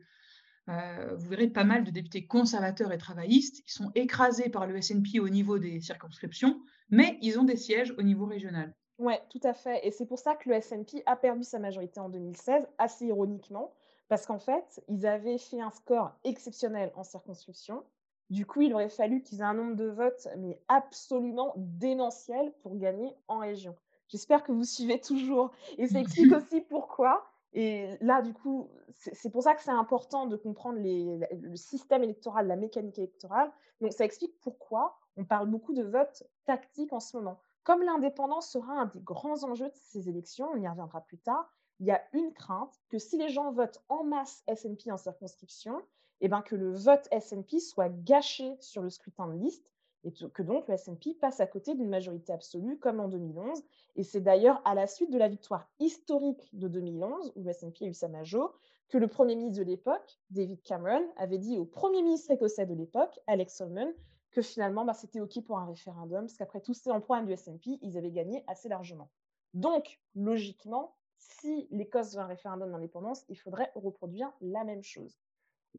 euh, 0.69 1.15
vous 1.17 1.29
verrez 1.29 1.49
pas 1.49 1.65
mal 1.65 1.85
de 1.85 1.91
députés 1.91 2.27
conservateurs 2.27 2.93
et 2.93 2.99
travaillistes, 2.99 3.63
ils 3.67 3.73
sont 3.73 3.91
écrasés 3.95 4.49
par 4.49 4.67
le 4.67 4.81
SNP 4.81 5.21
au 5.21 5.29
niveau 5.29 5.59
des 5.59 5.81
circonscriptions, 5.81 6.59
mais 6.89 7.19
ils 7.21 7.39
ont 7.39 7.45
des 7.45 7.57
sièges 7.57 7.95
au 7.99 8.03
niveau 8.03 8.25
régional. 8.25 8.75
Oui, 8.99 9.15
tout 9.29 9.41
à 9.43 9.53
fait. 9.53 9.87
Et 9.87 9.91
c'est 9.91 10.07
pour 10.07 10.19
ça 10.19 10.37
que 10.37 10.49
le 10.49 10.61
SNP 10.61 11.03
a 11.05 11.17
perdu 11.17 11.43
sa 11.43 11.59
majorité 11.59 12.01
en 12.01 12.09
2016, 12.09 12.67
assez 12.79 13.07
ironiquement, 13.07 13.75
parce 14.09 14.25
qu'en 14.25 14.39
fait, 14.39 14.83
ils 14.89 15.07
avaient 15.07 15.39
fait 15.39 15.61
un 15.61 15.71
score 15.71 16.13
exceptionnel 16.25 16.93
en 16.95 17.03
circonscription, 17.03 17.85
du 18.31 18.47
coup, 18.47 18.63
il 18.63 18.73
aurait 18.75 18.89
fallu 18.89 19.23
qu'ils 19.23 19.41
aient 19.41 19.45
un 19.45 19.55
nombre 19.55 19.77
de 19.77 19.87
votes, 19.87 20.29
mais 20.39 20.61
absolument 20.69 21.53
démentiel 21.57 22.53
pour 22.63 22.77
gagner 22.77 23.15
en 23.29 23.39
région. 23.39 23.77
J'espère 24.09 24.43
que 24.43 24.53
vous 24.53 24.65
suivez 24.65 25.01
toujours. 25.01 25.51
Et 25.79 25.87
ça 25.89 26.01
explique 26.01 26.33
aussi 26.37 26.61
pourquoi? 26.63 27.25
Et 27.53 27.97
là, 28.01 28.21
du 28.23 28.33
coup, 28.33 28.69
c'est 28.91 29.31
pour 29.31 29.43
ça 29.43 29.55
que 29.55 29.63
c'est 29.63 29.71
important 29.71 30.27
de 30.27 30.37
comprendre 30.37 30.79
le 30.81 31.57
système 31.57 32.03
électoral, 32.03 32.49
la 32.49 32.57
mécanique 32.57 32.99
électorale. 32.99 33.53
Donc, 33.81 33.93
ça 33.93 34.05
explique 34.05 34.39
pourquoi 34.41 34.99
on 35.17 35.25
parle 35.25 35.49
beaucoup 35.49 35.73
de 35.73 35.83
votes 35.83 36.25
tactiques 36.47 36.93
en 36.93 37.01
ce 37.01 37.17
moment. 37.17 37.41
Comme 37.63 37.83
l'indépendance 37.83 38.51
sera 38.51 38.73
un 38.73 38.87
des 38.87 39.01
grands 39.01 39.45
enjeux 39.45 39.69
de 39.69 39.75
ces 39.75 40.09
élections, 40.09 40.51
on 40.53 40.61
y 40.61 40.69
reviendra 40.69 41.01
plus 41.03 41.19
tard, 41.19 41.49
il 41.81 41.87
y 41.87 41.91
a 41.91 42.03
une 42.13 42.33
crainte 42.33 42.75
que 42.89 42.99
si 42.99 43.17
les 43.19 43.29
gens 43.29 43.53
votent 43.53 43.83
en 43.89 44.05
masse 44.05 44.43
SNP 44.55 44.91
en 44.91 44.97
circonscription, 44.97 45.81
eh 46.25 46.29
ben, 46.29 46.41
que 46.41 46.57
le 46.57 46.73
vote 46.73 47.07
SNP 47.13 47.61
soit 47.61 47.91
gâché 47.91 48.57
sur 48.59 48.81
le 48.83 48.89
scrutin 48.89 49.29
de 49.29 49.35
liste 49.35 49.71
et 50.05 50.13
que 50.13 50.43
donc 50.43 50.69
le 50.69 50.77
SNP 50.77 51.15
passe 51.21 51.41
à 51.41 51.47
côté 51.47 51.75
d'une 51.75 51.91
majorité 51.91 52.33
absolue 52.33 52.79
comme 52.79 52.99
en 52.99 53.09
2011. 53.09 53.63
Et 53.97 54.03
c'est 54.03 54.23
d'ailleurs 54.23 54.63
à 54.65 54.75
la 54.75 54.87
suite 54.87 55.11
de 55.11 55.19
la 55.19 55.29
victoire 55.29 55.69
historique 55.81 56.49
de 56.55 56.69
2011, 56.69 57.33
où 57.37 57.43
le 57.43 57.53
SNP 57.53 57.85
a 57.85 57.89
eu 57.89 57.93
sa 57.93 58.09
major, 58.09 58.59
que 58.89 58.97
le 58.97 59.07
Premier 59.07 59.35
ministre 59.35 59.59
de 59.59 59.65
l'époque, 59.65 60.19
David 60.31 60.63
Cameron, 60.63 61.07
avait 61.17 61.37
dit 61.37 61.59
au 61.59 61.67
Premier 61.67 62.03
ministre 62.03 62.31
écossais 62.31 62.65
de 62.65 62.75
l'époque, 62.75 63.19
Alex 63.27 63.57
Salmond, 63.57 63.93
que 64.31 64.41
finalement 64.41 64.87
bah, 64.87 64.95
c'était 64.95 65.21
OK 65.21 65.43
pour 65.45 65.59
un 65.59 65.67
référendum, 65.67 66.25
parce 66.25 66.39
qu'après 66.39 66.61
tous 66.63 66.75
ces 66.75 66.91
emplois 66.91 67.23
du 67.23 67.37
SNP, 67.37 67.79
ils 67.83 67.99
avaient 67.99 68.11
gagné 68.11 68.45
assez 68.47 68.71
largement. 68.71 69.11
Donc, 69.53 70.01
logiquement, 70.15 70.95
si 71.19 71.69
l'Écosse 71.71 72.15
veut 72.15 72.21
un 72.21 72.27
référendum 72.27 72.71
d'indépendance, 72.71 73.25
il 73.29 73.39
faudrait 73.39 73.71
reproduire 73.75 74.33
la 74.41 74.65
même 74.65 74.83
chose. 74.83 75.19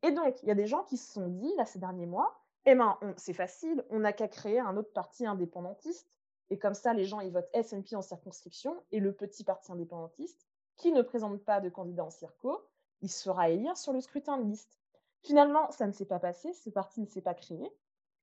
Et 0.03 0.11
donc, 0.11 0.41
il 0.43 0.47
y 0.47 0.51
a 0.51 0.55
des 0.55 0.67
gens 0.67 0.83
qui 0.83 0.97
se 0.97 1.13
sont 1.13 1.27
dit, 1.27 1.53
là, 1.55 1.65
ces 1.65 1.79
derniers 1.79 2.05
mois, 2.05 2.39
eh 2.65 2.75
ben, 2.75 2.97
c'est 3.17 3.33
facile, 3.33 3.85
on 3.89 3.99
n'a 3.99 4.13
qu'à 4.13 4.27
créer 4.27 4.59
un 4.59 4.75
autre 4.77 4.91
parti 4.91 5.25
indépendantiste, 5.25 6.09
et 6.49 6.59
comme 6.59 6.73
ça, 6.73 6.93
les 6.93 7.05
gens, 7.05 7.21
ils 7.21 7.31
votent 7.31 7.49
SNP 7.53 7.95
en 7.95 8.01
circonscription, 8.01 8.75
et 8.91 8.99
le 8.99 9.13
petit 9.13 9.43
parti 9.43 9.71
indépendantiste, 9.71 10.47
qui 10.75 10.91
ne 10.91 11.01
présente 11.01 11.43
pas 11.43 11.61
de 11.61 11.69
candidat 11.69 12.05
en 12.05 12.09
circo, 12.09 12.65
il 13.01 13.09
se 13.09 13.23
fera 13.23 13.49
élire 13.49 13.77
sur 13.77 13.93
le 13.93 14.01
scrutin 14.01 14.37
de 14.37 14.43
liste. 14.43 14.79
Finalement, 15.21 15.71
ça 15.71 15.87
ne 15.87 15.91
s'est 15.91 16.05
pas 16.05 16.19
passé, 16.19 16.53
ce 16.53 16.69
parti 16.69 17.01
ne 17.01 17.05
s'est 17.07 17.21
pas 17.21 17.33
créé. 17.33 17.71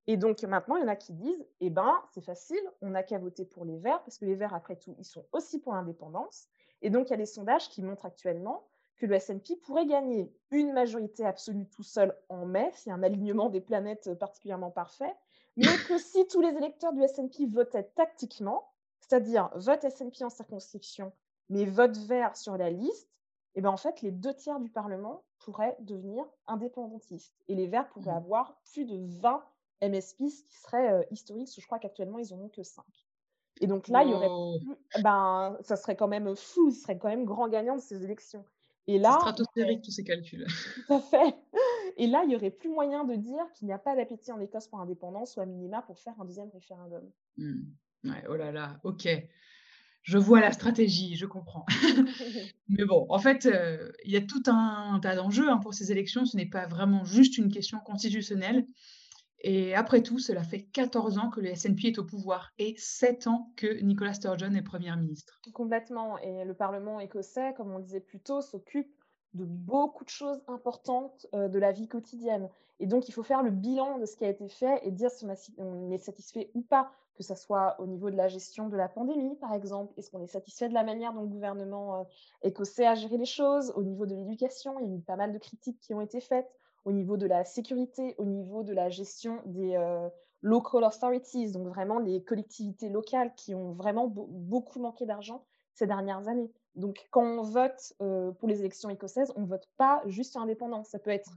Et 0.06 0.16
donc 0.16 0.42
maintenant, 0.42 0.76
il 0.76 0.82
y 0.82 0.84
en 0.84 0.88
a 0.88 0.96
qui 0.96 1.12
disent, 1.12 1.46
eh 1.60 1.70
ben, 1.70 2.02
c'est 2.12 2.20
facile, 2.24 2.62
on 2.80 2.90
n'a 2.90 3.02
qu'à 3.02 3.18
voter 3.18 3.44
pour 3.44 3.64
les 3.64 3.78
Verts, 3.78 4.02
parce 4.02 4.18
que 4.18 4.24
les 4.24 4.34
Verts, 4.34 4.54
après 4.54 4.76
tout, 4.76 4.94
ils 4.98 5.04
sont 5.04 5.24
aussi 5.32 5.60
pour 5.60 5.72
l'indépendance. 5.72 6.48
Et 6.80 6.90
donc, 6.90 7.08
il 7.08 7.10
y 7.10 7.14
a 7.14 7.18
des 7.18 7.26
sondages 7.26 7.68
qui 7.68 7.82
montrent 7.82 8.06
actuellement 8.06 8.68
que 9.02 9.06
le 9.06 9.18
SNP 9.18 9.56
pourrait 9.56 9.86
gagner 9.86 10.32
une 10.52 10.72
majorité 10.72 11.26
absolue 11.26 11.66
tout 11.66 11.82
seul 11.82 12.16
en 12.28 12.46
mai, 12.46 12.70
s'il 12.72 12.90
y 12.90 12.92
a 12.92 12.94
un 12.94 13.02
alignement 13.02 13.50
des 13.50 13.60
planètes 13.60 14.14
particulièrement 14.14 14.70
parfait, 14.70 15.12
mais 15.56 15.66
que 15.88 15.98
si 15.98 16.24
tous 16.28 16.40
les 16.40 16.56
électeurs 16.56 16.92
du 16.92 17.02
SNP 17.02 17.46
votaient 17.50 17.82
tactiquement, 17.96 18.70
c'est-à-dire 19.00 19.50
vote 19.56 19.84
SNP 19.90 20.22
en 20.22 20.30
circonscription, 20.30 21.12
mais 21.48 21.64
vote 21.64 21.96
vert 21.96 22.36
sur 22.36 22.56
la 22.56 22.70
liste, 22.70 23.10
et 23.56 23.60
ben 23.60 23.70
en 23.70 23.76
fait, 23.76 24.02
les 24.02 24.12
deux 24.12 24.34
tiers 24.34 24.60
du 24.60 24.70
Parlement 24.70 25.24
pourraient 25.40 25.76
devenir 25.80 26.24
indépendantistes. 26.46 27.34
Et 27.48 27.56
les 27.56 27.66
Verts 27.66 27.88
pourraient 27.88 28.12
mmh. 28.12 28.16
avoir 28.16 28.56
plus 28.72 28.86
de 28.86 28.98
20 29.20 29.44
MSP, 29.82 30.28
ce 30.28 30.44
qui 30.44 30.56
serait 30.56 30.92
euh, 30.92 31.02
historique, 31.10 31.46
parce 31.46 31.56
que 31.56 31.60
je 31.60 31.66
crois 31.66 31.80
qu'actuellement, 31.80 32.18
ils 32.18 32.32
n'en 32.32 32.44
ont 32.44 32.48
que 32.48 32.62
5. 32.62 32.84
Et 33.60 33.66
donc 33.66 33.88
là, 33.88 34.04
il 34.04 34.10
y 34.10 34.14
aurait 34.14 34.30
ben, 35.02 35.58
ça 35.60 35.76
serait 35.76 35.96
quand 35.96 36.08
même 36.08 36.34
fou, 36.36 36.70
ce 36.70 36.82
serait 36.82 36.98
quand 36.98 37.08
même 37.08 37.24
grand 37.24 37.48
gagnant 37.48 37.74
de 37.74 37.80
ces 37.80 38.04
élections. 38.04 38.46
Et 38.88 38.98
là, 38.98 39.16
stratosphérique 39.20 39.82
tous 39.82 39.92
ces 39.92 40.04
calculs. 40.04 40.46
Tout 40.86 40.94
à 40.94 41.00
fait. 41.00 41.36
Et 41.96 42.06
là, 42.06 42.22
il 42.24 42.28
n'y 42.28 42.36
aurait 42.36 42.50
plus 42.50 42.68
moyen 42.68 43.04
de 43.04 43.14
dire 43.14 43.44
qu'il 43.54 43.66
n'y 43.66 43.72
a 43.72 43.78
pas 43.78 43.94
d'appétit 43.94 44.32
en 44.32 44.40
Écosse 44.40 44.66
pour 44.66 44.78
l'indépendance 44.78 45.36
ou 45.36 45.40
à 45.40 45.46
minima 45.46 45.82
pour 45.82 45.98
faire 45.98 46.14
un 46.18 46.24
deuxième 46.24 46.50
référendum. 46.50 47.08
Mmh. 47.36 47.60
Ouais, 48.04 48.24
oh 48.28 48.34
là 48.34 48.50
là, 48.50 48.80
ok 48.82 49.08
je 50.02 50.18
vois 50.18 50.40
la 50.40 50.52
stratégie, 50.52 51.16
je 51.16 51.26
comprends. 51.26 51.64
Mais 52.68 52.84
bon, 52.84 53.06
en 53.08 53.18
fait, 53.18 53.46
euh, 53.46 53.90
il 54.04 54.12
y 54.12 54.16
a 54.16 54.20
tout 54.20 54.42
un, 54.46 54.98
tas 55.00 55.14
d'enjeux 55.14 55.48
hein, 55.48 55.58
pour 55.58 55.74
ces 55.74 55.92
élections. 55.92 56.24
Ce 56.24 56.36
n'est 56.36 56.46
pas 56.46 56.66
vraiment 56.66 57.04
juste 57.04 57.38
une 57.38 57.50
question 57.50 57.78
constitutionnelle. 57.78 58.66
Et 59.42 59.74
après 59.74 60.02
tout, 60.02 60.18
cela 60.18 60.42
fait 60.42 60.62
14 60.62 61.18
ans 61.18 61.28
que 61.28 61.40
le 61.40 61.54
SNP 61.54 61.88
est 61.88 61.98
au 61.98 62.04
pouvoir 62.04 62.52
et 62.58 62.74
7 62.78 63.26
ans 63.26 63.50
que 63.56 63.80
Nicola 63.82 64.14
Sturgeon 64.14 64.54
est 64.54 64.62
Premier 64.62 64.94
ministre. 64.96 65.40
Complètement. 65.52 66.16
Et 66.18 66.44
le 66.44 66.54
Parlement 66.54 67.00
écossais, 67.00 67.52
comme 67.56 67.72
on 67.72 67.80
disait 67.80 68.00
plus 68.00 68.20
tôt, 68.20 68.40
s'occupe 68.40 68.94
de 69.34 69.44
beaucoup 69.44 70.04
de 70.04 70.10
choses 70.10 70.40
importantes 70.46 71.26
euh, 71.34 71.48
de 71.48 71.58
la 71.58 71.72
vie 71.72 71.88
quotidienne. 71.88 72.48
Et 72.78 72.86
donc, 72.86 73.08
il 73.08 73.12
faut 73.12 73.22
faire 73.22 73.42
le 73.42 73.50
bilan 73.50 73.98
de 73.98 74.06
ce 74.06 74.16
qui 74.16 74.24
a 74.24 74.28
été 74.28 74.48
fait 74.48 74.80
et 74.86 74.90
dire 74.90 75.10
si 75.10 75.26
on 75.58 75.90
est 75.90 75.98
satisfait 75.98 76.50
ou 76.54 76.62
pas 76.62 76.92
que 77.14 77.22
ce 77.22 77.34
soit 77.34 77.76
au 77.78 77.86
niveau 77.86 78.10
de 78.10 78.16
la 78.16 78.28
gestion 78.28 78.68
de 78.68 78.76
la 78.76 78.88
pandémie, 78.88 79.36
par 79.36 79.52
exemple. 79.52 79.92
Est-ce 79.96 80.10
qu'on 80.10 80.22
est 80.22 80.26
satisfait 80.28 80.68
de 80.68 80.74
la 80.74 80.82
manière 80.82 81.12
dont 81.12 81.22
le 81.22 81.28
gouvernement 81.28 82.00
euh, 82.00 82.04
écossais 82.42 82.86
a 82.86 82.94
géré 82.94 83.18
les 83.18 83.26
choses 83.26 83.72
Au 83.76 83.82
niveau 83.82 84.06
de 84.06 84.14
l'éducation, 84.14 84.78
il 84.80 84.88
y 84.88 84.92
a 84.92 84.96
eu 84.96 85.00
pas 85.00 85.16
mal 85.16 85.32
de 85.32 85.38
critiques 85.38 85.78
qui 85.80 85.94
ont 85.94 86.00
été 86.00 86.20
faites. 86.20 86.50
Au 86.84 86.92
niveau 86.92 87.16
de 87.16 87.26
la 87.26 87.44
sécurité, 87.44 88.14
au 88.18 88.24
niveau 88.24 88.62
de 88.62 88.72
la 88.72 88.88
gestion 88.88 89.40
des 89.46 89.76
euh, 89.76 90.08
local 90.40 90.84
authorities, 90.84 91.52
donc 91.52 91.68
vraiment 91.68 91.98
les 91.98 92.22
collectivités 92.22 92.88
locales 92.88 93.32
qui 93.34 93.54
ont 93.54 93.72
vraiment 93.72 94.08
beaucoup 94.08 94.80
manqué 94.80 95.06
d'argent 95.06 95.44
ces 95.74 95.86
dernières 95.86 96.28
années. 96.28 96.50
Donc, 96.74 97.06
quand 97.10 97.22
on 97.22 97.42
vote 97.42 97.92
euh, 98.00 98.32
pour 98.32 98.48
les 98.48 98.60
élections 98.60 98.90
écossaises, 98.90 99.32
on 99.36 99.42
ne 99.42 99.46
vote 99.46 99.68
pas 99.76 100.02
juste 100.06 100.32
sur 100.32 100.40
l'indépendance. 100.40 100.88
Ça 100.88 100.98
peut 100.98 101.10
être 101.10 101.30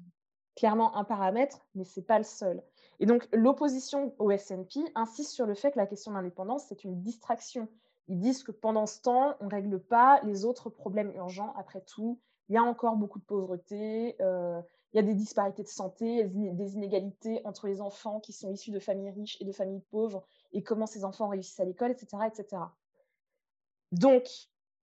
clairement 0.55 0.95
un 0.95 1.03
paramètre, 1.03 1.65
mais 1.75 1.83
ce 1.83 1.99
n'est 1.99 2.05
pas 2.05 2.17
le 2.17 2.23
seul. 2.23 2.63
Et 2.99 3.05
donc, 3.05 3.27
l'opposition 3.33 4.13
au 4.19 4.35
SNP 4.35 4.79
insiste 4.95 5.31
sur 5.31 5.45
le 5.45 5.53
fait 5.53 5.71
que 5.71 5.77
la 5.77 5.85
question 5.85 6.13
d'indépendance, 6.13 6.65
c'est 6.67 6.83
une 6.85 7.01
distraction. 7.01 7.67
Ils 8.07 8.19
disent 8.19 8.43
que 8.43 8.51
pendant 8.51 8.85
ce 8.85 9.01
temps, 9.01 9.35
on 9.41 9.45
ne 9.45 9.51
règle 9.51 9.79
pas 9.79 10.21
les 10.23 10.45
autres 10.45 10.69
problèmes 10.69 11.11
urgents. 11.15 11.53
Après 11.57 11.81
tout, 11.81 12.19
il 12.47 12.55
y 12.55 12.57
a 12.57 12.63
encore 12.63 12.95
beaucoup 12.95 13.19
de 13.19 13.25
pauvreté, 13.25 14.15
euh, 14.21 14.61
il 14.95 14.99
y 14.99 14.99
a 14.99 15.03
des 15.03 15.13
disparités 15.13 15.61
de 15.61 15.67
santé, 15.67 16.23
des 16.23 16.73
inégalités 16.75 17.41
entre 17.43 17.67
les 17.67 17.81
enfants 17.81 18.21
qui 18.21 18.31
sont 18.31 18.49
issus 18.49 18.71
de 18.71 18.79
familles 18.79 19.11
riches 19.11 19.35
et 19.41 19.43
de 19.43 19.51
familles 19.51 19.83
pauvres, 19.91 20.25
et 20.53 20.63
comment 20.63 20.85
ces 20.85 21.03
enfants 21.03 21.27
réussissent 21.27 21.59
à 21.59 21.65
l'école, 21.65 21.91
etc., 21.91 22.15
etc. 22.25 22.61
Donc, 23.91 24.23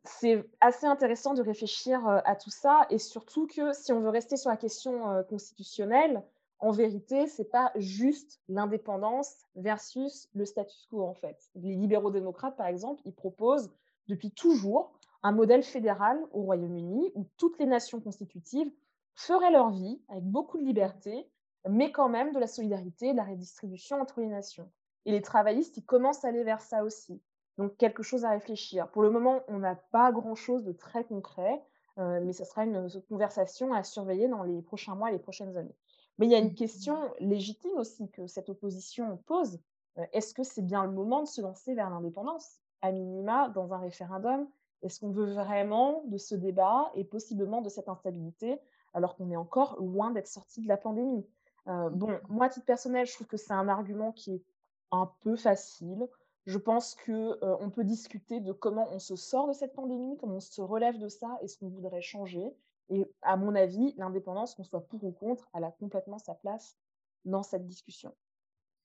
c'est 0.04 0.44
assez 0.60 0.84
intéressant 0.84 1.32
de 1.32 1.40
réfléchir 1.40 2.06
euh, 2.06 2.18
à 2.26 2.36
tout 2.36 2.50
ça, 2.50 2.86
et 2.90 2.98
surtout 2.98 3.46
que 3.46 3.72
si 3.72 3.90
on 3.90 4.00
veut 4.00 4.10
rester 4.10 4.36
sur 4.36 4.50
la 4.50 4.58
question 4.58 5.08
euh, 5.08 5.22
constitutionnelle, 5.22 6.22
en 6.58 6.72
vérité, 6.72 7.26
ce 7.26 7.40
n'est 7.40 7.48
pas 7.48 7.72
juste 7.76 8.38
l'indépendance 8.50 9.46
versus 9.56 10.28
le 10.34 10.44
status 10.44 10.88
quo, 10.90 11.04
en 11.04 11.14
fait. 11.14 11.38
Les 11.54 11.74
libéraux 11.74 12.10
démocrates, 12.10 12.58
par 12.58 12.66
exemple, 12.66 13.00
ils 13.06 13.14
proposent 13.14 13.70
depuis 14.08 14.30
toujours 14.30 14.92
un 15.22 15.32
modèle 15.32 15.62
fédéral 15.62 16.22
au 16.32 16.42
Royaume-Uni 16.42 17.12
où 17.14 17.24
toutes 17.38 17.58
les 17.58 17.66
nations 17.66 18.00
constitutives 18.00 18.70
feraient 19.14 19.50
leur 19.50 19.70
vie 19.70 20.00
avec 20.08 20.24
beaucoup 20.24 20.58
de 20.58 20.64
liberté, 20.64 21.30
mais 21.68 21.92
quand 21.92 22.08
même 22.08 22.32
de 22.32 22.38
la 22.38 22.46
solidarité 22.46 23.12
de 23.12 23.16
la 23.16 23.24
redistribution 23.24 24.00
entre 24.00 24.20
les 24.20 24.28
nations. 24.28 24.70
Et 25.04 25.12
les 25.12 25.22
travaillistes, 25.22 25.76
ils 25.76 25.84
commencent 25.84 26.24
à 26.24 26.28
aller 26.28 26.44
vers 26.44 26.60
ça 26.60 26.84
aussi. 26.84 27.20
Donc, 27.58 27.76
quelque 27.76 28.02
chose 28.02 28.24
à 28.24 28.30
réfléchir. 28.30 28.90
Pour 28.90 29.02
le 29.02 29.10
moment, 29.10 29.42
on 29.48 29.58
n'a 29.58 29.76
pas 29.76 30.12
grand-chose 30.12 30.64
de 30.64 30.72
très 30.72 31.04
concret, 31.04 31.62
euh, 31.98 32.20
mais 32.24 32.32
ce 32.32 32.44
sera 32.44 32.64
une 32.64 32.88
conversation 33.08 33.72
à 33.74 33.82
surveiller 33.82 34.28
dans 34.28 34.42
les 34.42 34.62
prochains 34.62 34.94
mois 34.94 35.10
et 35.10 35.12
les 35.12 35.18
prochaines 35.18 35.56
années. 35.56 35.76
Mais 36.18 36.26
il 36.26 36.32
y 36.32 36.34
a 36.34 36.38
une 36.38 36.54
question 36.54 36.96
légitime 37.18 37.72
aussi 37.76 38.10
que 38.10 38.26
cette 38.26 38.48
opposition 38.48 39.18
pose. 39.26 39.58
Euh, 39.98 40.06
est-ce 40.12 40.34
que 40.34 40.42
c'est 40.42 40.62
bien 40.62 40.84
le 40.84 40.92
moment 40.92 41.20
de 41.20 41.28
se 41.28 41.40
lancer 41.40 41.74
vers 41.74 41.90
l'indépendance, 41.90 42.60
à 42.80 42.92
minima, 42.92 43.50
dans 43.50 43.72
un 43.74 43.78
référendum 43.78 44.48
Est-ce 44.82 45.00
qu'on 45.00 45.10
veut 45.10 45.32
vraiment 45.32 46.02
de 46.06 46.16
ce 46.16 46.34
débat 46.34 46.90
et 46.94 47.04
possiblement 47.04 47.60
de 47.60 47.68
cette 47.68 47.88
instabilité? 47.88 48.58
Alors 48.94 49.16
qu'on 49.16 49.30
est 49.30 49.36
encore 49.36 49.80
loin 49.80 50.10
d'être 50.10 50.28
sorti 50.28 50.62
de 50.62 50.68
la 50.68 50.76
pandémie 50.76 51.26
euh, 51.68 51.90
Bon, 51.90 52.18
moi, 52.28 52.46
à 52.46 52.48
titre 52.48 52.66
personnel, 52.66 53.06
je 53.06 53.12
trouve 53.14 53.26
que 53.26 53.36
c'est 53.36 53.52
un 53.52 53.68
argument 53.68 54.12
qui 54.12 54.34
est 54.34 54.42
un 54.90 55.10
peu 55.20 55.36
facile. 55.36 56.08
Je 56.46 56.58
pense 56.58 56.96
qu'on 57.06 57.12
euh, 57.12 57.56
on 57.60 57.70
peut 57.70 57.84
discuter 57.84 58.40
de 58.40 58.52
comment 58.52 58.88
on 58.92 58.98
se 58.98 59.16
sort 59.16 59.48
de 59.48 59.52
cette 59.52 59.74
pandémie, 59.74 60.16
comment 60.18 60.36
on 60.36 60.40
se 60.40 60.60
relève 60.60 60.98
de 60.98 61.08
ça 61.08 61.38
et 61.42 61.48
ce 61.48 61.58
qu'on 61.58 61.68
voudrait 61.68 62.02
changer. 62.02 62.52
Et 62.90 63.06
à 63.22 63.36
mon 63.36 63.54
avis, 63.54 63.94
l'indépendance, 63.96 64.54
qu'on 64.54 64.64
soit 64.64 64.86
pour 64.86 65.04
ou 65.04 65.12
contre, 65.12 65.48
elle 65.54 65.64
a 65.64 65.70
complètement 65.70 66.18
sa 66.18 66.34
place 66.34 66.76
dans 67.24 67.42
cette 67.42 67.66
discussion. 67.66 68.14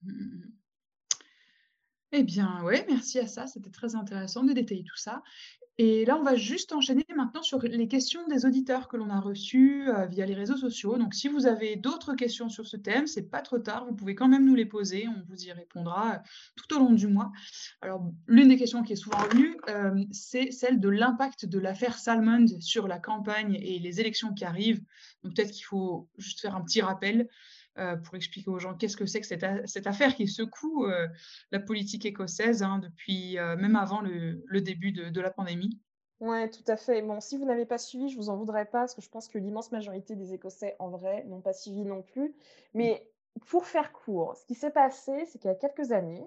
Mmh. 0.04 0.44
Eh 2.14 2.24
bien, 2.24 2.62
oui, 2.64 2.78
merci 2.88 3.20
à 3.20 3.28
ça. 3.28 3.48
C'était 3.48 3.70
très 3.70 3.96
intéressant 3.96 4.44
de 4.44 4.54
détailler 4.54 4.84
tout 4.84 4.96
ça. 4.96 5.24
Et 5.80 6.06
là, 6.06 6.18
on 6.18 6.24
va 6.24 6.36
juste 6.36 6.74
enchaîner 6.74 7.06
maintenant 7.16 7.44
sur 7.44 7.60
les 7.60 7.88
questions 7.88 8.28
des 8.28 8.48
auditeurs 8.48 8.88
que 8.88 8.98
l'on 8.98 9.12
a 9.12 9.20
reçues 9.20 9.88
euh, 9.90 10.08
via 10.08 10.26
les 10.26 10.34
réseaux 10.34 10.58
sociaux. 10.58 10.98
Donc, 10.98 11.14
si 11.14 11.28
vous 11.28 11.46
avez 11.46 11.76
d'autres 11.76 12.16
questions 12.16 12.50
sur 12.50 12.66
ce 12.66 12.78
thème, 12.78 13.06
c'est 13.06 13.30
pas 13.30 13.42
trop 13.42 13.60
tard. 13.60 13.86
Vous 13.86 13.94
pouvez 13.94 14.16
quand 14.16 14.28
même 14.28 14.44
nous 14.44 14.56
les 14.56 14.66
poser. 14.66 15.08
On 15.08 15.24
vous 15.30 15.46
y 15.46 15.52
répondra 15.52 16.16
euh, 16.16 16.18
tout 16.56 16.76
au 16.76 16.80
long 16.80 16.94
du 16.94 17.08
mois. 17.08 17.32
Alors, 17.82 18.12
l'une 18.26 18.48
des 18.48 18.58
questions 18.58 18.82
qui 18.82 18.94
est 18.94 18.98
souvent 18.98 19.20
revenue, 19.20 19.56
euh, 19.70 20.04
c'est 20.12 20.50
celle 20.50 20.80
de 20.80 20.90
l'impact 20.90 21.46
de 21.46 21.60
l'affaire 21.60 22.00
Salmond 22.00 22.60
sur 22.60 22.88
la 22.88 22.98
campagne 22.98 23.60
et 23.62 23.78
les 23.78 24.00
élections 24.00 24.34
qui 24.34 24.46
arrivent. 24.46 24.82
Donc, 25.24 25.36
peut-être 25.36 25.52
qu'il 25.52 25.66
faut 25.66 26.10
juste 26.18 26.42
faire 26.42 26.56
un 26.56 26.62
petit 26.62 26.82
rappel. 26.82 27.30
Euh, 27.80 27.96
pour 27.96 28.16
expliquer 28.16 28.50
aux 28.50 28.58
gens 28.58 28.74
qu'est-ce 28.74 28.98
que 28.98 29.06
c'est 29.06 29.22
que 29.22 29.28
cette, 29.28 29.88
affaire 29.88 30.16
qui 30.16 30.28
secoue 30.28 30.86
euh, 30.86 31.08
la 31.52 31.60
politique 31.60 32.08
écossaise 32.08 32.64
hein, 32.64 32.80
depuis 32.80 33.38
euh, 33.38 33.56
même 33.56 33.76
avant 33.76 34.02
le, 34.02 34.62
début 34.62 34.92
de, 34.92 35.22
la 35.22 35.30
pandémie. 35.30 35.80
Oui, 36.20 36.50
tout 36.50 36.64
à 36.68 36.76
fait. 36.76 37.04
Bon, 37.04 37.20
si 37.20 37.38
vous 37.38 37.46
n'avez 37.46 37.68
pas 37.68 37.78
suivi, 37.78 38.10
je 38.10 38.18
vous 38.18 38.30
en 38.30 38.36
voudrais 38.36 38.66
pas, 38.66 38.80
parce 38.80 38.96
que 38.96 39.02
je 39.02 39.10
pense 39.10 39.28
que 39.28 39.38
l'immense 39.38 39.72
majorité 39.72 40.16
des 40.16 40.34
Écossais, 40.34 40.76
en 40.80 40.90
vrai, 40.90 41.24
n'ont 41.26 41.42
pas 41.42 41.54
suivi 41.54 41.84
non 41.84 42.02
plus. 42.02 42.34
Mais 42.74 43.08
pour 43.46 43.68
faire 43.68 43.92
court, 43.92 44.36
ce 44.36 44.46
qui 44.46 44.56
s'est 44.56 44.72
passé, 44.72 45.26
c'est 45.28 45.38
qu'il 45.38 45.50
y 45.50 45.54
a 45.54 45.56
quelques 45.56 45.92
années, 45.92 46.26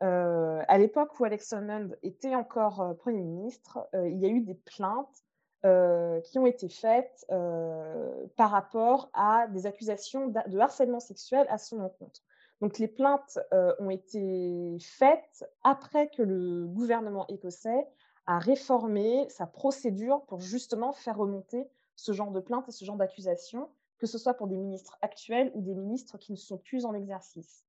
à 0.00 0.78
l'époque 0.78 1.18
où 1.18 1.24
Alex 1.24 1.46
Salmond 1.46 1.90
était 2.02 2.34
encore 2.34 2.96
Premier 2.98 3.22
ministre, 3.22 3.88
il 3.94 4.18
y 4.18 4.26
a 4.26 4.28
eu 4.28 4.40
des 4.40 4.56
plaintes 4.56 5.24
euh, 5.64 6.20
qui 6.20 6.38
ont 6.38 6.46
été 6.46 6.68
faites 6.68 7.24
euh, 7.30 8.26
par 8.36 8.50
rapport 8.50 9.10
à 9.14 9.46
des 9.48 9.66
accusations 9.66 10.28
de 10.28 10.58
harcèlement 10.58 11.00
sexuel 11.00 11.46
à 11.48 11.58
son 11.58 11.80
encontre. 11.80 12.22
Donc 12.60 12.78
les 12.78 12.88
plaintes 12.88 13.40
ont 13.80 13.90
été 13.90 14.78
faites 14.80 15.44
après 15.64 16.08
que 16.10 16.22
le 16.22 16.64
gouvernement 16.66 17.26
écossais 17.26 17.88
a 18.26 18.38
réformé 18.38 19.28
sa 19.28 19.46
procédure 19.46 20.22
pour 20.26 20.40
justement 20.40 20.92
faire 20.92 21.16
remonter 21.16 21.68
ce 21.96 22.12
genre 22.12 22.30
de 22.30 22.40
plaintes 22.40 22.68
et 22.68 22.72
ce 22.72 22.84
genre 22.84 22.96
d'accusations, 22.96 23.68
que 23.98 24.06
ce 24.06 24.18
soit 24.18 24.34
pour 24.34 24.46
des 24.46 24.56
ministres 24.56 24.98
actuels 25.02 25.50
ou 25.54 25.62
des 25.62 25.74
ministres 25.74 26.18
qui 26.18 26.32
ne 26.32 26.36
sont 26.36 26.58
plus 26.58 26.84
en 26.84 26.94
exercice. 26.94 27.64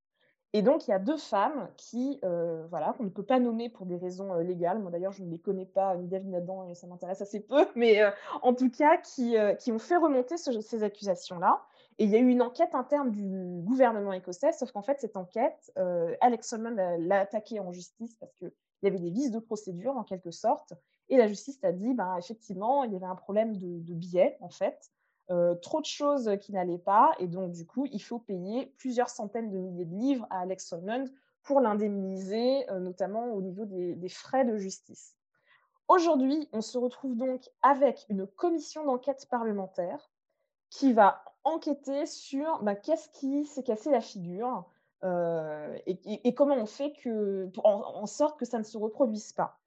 Et 0.56 0.62
donc, 0.62 0.86
il 0.86 0.92
y 0.92 0.94
a 0.94 1.00
deux 1.00 1.16
femmes 1.16 1.68
qui, 1.76 2.20
euh, 2.22 2.64
voilà, 2.70 2.94
qu'on 2.96 3.02
ne 3.02 3.08
peut 3.08 3.24
pas 3.24 3.40
nommer 3.40 3.68
pour 3.68 3.86
des 3.86 3.96
raisons 3.96 4.32
euh, 4.32 4.42
légales. 4.44 4.78
Moi, 4.78 4.92
d'ailleurs, 4.92 5.10
je 5.10 5.24
ne 5.24 5.28
les 5.28 5.40
connais 5.40 5.66
pas, 5.66 5.96
ni 5.96 6.06
David 6.06 6.32
Adam, 6.32 6.68
et 6.68 6.76
ça 6.76 6.86
m'intéresse 6.86 7.20
assez 7.20 7.40
peu, 7.40 7.66
mais 7.74 8.00
euh, 8.00 8.12
en 8.40 8.54
tout 8.54 8.70
cas, 8.70 8.96
qui, 8.98 9.34
qui 9.58 9.72
ont 9.72 9.80
fait 9.80 9.96
remonter 9.96 10.36
ces 10.36 10.84
accusations-là. 10.84 11.60
Et 11.98 12.04
il 12.04 12.10
y 12.10 12.14
a 12.14 12.20
eu 12.20 12.28
une 12.28 12.40
enquête 12.40 12.76
interne 12.76 13.10
du 13.10 13.60
gouvernement 13.62 14.12
écossais, 14.12 14.52
sauf 14.52 14.70
qu'en 14.70 14.82
fait, 14.82 15.00
cette 15.00 15.16
enquête, 15.16 15.72
Alex 16.20 16.48
Solomon 16.48 16.76
l'a 16.98 17.20
attaquée 17.20 17.58
en 17.58 17.72
justice 17.72 18.16
parce 18.16 18.32
qu'il 18.34 18.52
y 18.82 18.86
avait 18.86 18.98
des 18.98 19.10
vices 19.10 19.30
de 19.32 19.40
procédure, 19.40 19.96
en 19.96 20.04
quelque 20.04 20.30
sorte. 20.30 20.72
Et 21.08 21.16
la 21.16 21.26
justice 21.26 21.62
a 21.64 21.72
dit, 21.72 21.94
ben, 21.94 22.16
effectivement, 22.16 22.84
il 22.84 22.92
y 22.92 22.96
avait 22.96 23.06
un 23.06 23.14
problème 23.16 23.56
de, 23.56 23.80
de 23.80 23.94
biais, 23.94 24.36
en 24.40 24.50
fait. 24.50 24.90
Euh, 25.30 25.54
trop 25.54 25.80
de 25.80 25.86
choses 25.86 26.30
qui 26.42 26.52
n'allaient 26.52 26.78
pas. 26.78 27.12
Et 27.18 27.26
donc, 27.26 27.52
du 27.52 27.66
coup, 27.66 27.86
il 27.90 28.02
faut 28.02 28.18
payer 28.18 28.66
plusieurs 28.76 29.08
centaines 29.08 29.50
de 29.50 29.56
milliers 29.56 29.86
de 29.86 29.96
livres 29.96 30.26
à 30.30 30.40
Alex 30.40 30.66
Solmond 30.66 31.06
pour 31.42 31.60
l'indemniser, 31.60 32.70
euh, 32.70 32.78
notamment 32.78 33.32
au 33.32 33.40
niveau 33.40 33.64
des, 33.64 34.08
frais 34.08 34.44
de 34.44 34.56
justice. 34.56 35.16
Aujourd'hui, 35.88 36.48
on 36.52 36.60
se 36.60 36.76
retrouve 36.76 37.16
donc 37.16 37.50
avec 37.62 38.04
une 38.08 38.26
commission 38.26 38.84
d'enquête 38.84 39.26
parlementaire 39.30 40.10
qui 40.70 40.92
va 40.92 41.24
enquêter 41.44 42.06
sur 42.06 42.62
bah, 42.62 42.74
qu'est-ce 42.74 43.08
qui 43.10 43.44
s'est 43.44 43.62
cassé 43.62 43.90
la 43.90 44.00
figure 44.00 44.64
euh, 45.04 45.78
et, 45.86 46.34
comment 46.34 46.56
on 46.56 46.64
fait 46.64 46.92
que, 46.92 47.50
en 47.62 48.06
sorte 48.06 48.38
que 48.38 48.46
ça 48.46 48.58
ne 48.58 48.64
se 48.64 48.78
reproduise 48.78 49.34
pas. 49.34 49.58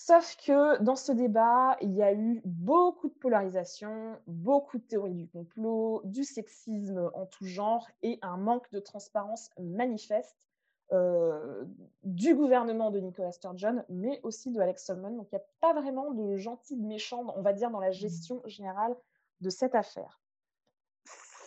Sauf 0.00 0.36
que 0.36 0.80
dans 0.80 0.94
ce 0.94 1.10
débat, 1.10 1.76
il 1.80 1.92
y 1.92 2.04
a 2.04 2.14
eu 2.14 2.40
beaucoup 2.44 3.08
de 3.08 3.14
polarisation, 3.14 4.16
beaucoup 4.28 4.78
de 4.78 4.84
théories 4.84 5.12
du 5.12 5.26
complot, 5.26 6.02
du 6.04 6.22
sexisme 6.22 7.10
en 7.14 7.26
tout 7.26 7.46
genre 7.46 7.88
et 8.02 8.20
un 8.22 8.36
manque 8.36 8.70
de 8.70 8.78
transparence 8.78 9.50
manifeste 9.58 10.48
euh, 10.92 11.64
du 12.04 12.36
gouvernement 12.36 12.92
de 12.92 13.00
Nicolas 13.00 13.32
Sturgeon, 13.32 13.84
mais 13.88 14.20
aussi 14.22 14.52
de 14.52 14.60
Alex 14.60 14.86
Solomon. 14.86 15.16
Donc 15.16 15.26
il 15.32 15.34
n'y 15.34 15.40
a 15.40 15.46
pas 15.60 15.72
vraiment 15.72 16.12
de 16.12 16.36
gentil 16.36 16.76
de 16.76 16.86
méchant, 16.86 17.34
on 17.34 17.42
va 17.42 17.52
dire, 17.52 17.72
dans 17.72 17.80
la 17.80 17.90
gestion 17.90 18.40
générale 18.46 18.96
de 19.40 19.50
cette 19.50 19.74
affaire. 19.74 20.20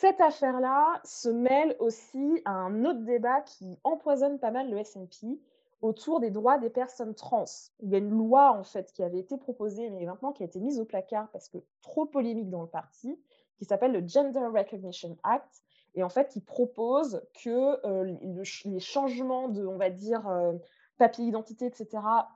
Cette 0.01 0.19
affaire-là 0.19 0.99
se 1.05 1.29
mêle 1.29 1.77
aussi 1.79 2.41
à 2.43 2.51
un 2.51 2.83
autre 2.83 3.05
débat 3.05 3.39
qui 3.43 3.79
empoisonne 3.85 4.39
pas 4.39 4.51
mal 4.51 4.69
le 4.69 4.83
SNP, 4.83 5.39
autour 5.81 6.19
des 6.19 6.29
droits 6.29 6.57
des 6.57 6.69
personnes 6.69 7.15
trans. 7.15 7.45
Il 7.81 7.89
y 7.89 7.95
a 7.95 7.97
une 7.97 8.09
loi 8.09 8.51
en 8.57 8.63
fait 8.63 8.91
qui 8.93 9.03
avait 9.03 9.19
été 9.19 9.37
proposée, 9.37 9.89
mais 9.89 10.05
maintenant 10.05 10.31
qui 10.31 10.43
a 10.43 10.45
été 10.45 10.59
mise 10.59 10.79
au 10.79 10.85
placard 10.85 11.29
parce 11.31 11.49
que 11.49 11.57
trop 11.81 12.05
polémique 12.05 12.49
dans 12.49 12.61
le 12.61 12.67
parti, 12.67 13.19
qui 13.57 13.65
s'appelle 13.65 13.91
le 13.91 14.07
Gender 14.07 14.47
Recognition 14.53 15.17
Act, 15.23 15.63
et 15.95 16.03
en 16.03 16.09
fait 16.09 16.29
qui 16.29 16.39
propose 16.39 17.21
que 17.43 17.85
euh, 17.85 18.15
les 18.65 18.79
changements 18.79 19.49
de, 19.49 19.65
on 19.65 19.77
va 19.77 19.89
dire, 19.89 20.27
euh, 20.27 20.53
papier 20.97 21.25
d'identité, 21.25 21.65
etc., 21.65 21.87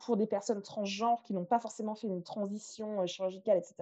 pour 0.03 0.17
des 0.17 0.27
personnes 0.27 0.61
transgenres 0.61 1.21
qui 1.23 1.33
n'ont 1.33 1.45
pas 1.45 1.59
forcément 1.59 1.95
fait 1.95 2.07
une 2.07 2.23
transition 2.23 3.01
euh, 3.01 3.05
chirurgicale, 3.05 3.57
etc., 3.57 3.75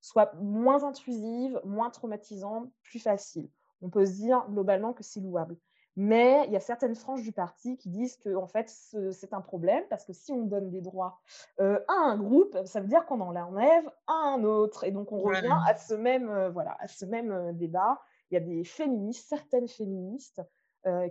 soient 0.00 0.32
moins 0.40 0.84
intrusives, 0.84 1.60
moins 1.64 1.90
traumatisantes, 1.90 2.70
plus 2.82 3.00
faciles. 3.00 3.48
On 3.82 3.90
peut 3.90 4.06
se 4.06 4.12
dire 4.12 4.46
globalement 4.48 4.92
que 4.92 5.02
c'est 5.02 5.20
louable. 5.20 5.56
Mais 6.02 6.46
il 6.46 6.52
y 6.52 6.56
a 6.56 6.60
certaines 6.60 6.94
franges 6.94 7.22
du 7.22 7.30
parti 7.30 7.76
qui 7.76 7.90
disent 7.90 8.16
que 8.16 8.34
en 8.34 8.46
fait, 8.46 8.70
c'est 8.70 9.34
un 9.34 9.42
problème 9.42 9.84
parce 9.90 10.06
que 10.06 10.14
si 10.14 10.32
on 10.32 10.46
donne 10.46 10.70
des 10.70 10.80
droits 10.80 11.20
euh, 11.60 11.78
à 11.88 11.92
un 11.92 12.16
groupe, 12.16 12.56
ça 12.64 12.80
veut 12.80 12.86
dire 12.86 13.04
qu'on 13.04 13.20
en 13.20 13.36
enlève 13.36 13.86
à 14.06 14.14
un 14.14 14.42
autre. 14.42 14.84
Et 14.84 14.92
donc, 14.92 15.12
on 15.12 15.20
revient 15.20 15.58
à 15.68 15.76
ce 15.76 15.92
même, 15.92 16.30
euh, 16.30 16.48
voilà, 16.48 16.74
à 16.80 16.88
ce 16.88 17.04
même 17.04 17.30
euh, 17.30 17.52
débat. 17.52 18.00
Il 18.30 18.34
y 18.34 18.38
a 18.38 18.40
des 18.40 18.64
féministes, 18.64 19.28
certaines 19.28 19.68
féministes, 19.68 20.40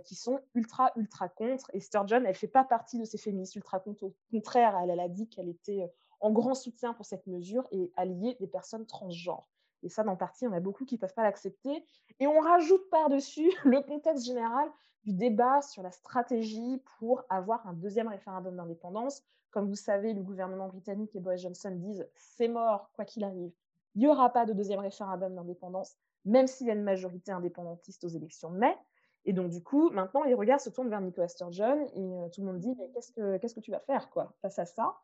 qui 0.02 0.16
sont 0.16 0.40
ultra, 0.56 0.90
ultra 0.96 1.28
contre. 1.28 1.70
Et 1.72 1.78
Sturgeon, 1.78 2.16
elle 2.16 2.30
ne 2.30 2.32
fait 2.32 2.48
pas 2.48 2.64
partie 2.64 2.98
de 2.98 3.04
ces 3.04 3.18
féministes 3.18 3.54
ultra 3.54 3.78
contre. 3.78 4.02
Au 4.02 4.16
contraire, 4.32 4.76
elle, 4.82 4.90
elle 4.90 4.98
a 4.98 5.08
dit 5.08 5.28
qu'elle 5.28 5.48
était 5.48 5.88
en 6.18 6.32
grand 6.32 6.54
soutien 6.54 6.94
pour 6.94 7.06
cette 7.06 7.28
mesure 7.28 7.68
et 7.70 7.92
alliée 7.96 8.36
des 8.40 8.48
personnes 8.48 8.86
transgenres. 8.86 9.48
Et 9.82 9.88
ça, 9.88 10.04
dans 10.04 10.12
le 10.12 10.18
parti, 10.18 10.46
on 10.46 10.52
a 10.52 10.60
beaucoup 10.60 10.84
qui 10.84 10.96
ne 10.96 11.00
peuvent 11.00 11.14
pas 11.14 11.22
l'accepter. 11.22 11.84
Et 12.18 12.26
on 12.26 12.40
rajoute 12.40 12.88
par-dessus 12.90 13.50
le 13.64 13.80
contexte 13.80 14.26
général 14.26 14.68
du 15.04 15.12
débat 15.14 15.62
sur 15.62 15.82
la 15.82 15.90
stratégie 15.90 16.82
pour 16.98 17.24
avoir 17.30 17.66
un 17.66 17.72
deuxième 17.72 18.08
référendum 18.08 18.56
d'indépendance. 18.56 19.22
Comme 19.50 19.68
vous 19.68 19.76
savez, 19.76 20.12
le 20.12 20.22
gouvernement 20.22 20.68
britannique 20.68 21.16
et 21.16 21.20
Boris 21.20 21.42
Johnson 21.42 21.70
disent 21.74 22.06
c'est 22.14 22.48
mort, 22.48 22.90
quoi 22.94 23.04
qu'il 23.04 23.24
arrive. 23.24 23.52
Il 23.94 24.02
n'y 24.02 24.08
aura 24.08 24.30
pas 24.30 24.46
de 24.46 24.52
deuxième 24.52 24.78
référendum 24.78 25.34
d'indépendance, 25.34 25.96
même 26.24 26.46
s'il 26.46 26.66
y 26.66 26.70
a 26.70 26.74
une 26.74 26.84
majorité 26.84 27.32
indépendantiste 27.32 28.04
aux 28.04 28.08
élections 28.08 28.50
de 28.50 28.58
mai. 28.58 28.76
Et 29.24 29.32
donc, 29.32 29.50
du 29.50 29.62
coup, 29.62 29.90
maintenant, 29.90 30.22
les 30.22 30.34
regards 30.34 30.60
se 30.60 30.70
tournent 30.70 30.88
vers 30.88 31.00
Nicolas 31.00 31.28
Sturgeon 31.28 31.86
et 31.94 32.18
euh, 32.18 32.28
tout 32.28 32.40
le 32.40 32.46
monde 32.46 32.58
dit 32.58 32.74
mais 32.78 32.90
qu'est-ce 32.90 33.12
que, 33.12 33.38
que 33.38 33.60
tu 33.60 33.70
vas 33.70 33.80
faire 33.80 34.10
quoi, 34.10 34.32
face 34.40 34.58
à 34.58 34.66
ça? 34.66 34.96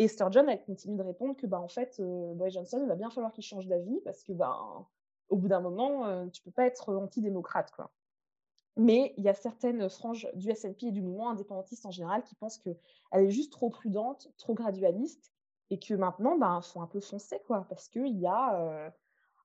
Et 0.00 0.08
Sturgeon, 0.08 0.48
elle 0.48 0.64
continue 0.64 0.96
de 0.96 1.02
répondre 1.02 1.36
que, 1.36 1.46
bah, 1.46 1.60
en 1.60 1.68
fait, 1.68 2.00
euh, 2.00 2.32
Boris 2.32 2.54
Johnson, 2.54 2.80
il 2.82 2.88
va 2.88 2.94
bien 2.94 3.10
falloir 3.10 3.34
qu'il 3.34 3.44
change 3.44 3.66
d'avis 3.66 4.00
parce 4.02 4.24
que, 4.24 4.32
bah, 4.32 4.56
au 5.28 5.36
bout 5.36 5.46
d'un 5.46 5.60
moment, 5.60 6.06
euh, 6.06 6.26
tu 6.28 6.40
peux 6.40 6.50
pas 6.50 6.64
être 6.64 6.94
antidémocrate, 6.94 7.70
quoi. 7.72 7.90
Mais 8.78 9.12
il 9.18 9.24
y 9.24 9.28
a 9.28 9.34
certaines 9.34 9.90
franges 9.90 10.26
du 10.32 10.50
SNP 10.50 10.86
et 10.86 10.90
du 10.90 11.02
mouvement 11.02 11.28
indépendantiste 11.28 11.84
en 11.84 11.90
général 11.90 12.22
qui 12.24 12.34
pensent 12.34 12.56
qu'elle 12.56 12.78
est 13.12 13.28
juste 13.28 13.52
trop 13.52 13.68
prudente, 13.68 14.32
trop 14.38 14.54
gradualiste, 14.54 15.34
et 15.68 15.78
que 15.78 15.92
maintenant, 15.92 16.38
bah, 16.38 16.60
faut 16.62 16.80
un 16.80 16.86
peu 16.86 17.00
foncer, 17.00 17.38
quoi, 17.46 17.66
parce 17.68 17.90
qu'il 17.90 18.18
y 18.18 18.26
a 18.26 18.58
euh, 18.58 18.90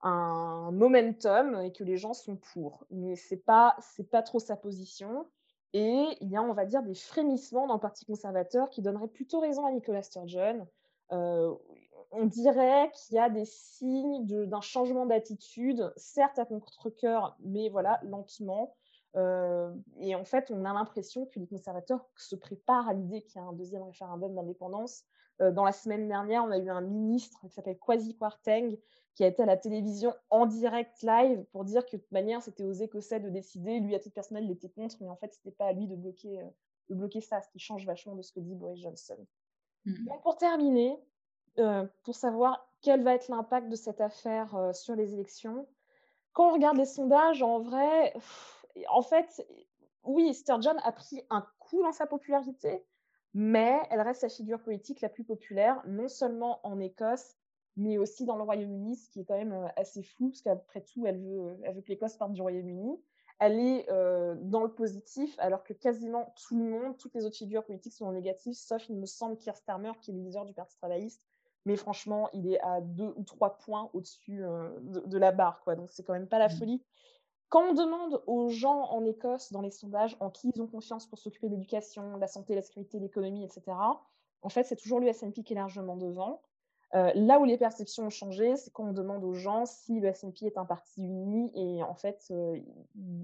un 0.03 0.71
momentum 0.71 1.59
et 1.63 1.73
que 1.73 1.83
les 1.83 1.97
gens 1.97 2.13
sont 2.13 2.37
pour. 2.37 2.85
Mais 2.91 3.17
c'est 3.17 3.43
pas, 3.43 3.75
c'est 3.81 4.09
pas 4.09 4.23
trop 4.23 4.39
sa 4.39 4.55
position. 4.55 5.27
Et 5.77 6.17
il 6.21 6.29
y 6.29 6.37
a, 6.37 6.41
on 6.41 6.53
va 6.53 6.63
dire, 6.63 6.83
des 6.83 6.95
frémissements 6.95 7.67
dans 7.67 7.73
le 7.73 7.81
Parti 7.81 8.05
conservateur 8.05 8.69
qui 8.69 8.81
donneraient 8.81 9.09
plutôt 9.09 9.41
raison 9.41 9.65
à 9.65 9.71
Nicolas 9.73 10.03
Sturgeon. 10.03 10.65
Euh, 11.11 11.53
on 12.11 12.25
dirait 12.27 12.89
qu'il 12.93 13.17
y 13.17 13.19
a 13.19 13.29
des 13.29 13.43
signes 13.43 14.25
d'un 14.25 14.61
changement 14.61 15.05
d'attitude, 15.05 15.91
certes 15.97 16.39
à 16.39 16.45
contre-coeur, 16.45 17.35
mais 17.41 17.67
voilà, 17.67 17.99
lentement. 18.03 18.73
Euh, 19.15 19.73
et 19.99 20.15
en 20.15 20.25
fait, 20.25 20.51
on 20.51 20.65
a 20.65 20.73
l'impression 20.73 21.25
que 21.25 21.39
les 21.39 21.47
conservateurs 21.47 22.05
se 22.15 22.35
préparent 22.35 22.89
à 22.89 22.93
l'idée 22.93 23.21
qu'il 23.21 23.41
y 23.41 23.43
a 23.43 23.47
un 23.47 23.53
deuxième 23.53 23.83
référendum 23.83 24.35
d'indépendance. 24.35 25.03
Euh, 25.41 25.51
dans 25.51 25.63
la 25.63 25.71
semaine 25.71 26.07
dernière, 26.07 26.43
on 26.43 26.51
a 26.51 26.57
eu 26.57 26.69
un 26.69 26.81
ministre 26.81 27.39
qui 27.47 27.53
s'appelle 27.53 27.77
Kwasi 27.77 28.15
Kwarteng 28.17 28.77
qui 29.15 29.23
a 29.23 29.27
été 29.27 29.43
à 29.43 29.45
la 29.45 29.55
télévision 29.55 30.13
en 30.29 30.45
direct 30.45 31.01
live 31.01 31.45
pour 31.51 31.63
dire 31.63 31.85
que 31.85 31.95
de 31.95 32.01
toute 32.01 32.11
manière, 32.11 32.41
c'était 32.41 32.63
aux 32.63 32.73
Écossais 32.73 33.21
de 33.21 33.29
décider. 33.29 33.79
Lui, 33.79 33.95
à 33.95 33.99
titre 33.99 34.15
personnel, 34.15 34.43
il 34.43 34.51
était 34.51 34.69
contre, 34.69 34.97
mais 34.99 35.09
en 35.09 35.15
fait, 35.15 35.33
ce 35.33 35.39
n'était 35.39 35.55
pas 35.55 35.67
à 35.67 35.73
lui 35.73 35.87
de 35.87 35.95
bloquer, 35.95 36.41
euh, 36.41 36.47
de 36.89 36.95
bloquer 36.95 37.21
ça, 37.21 37.41
ce 37.41 37.49
qui 37.49 37.59
change 37.59 37.85
vachement 37.85 38.15
de 38.15 38.21
ce 38.21 38.33
que 38.33 38.41
dit 38.41 38.55
Boris 38.55 38.81
Johnson. 38.81 39.17
Mmh. 39.85 40.05
Donc, 40.07 40.21
pour 40.21 40.37
terminer, 40.37 40.97
pour 42.03 42.15
savoir 42.15 42.69
quel 42.81 43.01
va 43.03 43.15
être 43.15 43.29
l'impact 43.29 43.69
de 43.69 43.77
cette 43.77 44.01
affaire 44.01 44.71
sur 44.73 44.93
les 44.93 45.13
élections, 45.13 45.65
quand 46.35 46.49
on 46.49 46.53
regarde 46.53 46.75
les 46.75 46.85
sondages, 46.85 47.41
en 47.41 47.59
vrai, 47.59 48.13
en 48.89 49.01
fait, 49.01 49.45
oui, 50.03 50.33
Sturgeon 50.33 50.77
a 50.83 50.91
pris 50.91 51.21
un 51.29 51.45
coup 51.59 51.81
dans 51.81 51.91
sa 51.91 52.05
popularité, 52.05 52.85
mais 53.33 53.79
elle 53.89 54.01
reste 54.01 54.21
sa 54.21 54.29
figure 54.29 54.61
politique 54.61 55.01
la 55.01 55.09
plus 55.09 55.23
populaire, 55.23 55.81
non 55.87 56.07
seulement 56.07 56.59
en 56.65 56.79
Écosse, 56.79 57.35
mais 57.77 57.97
aussi 57.97 58.25
dans 58.25 58.37
le 58.37 58.43
Royaume-Uni, 58.43 58.95
ce 58.95 59.09
qui 59.09 59.21
est 59.21 59.25
quand 59.25 59.37
même 59.37 59.53
euh, 59.53 59.67
assez 59.75 60.03
flou, 60.03 60.29
parce 60.29 60.41
qu'après 60.41 60.81
tout, 60.81 61.05
elle 61.05 61.19
veut, 61.19 61.57
elle 61.63 61.75
veut 61.75 61.81
que 61.81 61.89
l'Écosse 61.89 62.15
parte 62.15 62.33
du 62.33 62.41
Royaume-Uni. 62.41 62.97
Elle 63.39 63.59
est 63.59 63.91
euh, 63.91 64.35
dans 64.39 64.63
le 64.63 64.73
positif, 64.73 65.35
alors 65.39 65.63
que 65.63 65.73
quasiment 65.73 66.33
tout 66.47 66.57
le 66.57 66.63
monde, 66.63 66.97
toutes 66.97 67.13
les 67.15 67.25
autres 67.25 67.35
figures 67.35 67.65
politiques 67.65 67.93
sont 67.93 68.05
en 68.05 68.13
négatif, 68.13 68.55
sauf, 68.55 68.87
il 68.87 68.97
me 68.97 69.05
semble, 69.05 69.37
Keir 69.37 69.57
Starmer, 69.57 69.91
qui 70.01 70.11
est 70.11 70.13
le 70.13 70.21
leader 70.21 70.45
du 70.45 70.53
Parti 70.53 70.77
travailliste. 70.77 71.21
Mais 71.65 71.75
franchement, 71.75 72.29
il 72.31 72.53
est 72.53 72.61
à 72.61 72.79
deux 72.79 73.11
ou 73.17 73.23
trois 73.23 73.57
points 73.57 73.89
au-dessus 73.93 74.45
euh, 74.45 74.69
de, 74.81 75.17
la 75.17 75.31
barre, 75.31 75.61
quoi. 75.63 75.75
Donc, 75.75 75.91
c'est 75.91 76.03
quand 76.03 76.13
même 76.13 76.27
pas 76.27 76.39
la 76.39 76.47
mmh. 76.47 76.57
folie. 76.57 76.83
Quand 77.49 77.69
on 77.69 77.73
demande 77.73 78.21
aux 78.27 78.49
gens 78.49 78.89
en 78.91 79.05
Écosse, 79.05 79.51
dans 79.51 79.61
les 79.61 79.71
sondages, 79.71 80.17
en 80.19 80.29
qui 80.29 80.51
ils 80.53 80.61
ont 80.61 80.67
confiance 80.67 81.05
pour 81.05 81.19
s'occuper 81.19 81.47
de 81.47 81.53
l'éducation, 81.53 82.17
la 82.17 82.27
santé, 82.27 82.55
la 82.55 82.61
sécurité, 82.61 82.99
l'économie, 82.99 83.43
etc., 83.43 83.77
en 84.41 84.49
fait, 84.49 84.63
c'est 84.63 84.75
toujours 84.75 84.99
le 84.99 85.11
SNP 85.11 85.43
qui 85.43 85.53
est 85.53 85.55
largement 85.55 85.95
devant. 85.95 86.41
Euh, 86.93 87.11
là 87.15 87.39
où 87.39 87.45
les 87.45 87.57
perceptions 87.57 88.05
ont 88.05 88.11
changé, 88.11 88.55
c'est 88.55 88.71
quand 88.71 88.85
on 88.85 88.93
demande 88.93 89.23
aux 89.23 89.33
gens 89.33 89.65
si 89.65 89.99
le 89.99 90.13
SNP 90.13 90.45
est 90.45 90.57
un 90.57 90.65
parti 90.65 91.03
uni, 91.03 91.51
et 91.55 91.83
en 91.83 91.95
fait, 91.95 92.27
euh, 92.31 92.57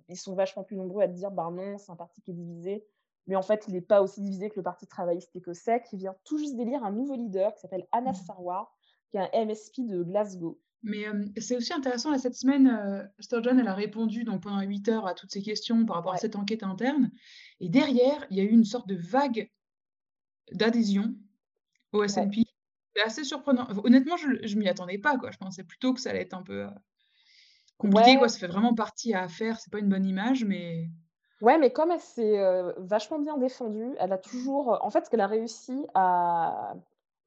ils 0.07 0.17
sont 0.17 0.33
vachement 0.33 0.63
plus 0.63 0.75
nombreux 0.75 1.03
à 1.03 1.07
dire 1.07 1.31
bah 1.31 1.49
non, 1.51 1.77
c'est 1.77 1.91
un 1.91 1.95
parti 1.95 2.21
qui 2.21 2.31
est 2.31 2.35
divisé. 2.35 2.85
Mais 3.27 3.35
en 3.35 3.41
fait, 3.41 3.65
il 3.67 3.73
n'est 3.73 3.81
pas 3.81 4.01
aussi 4.01 4.21
divisé 4.21 4.49
que 4.49 4.55
le 4.55 4.63
Parti 4.63 4.87
travailliste 4.87 5.35
écossais, 5.35 5.83
qui 5.83 5.95
vient 5.95 6.15
tout 6.23 6.37
juste 6.37 6.55
d'élire 6.55 6.83
un 6.83 6.91
nouveau 6.91 7.15
leader 7.15 7.53
qui 7.53 7.61
s'appelle 7.61 7.87
Anna 7.91 8.11
mmh. 8.11 8.15
Sarwar, 8.15 8.75
qui 9.09 9.17
est 9.17 9.21
un 9.21 9.45
MSP 9.45 9.81
de 9.81 10.03
Glasgow. 10.03 10.59
Mais 10.83 11.05
c'est 11.37 11.55
aussi 11.55 11.73
intéressant, 11.73 12.09
là, 12.09 12.17
cette 12.17 12.35
semaine, 12.35 13.07
Sturgeon, 13.19 13.59
elle 13.59 13.67
a 13.67 13.75
répondu 13.75 14.23
donc 14.23 14.41
pendant 14.41 14.61
8 14.61 14.89
heures 14.89 15.07
à 15.07 15.13
toutes 15.13 15.31
ces 15.31 15.43
questions 15.43 15.85
par 15.85 15.97
rapport 15.97 16.13
à 16.13 16.17
cette 16.17 16.35
enquête 16.35 16.63
interne. 16.63 17.11
Et 17.59 17.69
derrière, 17.69 18.25
il 18.31 18.37
y 18.37 18.39
a 18.39 18.43
eu 18.43 18.49
une 18.49 18.65
sorte 18.65 18.87
de 18.87 18.95
vague 18.95 19.51
d'adhésion 20.51 21.13
au 21.93 22.07
SNP. 22.07 22.45
C'est 22.95 23.03
assez 23.03 23.23
surprenant. 23.23 23.67
Honnêtement, 23.83 24.17
je 24.17 24.27
ne 24.27 24.59
m'y 24.59 24.67
attendais 24.67 24.97
pas. 24.97 25.17
Quoi. 25.17 25.29
Je 25.31 25.37
pensais 25.37 25.63
plutôt 25.63 25.93
que 25.93 26.01
ça 26.01 26.09
allait 26.09 26.23
être 26.23 26.33
un 26.33 26.41
peu 26.41 26.67
compliqué. 27.77 28.17
Quoi. 28.17 28.27
Ça 28.27 28.39
fait 28.39 28.47
vraiment 28.47 28.73
partie 28.73 29.13
à 29.13 29.27
faire. 29.27 29.59
C'est 29.59 29.71
pas 29.71 29.79
une 29.79 29.89
bonne 29.89 30.05
image, 30.05 30.43
mais. 30.43 30.89
Ouais, 31.41 31.57
mais 31.57 31.71
comme 31.71 31.91
elle 31.91 31.99
s'est 31.99 32.41
vachement 32.77 33.19
bien 33.19 33.37
défendue, 33.37 33.95
elle 33.99 34.11
a 34.11 34.17
toujours. 34.17 34.79
En 34.83 34.89
fait, 34.89 35.05
ce 35.05 35.09
qu'elle 35.11 35.21
a 35.21 35.27
réussi 35.27 35.85
à 35.93 36.73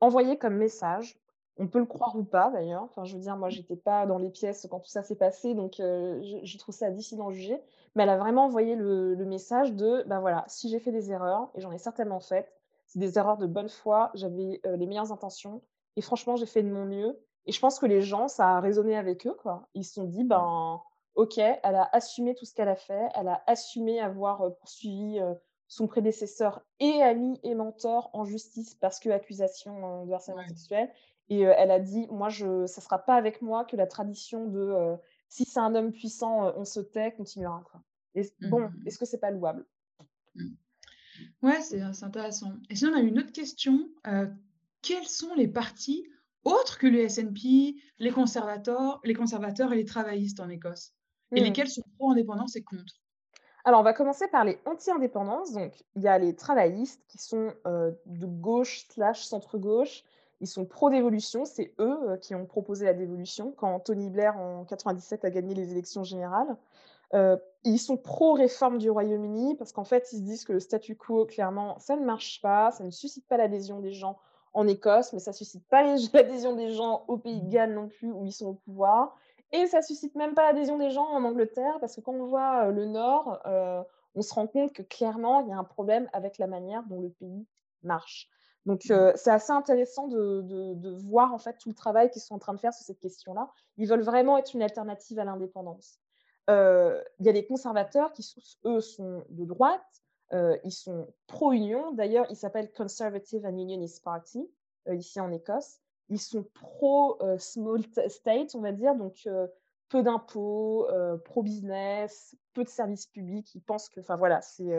envoyer 0.01 0.37
comme 0.37 0.57
message, 0.57 1.17
on 1.57 1.69
peut 1.69 1.79
le 1.79 1.87
croire 1.87 2.17
ou 2.17 2.25
pas 2.25 2.51
d'ailleurs. 2.51 2.83
Enfin, 2.83 3.05
je 3.05 3.15
veux 3.15 3.21
dire, 3.21 3.37
moi, 3.37 3.49
j'étais 3.49 3.77
pas 3.77 4.07
dans 4.07 4.19
les 4.19 4.31
pièces 4.31 4.67
quand 4.71 4.81
tout 4.81 4.91
ça 4.91 5.03
s'est 5.03 5.17
passé, 5.17 5.55
donc 5.55 5.75
je, 5.79 6.59
trouve 6.59 6.75
ça 6.75 6.91
difficile 6.91 7.19
d'en 7.19 7.31
juger. 7.31 7.61
Mais 7.95 8.03
elle 8.03 8.09
a 8.09 8.17
vraiment 8.17 8.47
envoyé 8.47 8.75
le, 8.75 9.15
message 9.25 9.73
de, 9.73 10.03
ben 10.07 10.21
voilà, 10.21 10.45
si 10.49 10.69
j'ai 10.69 10.81
fait 10.81 10.91
des 10.91 11.13
erreurs, 11.13 11.51
et 11.55 11.61
j'en 11.61 11.71
ai 11.71 11.79
certainement 11.79 12.21
fait, 12.21 12.51
c'est 12.87 12.99
des 12.99 13.19
erreurs 13.19 13.39
de 13.39 13.47
bonne 13.47 13.69
foi, 13.69 14.11
j'avais 14.15 14.61
les 14.65 14.87
meilleures 14.87 15.13
intentions, 15.13 15.63
et 15.97 16.01
franchement, 16.01 16.37
j'ai 16.37 16.47
fait 16.47 16.63
de 16.63 16.71
mon 16.71 16.85
mieux. 16.85 17.19
Et 17.47 17.53
je 17.53 17.61
pense 17.61 17.79
que 17.79 17.87
les 17.87 18.01
gens, 18.01 18.27
ça 18.27 18.57
a 18.57 18.61
résonné 18.61 18.97
avec 18.97 19.27
eux, 19.27 19.37
quoi. 19.41 19.69
Ils 19.75 19.85
se 19.85 19.95
sont 19.95 20.05
dit, 20.05 20.25
ben, 20.25 20.81
ok, 21.15 21.39
elle 21.39 21.75
a 21.75 21.89
assumé 21.93 22.35
tout 22.35 22.47
ce 22.47 22.55
qu'elle 22.55 22.69
a 22.69 22.77
fait, 22.77 23.09
elle 23.15 23.29
a 23.29 23.43
assumé 23.47 24.01
avoir 24.01 24.57
poursuivi 24.57 25.21
son 25.69 25.87
prédécesseur 25.87 26.63
et 26.81 27.03
ami 27.03 27.39
et 27.43 27.55
mentor 27.55 28.11
en 28.13 28.25
justice 28.25 28.75
parce 28.75 29.01
que 29.01 29.11
accusation 29.11 30.07
de 30.07 30.13
harcèlement 30.13 30.47
sexuel. 30.47 30.91
Et 31.31 31.41
elle 31.41 31.71
a 31.71 31.81
dit, 31.81 32.07
moi, 32.11 32.29
je, 32.29 32.67
ça 32.67 32.81
sera 32.81 32.99
pas 32.99 33.15
avec 33.15 33.41
moi 33.41 33.65
que 33.65 33.77
la 33.77 33.87
tradition 33.87 34.47
de 34.47 34.97
si 35.29 35.45
c'est 35.45 35.61
un 35.61 35.75
homme 35.75 35.91
puissant, 35.91 36.53
on 36.57 36.65
se 36.65 36.81
tait, 36.81 37.13
continuera. 37.13 37.65
Quoi. 37.71 37.83
Et, 38.15 38.23
mmh, 38.23 38.49
bon, 38.51 38.61
mmh, 38.61 38.65
mmh. 38.65 38.87
est-ce 38.87 38.99
que 38.99 39.05
c'est 39.05 39.19
pas 39.19 39.31
louable? 39.31 39.67
Ouais, 41.43 41.61
c'est 41.61 41.81
intéressant. 41.81 42.53
Et 42.71 42.77
sinon, 42.77 42.93
on 42.93 42.97
a 42.99 43.01
une 43.01 43.19
autre 43.19 43.33
question. 43.33 43.89
quels 44.83 45.07
sont 45.07 45.35
les 45.35 45.49
partis 45.49 46.07
autres 46.45 46.79
que 46.79 46.87
le 46.87 47.09
SNP, 47.09 47.77
les 47.99 48.11
conservateurs, 48.11 49.01
les 49.03 49.15
conservateurs 49.15 49.73
et 49.73 49.77
les 49.77 49.85
travaillistes 49.85 50.41
en 50.41 50.49
Écosse? 50.49 50.93
Et 51.33 51.41
lesquels 51.41 51.69
sont 51.69 51.83
pro-indépendance 51.99 52.55
et 52.55 52.63
contre? 52.63 52.95
Alors, 53.65 53.81
on 53.81 53.83
va 53.83 53.95
commencer 53.95 54.29
par 54.29 54.45
les 54.45 54.61
anti-indépendances. 54.67 55.53
Donc, 55.53 55.83
il 55.97 56.03
y 56.03 56.09
a 56.09 56.19
les 56.19 56.37
travaillistes 56.37 57.03
qui 57.09 57.19
sont 57.19 57.55
de 57.65 58.27
gauche 58.27 58.87
slash 58.91 59.25
centre-gauche 59.25 60.05
ils 60.41 60.47
sont 60.47 60.65
pro-dévolution, 60.65 61.45
c'est 61.45 61.75
eux 61.79 61.99
euh, 62.11 62.17
qui 62.17 62.35
ont 62.35 62.47
proposé 62.47 62.85
la 62.85 62.95
dévolution 62.95 63.53
quand 63.57 63.79
Tony 63.81 64.11
Blair 64.11 64.37
en 64.37 64.65
97 64.65 65.25
a 65.25 65.31
gagné 65.31 65.55
les 65.55 65.71
élections 65.71 66.05
générales. 66.05 66.57
Euh, 67.15 67.37
ils 67.65 67.79
sont 67.79 67.97
pro-réforme 67.97 68.79
du 68.79 68.91
Royaume-Uni 68.91 69.55
parce 69.57 69.73
qu'en 69.73 69.85
fait, 69.85 70.09
ils 70.13 70.19
se 70.19 70.23
disent 70.23 70.45
que 70.45 70.53
le 70.53 70.61
statu 70.61 70.97
quo, 70.97 71.25
clairement, 71.27 71.79
ça 71.79 71.97
ne 71.97 72.05
marche 72.05 72.41
pas, 72.43 72.73
ça 72.73 72.85
ne 72.85 72.91
suscite 72.91 73.27
pas 73.27 73.37
l'adhésion 73.37 73.81
des 73.81 73.93
gens 73.93 74.19
en 74.53 74.67
Écosse, 74.67 75.13
mais 75.13 75.21
ça 75.21 75.31
ne 75.31 75.37
suscite 75.37 75.67
pas 75.69 75.83
l'adhésion 76.13 76.55
des 76.55 76.73
gens 76.73 77.05
au 77.09 77.17
Pays 77.17 77.41
de 77.41 77.49
Galles 77.49 77.75
non 77.75 77.89
plus, 77.89 78.11
où 78.11 78.25
ils 78.25 78.33
sont 78.33 78.49
au 78.49 78.55
pouvoir. 78.55 79.17
Et 79.53 79.67
ça 79.67 79.79
ne 79.79 79.85
suscite 79.85 80.17
même 80.17 80.35
pas 80.35 80.43
l'adhésion 80.43 80.79
des 80.79 80.91
gens 80.91 81.07
en 81.07 81.23
Angleterre, 81.23 81.79
parce 81.81 81.95
que 81.95 82.01
quand 82.01 82.15
on 82.15 82.27
voit 82.27 82.65
euh, 82.65 82.71
le 82.73 82.87
Nord, 82.87 83.41
on 84.17 84.23
se 84.23 84.35
rend 84.35 84.47
compte 84.47 84.73
que 84.73 84.83
clairement, 84.83 85.41
il 85.41 85.49
y 85.49 85.53
a 85.53 85.59
un 85.59 85.65
problème 85.65 86.09
avec 86.13 86.39
la 86.39 86.47
manière 86.47 86.83
dont 86.85 87.01
le 87.01 87.11
pays 87.11 87.47
marche. 87.83 88.29
Donc, 88.67 88.87
mmh. 88.89 89.13
c'est 89.17 89.31
assez 89.31 89.53
intéressant 89.53 90.09
de, 90.09 90.97
voir 91.07 91.33
en 91.33 91.39
fait 91.39 91.57
tout 91.59 91.69
le 91.69 91.75
travail 91.75 92.11
qu'ils 92.11 92.23
sont 92.23 92.35
en 92.35 92.39
train 92.39 92.55
de 92.55 92.61
faire 92.61 92.73
sur 92.73 92.85
cette 92.85 93.01
question-là. 93.01 93.51
Ils 93.77 93.89
veulent 93.89 94.03
vraiment 94.03 94.39
être 94.39 94.55
une 94.55 94.63
alternative 94.63 95.19
à 95.19 95.25
l'indépendance. 95.25 95.99
Il 96.49 97.03
y 97.21 97.29
a 97.29 97.33
les 97.33 97.47
conservateurs 97.47 98.13
qui, 98.13 98.27
eux, 98.65 98.81
sont 98.81 99.25
de 99.31 99.45
droite. 99.45 99.83
ils 100.33 100.73
sont 100.73 101.07
pro-union. 101.27 101.93
D'ailleurs, 101.93 102.27
ils 102.31 102.37
s'appellent 102.37 102.73
Conservative 102.73 103.45
and 103.45 103.59
Unionist 103.59 104.03
Party, 104.03 104.51
ici 104.91 105.21
en 105.21 105.31
Écosse. 105.33 105.81
Ils 106.09 106.21
sont 106.21 106.45
pro-small 106.55 107.83
state, 108.09 108.55
on 108.55 108.61
va 108.61 108.73
dire. 108.73 108.95
Donc, 108.95 109.29
peu 109.91 110.03
d'impôts, 110.03 110.87
pro-business, 111.25 112.35
peu 112.55 112.65
de 112.65 112.69
services 112.69 113.07
publics. 113.07 113.55
Ils 113.55 113.63
pensent 113.63 113.89
que, 113.91 114.01
enfin 114.01 114.17
voilà, 114.17 114.41
c'est 114.41 114.73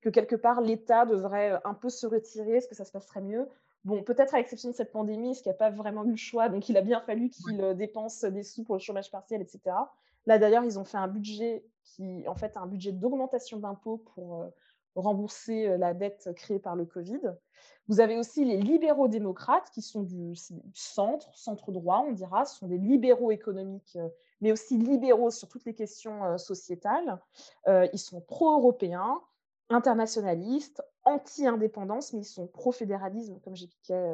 que 0.00 0.08
quelque 0.08 0.36
part 0.36 0.60
l'État 0.60 1.06
devrait 1.06 1.60
un 1.64 1.74
peu 1.74 1.90
se 1.90 2.06
retirer, 2.06 2.56
est-ce 2.56 2.68
que 2.68 2.74
ça 2.74 2.84
se 2.84 2.92
passerait 2.92 3.20
mieux? 3.20 3.48
Bon, 3.84 4.02
peut-être 4.02 4.34
à 4.34 4.38
l'exception 4.38 4.70
de 4.70 4.74
cette 4.74 4.92
pandémie, 4.92 5.34
ce 5.34 5.42
qui 5.42 5.48
n'a 5.48 5.54
pas 5.54 5.70
vraiment 5.70 6.04
eu 6.04 6.10
le 6.10 6.16
choix, 6.16 6.48
donc 6.48 6.68
il 6.68 6.76
a 6.76 6.82
bien 6.82 7.00
fallu 7.00 7.30
qu'il 7.30 7.74
dépense 7.76 8.24
des 8.24 8.42
sous 8.42 8.62
pour 8.64 8.74
le 8.74 8.80
chômage 8.80 9.10
partiel, 9.10 9.40
etc. 9.40 9.60
Là 10.26 10.38
d'ailleurs, 10.38 10.64
ils 10.64 10.78
ont 10.78 10.84
fait 10.84 10.98
un 10.98 11.08
budget 11.08 11.64
qui, 11.82 12.28
en 12.28 12.34
fait, 12.34 12.56
un 12.56 12.66
budget 12.66 12.92
d'augmentation 12.92 13.58
d'impôts 13.58 13.98
pour 14.14 14.44
rembourser 14.94 15.78
la 15.78 15.94
dette 15.94 16.30
créée 16.36 16.58
par 16.58 16.76
le 16.76 16.84
Covid. 16.84 17.20
Vous 17.88 18.00
avez 18.00 18.18
aussi 18.18 18.44
les 18.44 18.58
libéraux 18.58 19.08
démocrates 19.08 19.70
qui 19.70 19.80
sont 19.80 20.02
du, 20.02 20.34
centre, 20.74 21.34
centre 21.36 21.72
droit, 21.72 22.04
on 22.06 22.12
dira, 22.12 22.44
ce 22.44 22.58
sont 22.58 22.66
des 22.66 22.78
libéraux 22.78 23.30
économiques, 23.30 23.96
mais 24.42 24.52
aussi 24.52 24.76
libéraux 24.76 25.30
sur 25.30 25.48
toutes 25.48 25.64
les 25.64 25.74
questions 25.74 26.36
sociétales. 26.36 27.18
ils 27.66 27.98
sont 27.98 28.20
pro-européens, 28.20 29.20
internationalistes, 29.70 30.82
anti-indépendance, 31.04 32.12
mais 32.12 32.20
ils 32.20 32.24
sont 32.24 32.46
pro-fédéralisme, 32.46 33.40
comme 33.40 33.54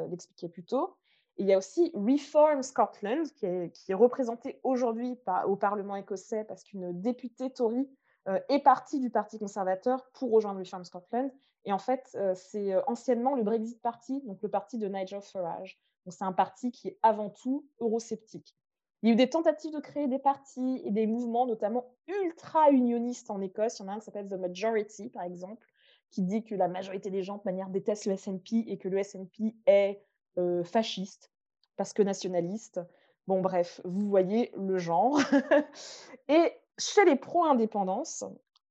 l'expliquais 0.09 0.49
plus 0.49 0.63
tôt. 0.63 0.95
Il 1.37 1.45
y 1.45 1.53
a 1.53 1.57
aussi 1.57 1.91
Reform 1.93 2.63
Scotland, 2.63 3.27
qui 3.33 3.45
est, 3.45 3.93
représenté 3.93 4.59
aujourd'hui 4.63 5.19
au 5.45 5.55
Parlement 5.55 5.95
écossais 5.95 6.43
parce 6.45 6.63
qu'une 6.63 6.99
députée 6.99 7.51
Tory 7.51 7.87
euh, 8.27 8.39
est 8.49 8.59
partie 8.59 8.99
du 8.99 9.09
Parti 9.09 9.37
conservateur 9.37 10.09
pour 10.13 10.31
rejoindre 10.31 10.59
Reform 10.59 10.83
Scotland. 10.83 11.31
Et 11.65 11.73
en 11.73 11.77
fait, 11.77 12.09
euh, 12.15 12.33
c'est 12.33 12.73
euh, 12.73 12.81
anciennement 12.87 13.35
le 13.35 13.43
Brexit 13.43 13.81
Party, 13.81 14.21
donc 14.25 14.41
le 14.41 14.49
parti 14.49 14.77
de 14.77 14.87
Nigel 14.87 15.21
Farage. 15.21 15.79
C'est 16.07 16.23
un 16.23 16.31
parti 16.31 16.71
qui 16.71 16.87
est 16.87 16.99
avant 17.03 17.29
tout 17.29 17.67
eurosceptique. 17.81 18.55
Il 19.01 19.09
y 19.09 19.11
a 19.11 19.13
eu 19.13 19.15
des 19.15 19.29
tentatives 19.29 19.73
de 19.73 19.79
créer 19.79 20.07
des 20.07 20.19
partis 20.19 20.81
et 20.83 20.91
des 20.91 21.05
mouvements, 21.05 21.45
notamment 21.45 21.85
ultra-unionistes 22.07 23.29
en 23.29 23.41
Écosse. 23.41 23.79
Il 23.79 23.83
y 23.83 23.85
en 23.85 23.89
a 23.89 23.93
un 23.93 23.99
qui 23.99 24.05
s'appelle 24.05 24.27
The 24.27 24.33
Majority, 24.33 25.09
par 25.09 25.23
exemple, 25.23 25.65
qui 26.09 26.23
dit 26.23 26.43
que 26.43 26.55
la 26.55 26.67
majorité 26.67 27.09
des 27.09 27.21
gens, 27.21 27.37
de 27.37 27.43
manière, 27.45 27.69
détestent 27.69 28.05
le 28.05 28.15
SNP 28.15 28.65
et 28.67 28.77
que 28.77 28.87
le 28.87 29.01
SNP 29.03 29.55
est 29.65 30.01
euh, 30.37 30.63
fasciste 30.63 31.31
parce 31.75 31.93
que 31.93 32.01
nationaliste. 32.01 32.81
Bon, 33.27 33.41
bref, 33.41 33.81
vous 33.85 34.09
voyez 34.09 34.51
le 34.57 34.77
genre. 34.77 35.19
et 36.27 36.53
chez 36.77 37.05
les 37.05 37.15
pro-indépendance, 37.15 38.23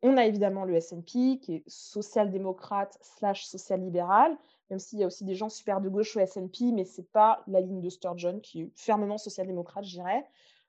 on 0.02 0.16
a 0.16 0.26
évidemment 0.26 0.64
le 0.64 0.80
SNP 0.80 1.38
qui 1.40 1.54
est 1.54 1.64
social-démocrate 1.66 2.98
slash 3.00 3.46
social-libéral 3.46 4.36
même 4.70 4.78
s'il 4.78 4.98
y 4.98 5.04
a 5.04 5.06
aussi 5.06 5.24
des 5.24 5.34
gens 5.34 5.48
super 5.48 5.80
de 5.80 5.88
gauche 5.88 6.16
au 6.16 6.24
SNP, 6.24 6.72
mais 6.72 6.84
ce 6.84 7.00
n'est 7.00 7.06
pas 7.06 7.42
la 7.46 7.60
ligne 7.60 7.80
de 7.80 7.88
Sturgeon, 7.88 8.40
qui 8.40 8.62
est 8.62 8.70
fermement 8.74 9.18
social-démocrate, 9.18 9.84
je 9.84 9.92
dirais. 9.92 10.26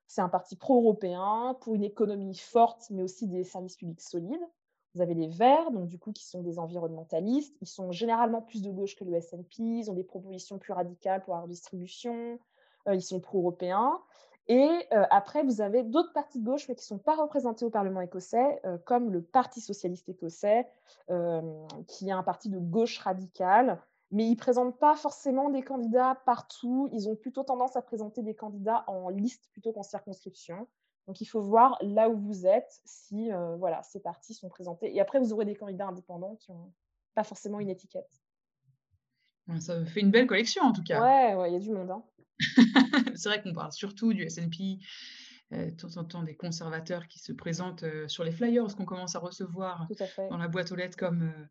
C'est 0.08 0.22
un 0.22 0.30
parti 0.30 0.56
pro-européen, 0.56 1.58
pour 1.62 1.76
une 1.76 1.84
économie 1.84 2.36
forte, 2.36 2.90
mais 2.92 3.04
aussi 3.04 3.28
des 3.28 3.44
services 3.44 3.76
publics 3.76 4.02
solides. 4.02 4.48
Vous 4.94 5.02
avez 5.02 5.14
les 5.14 5.28
Verts, 5.28 5.72
donc 5.72 5.88
du 5.88 6.00
coup, 6.00 6.12
qui 6.12 6.26
sont 6.26 6.42
des 6.42 6.60
environnementalistes. 6.60 7.56
Ils 7.62 7.68
sont 7.68 7.92
généralement 7.92 8.42
plus 8.42 8.62
de 8.62 8.72
gauche 8.72 8.96
que 8.96 9.04
le 9.04 9.20
SNP. 9.20 9.60
Ils 9.60 9.92
ont 9.92 9.94
des 9.94 10.04
propositions 10.04 10.58
plus 10.58 10.74
radicales 10.74 11.22
pour 11.22 11.36
la 11.36 11.42
redistribution. 11.42 12.40
Euh, 12.88 12.96
ils 12.96 13.02
sont 13.02 13.20
pro-européens. 13.20 14.00
Et 14.50 14.70
euh, 14.94 15.04
après, 15.10 15.44
vous 15.44 15.60
avez 15.62 15.84
d'autres 15.84 16.14
partis 16.14 16.40
de 16.40 16.46
gauche, 16.46 16.70
mais 16.70 16.76
qui 16.76 16.84
ne 16.84 16.98
sont 16.98 16.98
pas 16.98 17.16
représentés 17.16 17.66
au 17.66 17.70
Parlement 17.70 18.00
écossais, 18.00 18.62
euh, 18.66 18.78
comme 18.78 19.12
le 19.12 19.22
Parti 19.22 19.60
socialiste 19.60 20.08
écossais, 20.08 20.68
euh, 21.10 21.42
qui 21.88 22.08
est 22.08 22.14
un 22.14 22.24
parti 22.24 22.50
de 22.50 22.58
gauche 22.58 23.00
radicale, 23.00 23.82
mais 24.12 24.26
ils 24.26 24.32
ne 24.32 24.38
présentent 24.38 24.80
pas 24.80 24.96
forcément 24.96 25.50
des 25.50 25.64
candidats 25.64 26.22
partout. 26.26 26.88
Ils 26.94 27.10
ont 27.10 27.16
plutôt 27.16 27.44
tendance 27.44 27.76
à 27.76 27.82
présenter 27.82 28.24
des 28.24 28.36
candidats 28.36 28.86
en 28.88 29.10
liste 29.10 29.50
plutôt 29.52 29.74
qu'en 29.74 29.84
circonscription. 29.84 30.68
Donc, 31.08 31.20
il 31.20 31.26
faut 31.26 31.42
voir 31.42 31.78
là 31.82 32.10
où 32.10 32.18
vous 32.18 32.46
êtes, 32.46 32.82
si 32.86 33.30
voilà, 33.60 33.82
ces 33.84 34.00
partis 34.00 34.34
sont 34.34 34.50
présentés. 34.50 34.94
Et 34.94 35.02
après, 35.02 35.20
vous 35.20 35.34
aurez 35.34 35.46
des 35.46 35.56
candidats 35.56 35.88
indépendants 35.88 36.36
qui 36.36 36.52
n'ont 36.52 36.72
pas 37.16 37.24
forcément 37.24 37.60
une 37.60 37.70
étiquette. 37.70 38.22
Ça 39.60 39.86
fait 39.86 40.02
une 40.02 40.12
belle 40.12 40.28
collection, 40.28 40.64
en 40.64 40.74
tout 40.74 40.84
cas. 40.84 41.02
Ouais, 41.02 41.50
il 41.50 41.54
y 41.54 41.56
a 41.56 41.60
du 41.60 41.72
monde. 41.72 41.92
Hein. 41.92 42.04
c'est 43.16 43.30
vrai 43.30 43.42
qu'on 43.42 43.54
parle 43.54 43.72
surtout 43.72 44.14
du 44.14 44.30
SNP, 44.30 44.80
euh, 45.54 45.72
de 45.72 45.76
temps 45.76 45.96
en 45.96 46.04
temps 46.04 46.24
des 46.24 46.36
conservateurs 46.36 47.08
qui 47.08 47.20
se 47.20 47.32
présentent 47.32 47.84
euh, 47.84 48.08
sur 48.08 48.26
les 48.26 48.32
flyers 48.32 48.76
qu'on 48.76 48.84
commence 48.84 49.16
à 49.16 49.20
recevoir 49.20 49.88
dans 50.30 50.38
la 50.38 50.50
boîte 50.50 50.74
aux 50.74 50.76
lettres 50.76 50.98
comme 50.98 51.24
euh, 51.24 51.46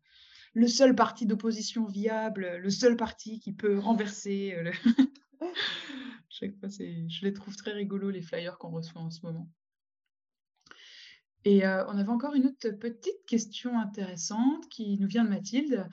le 0.53 0.67
seul 0.67 0.95
parti 0.95 1.25
d'opposition 1.25 1.85
viable, 1.85 2.57
le 2.57 2.69
seul 2.69 2.95
parti 2.95 3.39
qui 3.39 3.53
peut 3.53 3.79
renverser. 3.79 4.55
Le... 4.61 4.71
Chaque 6.29 6.55
fois, 6.59 6.69
je 6.69 7.25
les 7.25 7.33
trouve 7.33 7.55
très 7.55 7.71
rigolos, 7.71 8.11
les 8.11 8.21
flyers 8.21 8.57
qu'on 8.59 8.69
reçoit 8.69 9.01
en 9.01 9.09
ce 9.09 9.25
moment. 9.25 9.49
Et 11.45 11.65
on 11.65 11.97
avait 11.97 12.09
encore 12.09 12.35
une 12.35 12.47
autre 12.47 12.69
petite 12.71 13.25
question 13.25 13.79
intéressante 13.79 14.67
qui 14.69 14.97
nous 14.99 15.07
vient 15.07 15.23
de 15.23 15.29
Mathilde. 15.29 15.87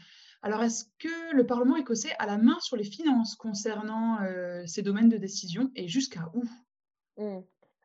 Alors, 0.45 0.63
est-ce 0.63 0.85
que 0.99 1.35
le 1.35 1.47
Parlement 1.47 1.75
écossais 1.77 2.13
a 2.19 2.27
la 2.27 2.37
main 2.37 2.61
sur 2.61 2.77
les 2.77 2.85
finances 2.85 3.35
concernant 3.35 4.19
ces 4.67 4.83
domaines 4.83 5.09
de 5.09 5.17
décision 5.17 5.71
et 5.75 5.89
jusqu'à 5.89 6.31
où? 6.35 6.43
Mmh. 7.17 7.39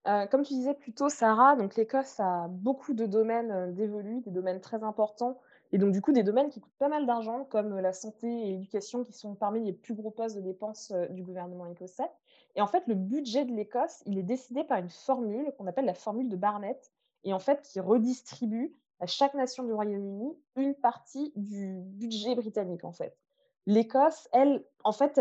Heu, 0.08 0.28
comme 0.30 0.44
tu 0.44 0.56
disais 0.56 0.74
plus 0.74 0.92
tôt, 0.92 1.08
Sarah, 1.08 1.56
donc 1.56 1.78
l'Écosse 1.78 2.20
a 2.20 2.48
beaucoup 2.50 2.94
de 2.94 3.06
domaines, 3.06 3.52
heu, 3.52 3.72
dévolus, 3.72 4.20
des 4.26 4.32
domaines 4.32 4.60
très 4.60 4.84
importants 4.84 5.40
et 5.72 5.78
donc 5.78 5.94
du 5.94 6.02
coup, 6.02 6.12
des 6.12 6.24
domaines 6.24 6.50
qui 6.50 6.60
coûtent 6.60 6.78
pas 6.80 6.90
mal 6.90 7.06
d'argent 7.06 7.46
comme, 7.46 7.80
la 7.80 7.94
santé 7.94 8.28
et 8.28 8.52
l'éducation 8.52 9.06
qui 9.06 9.14
sont 9.14 9.36
parmi 9.36 9.64
les 9.64 9.72
plus 9.72 9.94
gros 9.94 10.12
postes 10.12 10.36
de 10.36 10.42
dépenses, 10.42 10.92
du 11.12 11.24
gouvernement 11.24 11.66
écossais 11.66 12.10
et 12.56 12.62
en 12.62 12.68
fait, 12.68 12.84
le 12.88 12.96
budget 12.96 13.46
de 13.46 13.54
l'Écosse, 13.54 14.04
il 14.06 14.18
est 14.18 14.24
décidé 14.24 14.66
par 14.66 14.80
une 14.80 14.90
formule 14.90 15.54
qu'on 15.58 15.68
appelle 15.68 15.86
la 15.86 15.94
formule 15.94 16.28
de 16.28 16.36
Barnett 16.36 16.92
et 17.24 17.32
en 17.32 17.40
fait, 17.40 17.62
qui 17.62 17.80
redistribue 17.80 18.76
à 19.00 19.06
chaque 19.06 19.34
nation 19.34 19.64
du 19.64 19.74
Royaume-Uni 19.74 20.38
une 20.56 20.76
partie 20.76 21.32
du 21.36 21.80
budget 21.82 22.36
britannique, 22.36 22.84
en 22.84 22.92
fait. 22.92 23.18
L'Écosse, 23.66 24.28
elle, 24.32 24.66
en 24.84 24.92
fait, 24.92 25.20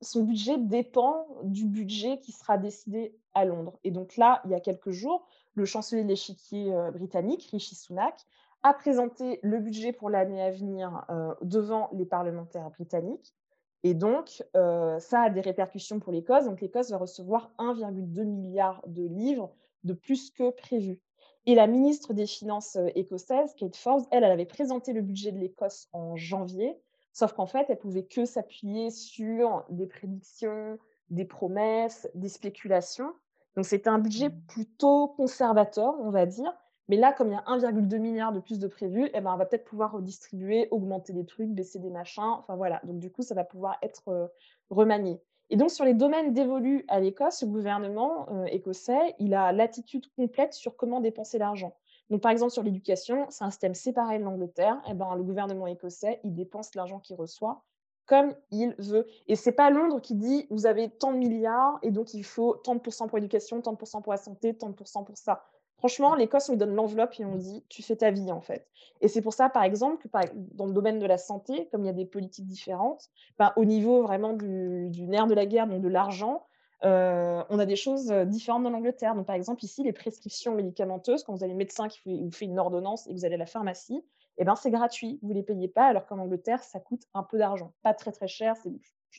son 0.00 0.22
budget 0.22 0.58
dépend 0.58 1.26
du 1.42 1.66
budget 1.66 2.20
qui 2.20 2.32
sera 2.32 2.56
décidé 2.58 3.16
à 3.34 3.44
Londres. 3.44 3.78
Et 3.84 3.90
donc 3.90 4.16
là, 4.16 4.40
il 4.44 4.50
y 4.50 4.54
a 4.54 4.60
quelques 4.60 4.90
jours, 4.90 5.26
le 5.54 5.64
chancelier 5.64 6.04
de 6.04 6.08
l'échiquier 6.08 6.72
euh, 6.72 6.90
britannique, 6.90 7.48
Rishi 7.50 7.74
Sunak, 7.74 8.14
a 8.62 8.74
présenté 8.74 9.40
le 9.42 9.58
budget 9.58 9.92
pour 9.92 10.10
l'année 10.10 10.42
à 10.42 10.50
venir 10.50 11.04
euh, 11.10 11.34
devant 11.42 11.88
les 11.92 12.04
parlementaires 12.04 12.70
britanniques. 12.70 13.34
Et 13.82 13.94
donc, 13.94 14.44
euh, 14.56 14.98
ça 14.98 15.22
a 15.22 15.30
des 15.30 15.40
répercussions 15.40 15.98
pour 15.98 16.12
l'Écosse. 16.12 16.44
Donc, 16.44 16.60
l'Écosse 16.60 16.90
va 16.90 16.98
recevoir 16.98 17.50
1,2 17.58 18.24
milliard 18.24 18.82
de 18.86 19.02
livres 19.02 19.50
de 19.84 19.94
plus 19.94 20.30
que 20.30 20.50
prévu. 20.50 21.00
Et 21.46 21.54
la 21.54 21.66
ministre 21.66 22.12
des 22.12 22.26
Finances 22.26 22.76
écossaise, 22.94 23.54
Kate 23.56 23.76
Forbes, 23.76 24.04
elle, 24.10 24.24
elle 24.24 24.30
avait 24.30 24.46
présenté 24.46 24.92
le 24.92 25.02
budget 25.02 25.32
de 25.32 25.38
l'Écosse 25.38 25.88
en 25.92 26.16
janvier. 26.16 26.78
Sauf 27.12 27.32
qu'en 27.32 27.46
fait, 27.46 27.66
elle 27.68 27.78
pouvait 27.78 28.04
que 28.04 28.24
s'appuyer 28.24 28.90
sur 28.90 29.64
des 29.70 29.86
prédictions, 29.86 30.78
des 31.08 31.24
promesses, 31.24 32.08
des 32.14 32.28
spéculations. 32.28 33.12
Donc, 33.56 33.64
c'était 33.64 33.88
un 33.90 33.98
budget 33.98 34.28
Mmh. 34.28 34.42
plutôt 34.46 35.08
conservateur, 35.08 35.94
on 36.00 36.10
va 36.10 36.26
dire. 36.26 36.52
Mais 36.88 36.96
là, 36.96 37.12
comme 37.12 37.28
il 37.28 37.32
y 37.32 37.36
a 37.36 37.44
1,2 37.46 37.98
milliard 37.98 38.32
de 38.32 38.40
plus 38.40 38.58
de 38.58 38.66
prévu, 38.68 39.10
eh 39.14 39.20
ben, 39.20 39.32
on 39.32 39.36
va 39.36 39.46
peut-être 39.46 39.64
pouvoir 39.64 39.92
redistribuer, 39.92 40.68
augmenter 40.70 41.12
des 41.12 41.24
trucs, 41.26 41.50
baisser 41.50 41.78
des 41.78 41.90
machins. 41.90 42.22
Enfin 42.38 42.56
voilà. 42.56 42.80
Donc, 42.84 42.98
du 42.98 43.10
coup, 43.10 43.22
ça 43.22 43.34
va 43.34 43.44
pouvoir 43.44 43.76
être 43.82 44.08
euh, 44.08 44.26
remanié. 44.70 45.20
Et 45.50 45.56
donc, 45.56 45.70
sur 45.70 45.84
les 45.84 45.94
domaines 45.94 46.32
dévolus 46.32 46.84
à 46.88 47.00
l'Écosse, 47.00 47.42
le 47.42 47.48
gouvernement 47.48 48.28
euh, 48.30 48.44
écossais, 48.46 49.14
il 49.18 49.34
a 49.34 49.52
l'attitude 49.52 50.06
complète 50.16 50.54
sur 50.54 50.76
comment 50.76 51.00
dépenser 51.00 51.38
l'argent. 51.38 51.76
Donc, 52.08 52.22
par 52.22 52.30
exemple, 52.30 52.52
sur 52.52 52.62
l'éducation, 52.62 53.26
c'est 53.30 53.44
un 53.44 53.50
système 53.50 53.74
séparé 53.74 54.18
de 54.18 54.24
l'Angleterre. 54.24 54.80
Eh 54.88 54.94
ben, 54.94 55.14
le 55.16 55.22
gouvernement 55.22 55.66
écossais, 55.66 56.20
il 56.24 56.34
dépense 56.34 56.74
l'argent 56.74 57.00
qu'il 57.00 57.16
reçoit 57.16 57.64
comme 58.06 58.34
il 58.50 58.74
veut. 58.78 59.06
Et 59.28 59.36
c'est 59.36 59.52
pas 59.52 59.70
Londres 59.70 60.00
qui 60.00 60.16
dit 60.16 60.44
vous 60.50 60.66
avez 60.66 60.90
tant 60.90 61.12
de 61.12 61.18
milliards 61.18 61.78
et 61.82 61.92
donc 61.92 62.12
il 62.12 62.24
faut 62.24 62.54
tant 62.54 62.74
de 62.74 62.80
pourcents 62.80 63.06
pour 63.06 63.18
l'éducation, 63.18 63.62
tant 63.62 63.70
de 63.70 63.76
pourcents 63.76 64.02
pour 64.02 64.12
la 64.12 64.18
santé, 64.18 64.52
tant 64.52 64.68
de 64.68 64.74
pourcents 64.74 65.04
pour 65.04 65.16
ça. 65.16 65.44
Franchement, 65.80 66.14
l'Écosse, 66.14 66.50
on 66.50 66.52
lui 66.52 66.58
donne 66.58 66.74
l'enveloppe 66.74 67.18
et 67.18 67.24
on 67.24 67.36
dit 67.36 67.64
tu 67.70 67.82
fais 67.82 67.96
ta 67.96 68.10
vie 68.10 68.30
en 68.30 68.42
fait. 68.42 68.68
Et 69.00 69.08
c'est 69.08 69.22
pour 69.22 69.32
ça, 69.32 69.48
par 69.48 69.64
exemple, 69.64 70.02
que 70.02 70.08
par, 70.08 70.24
dans 70.34 70.66
le 70.66 70.72
domaine 70.72 70.98
de 70.98 71.06
la 71.06 71.16
santé, 71.16 71.68
comme 71.72 71.84
il 71.84 71.86
y 71.86 71.90
a 71.90 71.94
des 71.94 72.04
politiques 72.04 72.46
différentes, 72.46 73.08
ben, 73.38 73.52
au 73.56 73.64
niveau 73.64 74.02
vraiment 74.02 74.34
du, 74.34 74.90
du 74.90 75.06
nerf 75.06 75.26
de 75.26 75.34
la 75.34 75.46
guerre, 75.46 75.66
donc 75.66 75.80
de 75.80 75.88
l'argent, 75.88 76.44
euh, 76.84 77.42
on 77.48 77.58
a 77.58 77.66
des 77.66 77.76
choses 77.76 78.10
euh, 78.10 78.24
différentes 78.26 78.62
dans 78.62 78.70
l'Angleterre. 78.70 79.14
Donc, 79.14 79.26
par 79.26 79.36
exemple, 79.36 79.64
ici, 79.64 79.82
les 79.82 79.92
prescriptions 79.92 80.54
médicamenteuses, 80.54 81.24
quand 81.24 81.34
vous 81.34 81.42
avez 81.42 81.52
le 81.52 81.58
médecin 81.58 81.88
qui 81.88 82.00
vous 82.04 82.30
fait 82.30 82.44
une 82.44 82.58
ordonnance 82.58 83.06
et 83.06 83.10
que 83.10 83.14
vous 83.14 83.24
allez 83.24 83.34
à 83.34 83.38
la 83.38 83.46
pharmacie, 83.46 84.04
eh 84.38 84.44
ben, 84.44 84.56
c'est 84.56 84.70
gratuit. 84.70 85.18
Vous 85.22 85.30
ne 85.30 85.34
les 85.34 85.42
payez 85.42 85.68
pas, 85.68 85.86
alors 85.86 86.06
qu'en 86.06 86.18
Angleterre, 86.18 86.62
ça 86.62 86.80
coûte 86.80 87.02
un 87.14 87.22
peu 87.22 87.38
d'argent. 87.38 87.72
Pas 87.82 87.94
très, 87.94 88.12
très 88.12 88.28
cher, 88.28 88.54
c'est, 88.62 88.70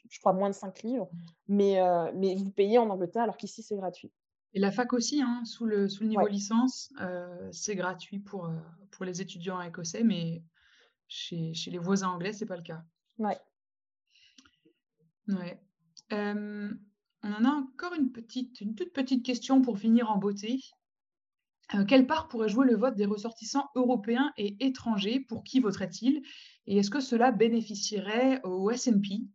je 0.10 0.20
crois, 0.20 0.34
moins 0.34 0.50
de 0.50 0.56
5 0.56 0.82
livres. 0.84 1.10
Mais, 1.48 1.80
euh, 1.80 2.12
mais 2.16 2.36
vous 2.36 2.50
payez 2.50 2.78
en 2.78 2.90
Angleterre, 2.90 3.24
alors 3.24 3.38
qu'ici, 3.38 3.62
c'est 3.62 3.76
gratuit. 3.76 4.12
Et 4.54 4.60
la 4.60 4.72
fac 4.72 4.92
aussi, 4.94 5.22
hein, 5.22 5.44
sous 5.46 5.66
le, 5.66 5.88
sous 5.88 6.04
le 6.04 6.10
niveau 6.10 6.24
Ouais. 6.24 6.32
licence, 6.32 6.92
euh, 7.00 7.48
c'est 7.52 7.76
gratuit 7.76 8.20
pour, 8.20 8.46
euh, 8.46 8.56
pour 8.92 9.06
les 9.06 9.22
étudiants 9.22 9.62
écossais, 9.62 10.04
mais 10.04 10.44
chez, 11.08 11.54
chez 11.54 11.72
les 11.72 11.78
voisins 11.78 12.10
anglais, 12.10 12.34
c'est 12.34 12.46
pas 12.46 12.58
le 12.58 12.64
cas. 12.64 12.84
Ouais. 13.18 13.40
Ouais. 15.28 15.62
Euh, 16.12 16.74
on 17.24 17.34
en 17.34 17.46
a 17.46 17.50
encore 17.50 17.94
une 17.94 18.12
petite, 18.12 18.60
une 18.62 18.76
toute 18.76 18.92
petite 18.94 19.24
question 19.26 19.62
pour 19.62 19.80
finir 19.80 20.10
en 20.12 20.18
beauté. 20.18 20.60
Quelle 21.88 22.06
part 22.06 22.28
pourrait 22.28 22.50
jouer 22.50 22.66
le 22.66 22.76
vote 22.76 22.96
des 22.98 23.06
ressortissants 23.06 23.70
européens 23.76 24.34
et 24.36 24.58
étrangers? 24.66 25.22
Pour 25.22 25.46
qui 25.46 25.62
voterait-il 25.62 26.22
Et 26.68 26.78
est-ce 26.78 26.90
que 26.90 27.00
cela 27.00 27.32
bénéficierait 27.32 28.42
au 28.44 28.70
SNP 28.72 29.30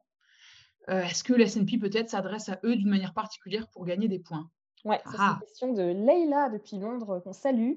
Euh, 0.90 1.00
Est-ce 1.02 1.24
que 1.24 1.32
le 1.32 1.46
SNP 1.46 1.78
peut-être 1.78 2.10
s'adresse 2.10 2.50
à 2.50 2.60
eux 2.62 2.76
d'une 2.76 2.90
manière 2.90 3.14
particulière 3.14 3.68
pour 3.70 3.86
gagner 3.86 4.08
des 4.08 4.18
points? 4.18 4.50
Ouais, 4.86 5.02
c'est 5.04 5.26
une 5.26 5.36
Ah, 5.36 5.38
question 5.38 5.72
de 5.72 5.82
Leïla 5.82 6.48
depuis 6.48 6.78
Londres 6.78 7.20
qu'on 7.20 7.32
salue. 7.34 7.72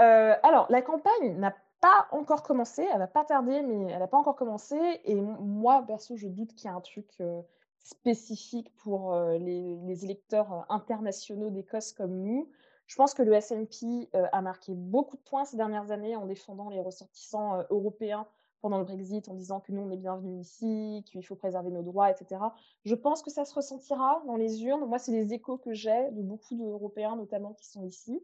Heu, 0.00 0.34
alors 0.42 0.66
la 0.70 0.82
campagne 0.82 1.38
n'a 1.38 1.54
pas 1.80 2.08
encore 2.12 2.42
commencé, 2.42 2.82
elle 2.92 2.98
va 2.98 3.06
pas 3.06 3.24
tarder, 3.24 3.62
mais 3.62 3.92
elle 3.92 3.98
n'a 4.00 4.08
pas 4.08 4.16
encore 4.18 4.36
commencé 4.36 4.76
et 5.04 5.14
moi 5.14 5.84
perso, 5.86 6.16
je 6.16 6.28
doute 6.28 6.54
qu'il 6.54 6.70
y 6.70 6.72
a 6.72 6.76
un 6.76 6.80
truc, 6.80 7.08
heu, 7.20 7.42
spécifique 7.78 8.74
pour, 8.76 9.14
les 9.38 9.76
les 9.76 10.04
électeurs, 10.04 10.66
internationaux 10.70 11.50
d'Écosse 11.50 11.92
comme 11.92 12.16
nous. 12.22 12.50
Je 12.88 12.96
pense 12.96 13.14
que 13.14 13.22
le 13.22 13.34
SNP, 13.40 14.08
a 14.32 14.40
marqué 14.42 14.72
beaucoup 14.74 15.16
de 15.16 15.22
points 15.22 15.44
ces 15.44 15.56
dernières 15.56 15.90
années 15.92 16.16
en 16.16 16.26
défendant 16.26 16.70
les 16.70 16.80
ressortissants, 16.80 17.64
européens 17.70 18.26
pendant 18.60 18.78
le 18.78 18.84
Brexit, 18.84 19.28
en 19.28 19.34
disant 19.34 19.60
que 19.60 19.72
nous 19.72 19.82
on 19.82 19.90
est 19.90 19.96
bienvenus 19.96 20.40
ici, 20.46 21.02
qu'il 21.06 21.24
faut 21.24 21.36
préserver 21.36 21.70
nos 21.70 21.82
droits 21.82 22.10
et 22.10 22.14
cetera. 22.16 22.54
Je 22.84 22.94
pense 22.94 23.22
que 23.22 23.30
ça 23.30 23.44
se 23.44 23.54
ressentira 23.54 24.22
dans 24.26 24.36
les 24.36 24.64
urnes. 24.64 24.84
Moi, 24.86 24.98
c'est 24.98 25.12
les 25.12 25.32
échos 25.34 25.58
que 25.58 25.72
j'ai 25.74 26.10
de 26.12 26.22
beaucoup 26.22 26.54
d'Européens, 26.56 27.16
notamment, 27.16 27.52
qui 27.54 27.66
sont 27.66 27.84
ici. 27.84 28.22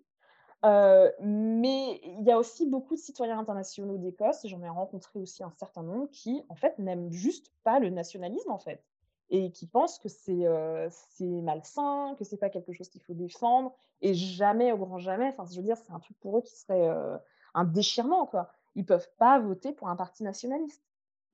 Heu, 0.64 1.12
mais 1.20 2.00
il 2.04 2.24
y 2.24 2.30
a 2.32 2.38
aussi 2.38 2.66
beaucoup 2.68 2.94
de 2.94 3.00
citoyens 3.00 3.38
internationaux 3.38 3.98
d'Écosse, 3.98 4.46
j'en 4.46 4.62
ai 4.62 4.68
rencontré 4.68 5.18
aussi 5.20 5.42
un 5.44 5.50
certain 5.50 5.82
nombre, 5.82 6.08
qui, 6.10 6.44
en 6.48 6.54
fait, 6.56 6.78
n'aiment 6.78 7.10
juste 7.12 7.52
pas 7.64 7.80
le 7.80 7.90
nationalisme, 7.90 8.50
en 8.52 8.58
fait 8.58 8.84
et 9.30 9.50
qui 9.52 9.66
pensent 9.66 9.98
que 9.98 10.08
c'est, 10.10 10.46
heu, 10.46 10.88
c'est 10.90 11.24
malsain, 11.26 12.14
que 12.18 12.24
c'est 12.24 12.36
pas 12.36 12.50
quelque 12.50 12.72
chose 12.72 12.88
qu'il 12.90 13.02
faut 13.02 13.14
défendre 13.14 13.74
et 14.02 14.14
jamais, 14.14 14.72
au 14.72 14.76
grand 14.78 14.98
jamais, 14.98 15.28
enfin, 15.28 15.44
je 15.50 15.56
veux 15.56 15.62
dire, 15.64 15.76
c'est 15.78 15.92
un 15.92 16.00
truc 16.00 16.18
pour 16.20 16.38
eux 16.38 16.42
qui 16.42 16.54
serait, 16.56 16.88
heu, 16.88 17.18
un 17.54 17.64
déchirement, 17.64 18.26
quoi. 18.26 18.52
Ils 18.74 18.84
peuvent 18.86 19.10
pas 19.18 19.38
voter 19.40 19.72
pour 19.72 19.88
un 19.88 19.96
parti 19.96 20.22
nationaliste. 20.24 20.84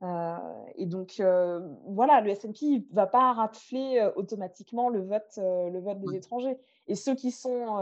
Heu 0.03 0.07
et 0.77 0.87
donc 0.87 1.17
heu, 1.21 1.61
voilà, 1.87 2.21
le 2.21 2.31
SNP 2.31 2.87
va 2.93 3.07
pas 3.09 3.33
rafler, 3.33 3.99
heu, 4.01 4.13
automatiquement 4.17 4.91
le 4.91 5.01
vote, 5.03 5.39
heu, 5.39 5.71
le 5.71 5.81
vote 5.81 6.01
des 6.01 6.15
étrangers 6.15 6.57
et 6.87 6.95
ceux 6.95 7.15
qui 7.17 7.31
sont, 7.33 7.79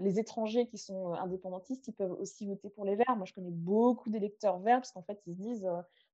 les 0.00 0.18
étrangers 0.18 0.66
qui 0.66 0.78
sont, 0.78 1.12
indépendantistes, 1.14 1.86
ils 1.88 1.92
peuvent 1.94 2.12
aussi 2.12 2.46
voter 2.46 2.70
pour 2.70 2.84
les 2.86 2.96
Verts. 2.96 3.16
Moi, 3.16 3.26
je 3.26 3.34
connais 3.34 3.50
beaucoup 3.52 4.10
d'électeurs 4.10 4.58
Verts 4.60 4.78
parce 4.78 4.92
qu'en 4.92 5.02
fait, 5.02 5.20
ils 5.26 5.34
se 5.34 5.38
disent, 5.40 5.68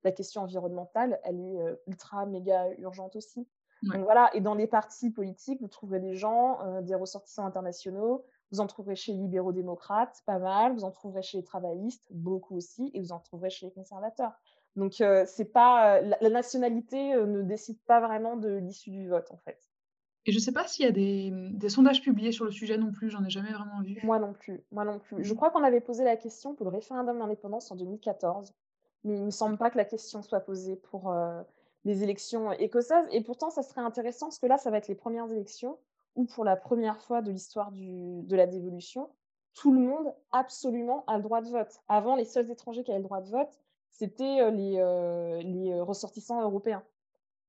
«La 0.04 0.12
question 0.12 0.42
environnementale, 0.42 1.20
elle 1.24 1.40
est, 1.40 1.58
ultra 1.86 2.26
méga 2.26 2.70
urgente 2.78 3.16
aussi». 3.16 3.48
Donc 3.92 4.04
voilà 4.04 4.30
et 4.34 4.40
dans 4.42 4.54
les 4.54 4.66
partis 4.66 5.10
politiques, 5.10 5.60
vous 5.62 5.68
trouverez 5.68 6.00
des 6.00 6.14
gens, 6.14 6.80
des 6.82 6.94
ressortissants 6.94 7.46
internationaux. 7.46 8.24
Vous 8.52 8.60
en 8.60 8.66
trouverez 8.66 8.96
chez 8.96 9.12
les 9.12 9.18
libéraux 9.18 9.52
démocrates, 9.52 10.22
pas 10.26 10.38
mal. 10.38 10.72
Vous 10.74 10.84
en 10.84 10.90
trouverez 10.90 11.22
chez 11.22 11.38
les 11.38 11.44
travaillistes, 11.44 12.06
beaucoup 12.10 12.56
aussi 12.56 12.90
et 12.94 13.00
vous 13.00 13.12
en 13.12 13.20
trouverez 13.20 13.50
chez 13.50 13.66
les 13.66 13.72
conservateurs. 13.72 14.32
Donc, 14.76 15.00
heu, 15.00 15.24
c'est 15.26 15.52
pas, 15.52 16.00
heu, 16.00 16.04
la 16.06 16.18
la 16.20 16.30
nationalité, 16.30 17.14
heu, 17.14 17.26
ne 17.26 17.42
décide 17.42 17.80
pas 17.86 18.00
vraiment 18.00 18.36
de 18.36 18.48
l'issue 18.56 18.90
du 18.90 19.08
vote, 19.08 19.30
en 19.32 19.38
fait. 19.38 19.58
Et 20.26 20.32
je 20.32 20.38
sais 20.38 20.52
pas 20.52 20.68
s'il 20.68 20.84
y 20.84 20.88
a 20.88 20.92
des, 20.92 21.32
des 21.32 21.68
sondages 21.68 22.02
publiés 22.02 22.30
sur 22.32 22.44
le 22.44 22.50
sujet 22.52 22.78
non 22.78 22.92
plus, 22.92 23.10
j'en 23.10 23.24
ai 23.24 23.30
jamais 23.30 23.52
vraiment 23.52 23.80
vu. 23.82 24.00
Moi 24.02 24.18
non 24.18 24.32
plus, 24.32 24.64
moi 24.70 24.84
non 24.84 24.98
plus. 25.00 25.24
Je 25.24 25.34
crois 25.34 25.50
qu'on 25.50 25.64
avait 25.64 25.80
posé 25.80 26.04
la 26.04 26.16
question 26.16 26.54
pour 26.54 26.64
le 26.66 26.70
référendum 26.70 27.18
d'indépendance 27.18 27.70
en 27.72 27.76
2014, 27.76 28.54
mais 29.04 29.16
il 29.16 29.24
me 29.24 29.30
Ouais. 29.30 29.30
semble 29.30 29.56
pas 29.58 29.70
que 29.70 29.76
la 29.76 29.84
question 29.84 30.22
soit 30.22 30.40
posée 30.40 30.76
pour, 30.76 31.12
les 31.84 32.02
élections 32.02 32.52
écossaises 32.52 33.06
et 33.10 33.22
pourtant 33.22 33.50
ça 33.50 33.62
serait 33.62 33.80
intéressant 33.80 34.26
parce 34.26 34.38
que 34.38 34.46
là, 34.46 34.58
ça 34.58 34.70
va 34.70 34.78
être 34.78 34.88
les 34.88 34.94
premières 34.94 35.30
élections 35.32 35.78
où 36.18 36.26
pour 36.26 36.44
la 36.44 36.56
première 36.56 37.00
fois 37.02 37.22
de 37.22 37.32
l'histoire 37.32 37.72
de 37.72 38.36
la 38.36 38.46
dévolution, 38.46 39.10
tout 39.54 39.72
le 39.72 39.80
monde 39.80 40.14
absolument 40.32 41.04
a 41.06 41.16
le 41.18 41.22
droit 41.22 41.42
de 41.42 41.48
vote. 41.50 41.80
Avant, 41.88 42.16
les 42.16 42.26
seuls 42.26 42.50
étrangers 42.50 42.84
qui 42.84 42.90
avaient 42.92 43.00
le 43.00 43.04
droit 43.04 43.22
de 43.22 43.30
vote, 43.30 43.58
c'était, 43.90 44.40
heu, 44.42 44.50
les, 44.50 44.72
les, 45.44 45.72
heu, 45.72 45.82
ressortissants 45.82 46.42
européens. 46.42 46.84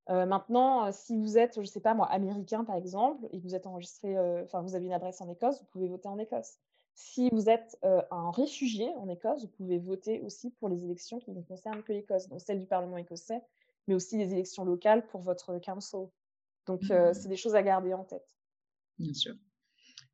Maintenant, 0.09 0.91
si 0.91 1.15
vous 1.15 1.37
êtes, 1.37 1.61
je 1.61 1.67
sais 1.67 1.81
pas 1.81 1.93
moi, 1.93 2.07
américain 2.07 2.63
par 2.63 2.75
exemple 2.75 3.27
et 3.31 3.37
que 3.39 3.43
vous 3.43 3.53
êtes 3.55 3.67
enregistré, 3.67 4.17
enfin 4.43 4.61
vous 4.63 4.73
avez 4.75 4.87
une 4.87 4.93
adresse 4.93 5.21
en 5.21 5.29
Écosse, 5.29 5.59
vous 5.61 5.67
pouvez 5.67 5.87
voter 5.87 6.07
en 6.07 6.17
Écosse. 6.17 6.57
Si 6.95 7.29
vous 7.31 7.49
êtes, 7.49 7.77
un 7.83 8.31
réfugié 8.31 8.89
en 8.95 9.07
Écosse, 9.07 9.43
vous 9.43 9.51
pouvez 9.51 9.77
voter 9.79 10.21
aussi 10.21 10.49
pour 10.51 10.67
les 10.69 10.83
élections 10.83 11.19
qui 11.19 11.31
ne 11.31 11.41
concernent 11.43 11.83
que 11.83 11.93
l'Écosse, 11.93 12.27
donc 12.27 12.41
celles 12.41 12.59
du 12.59 12.67
parlement 12.67 12.97
écossais, 12.97 13.43
mais 13.87 13.95
aussi 13.95 14.17
les 14.17 14.33
élections 14.33 14.65
locales 14.65 15.05
pour 15.07 15.21
votre 15.21 15.59
council. 15.59 16.07
Donc 16.65 16.81
Mmh 16.81 17.13
c'est 17.13 17.29
des 17.29 17.37
choses 17.37 17.55
à 17.55 17.63
garder 17.63 17.93
en 17.93 18.03
tête. 18.03 18.38
Bien 18.99 19.13
sûr. 19.13 19.33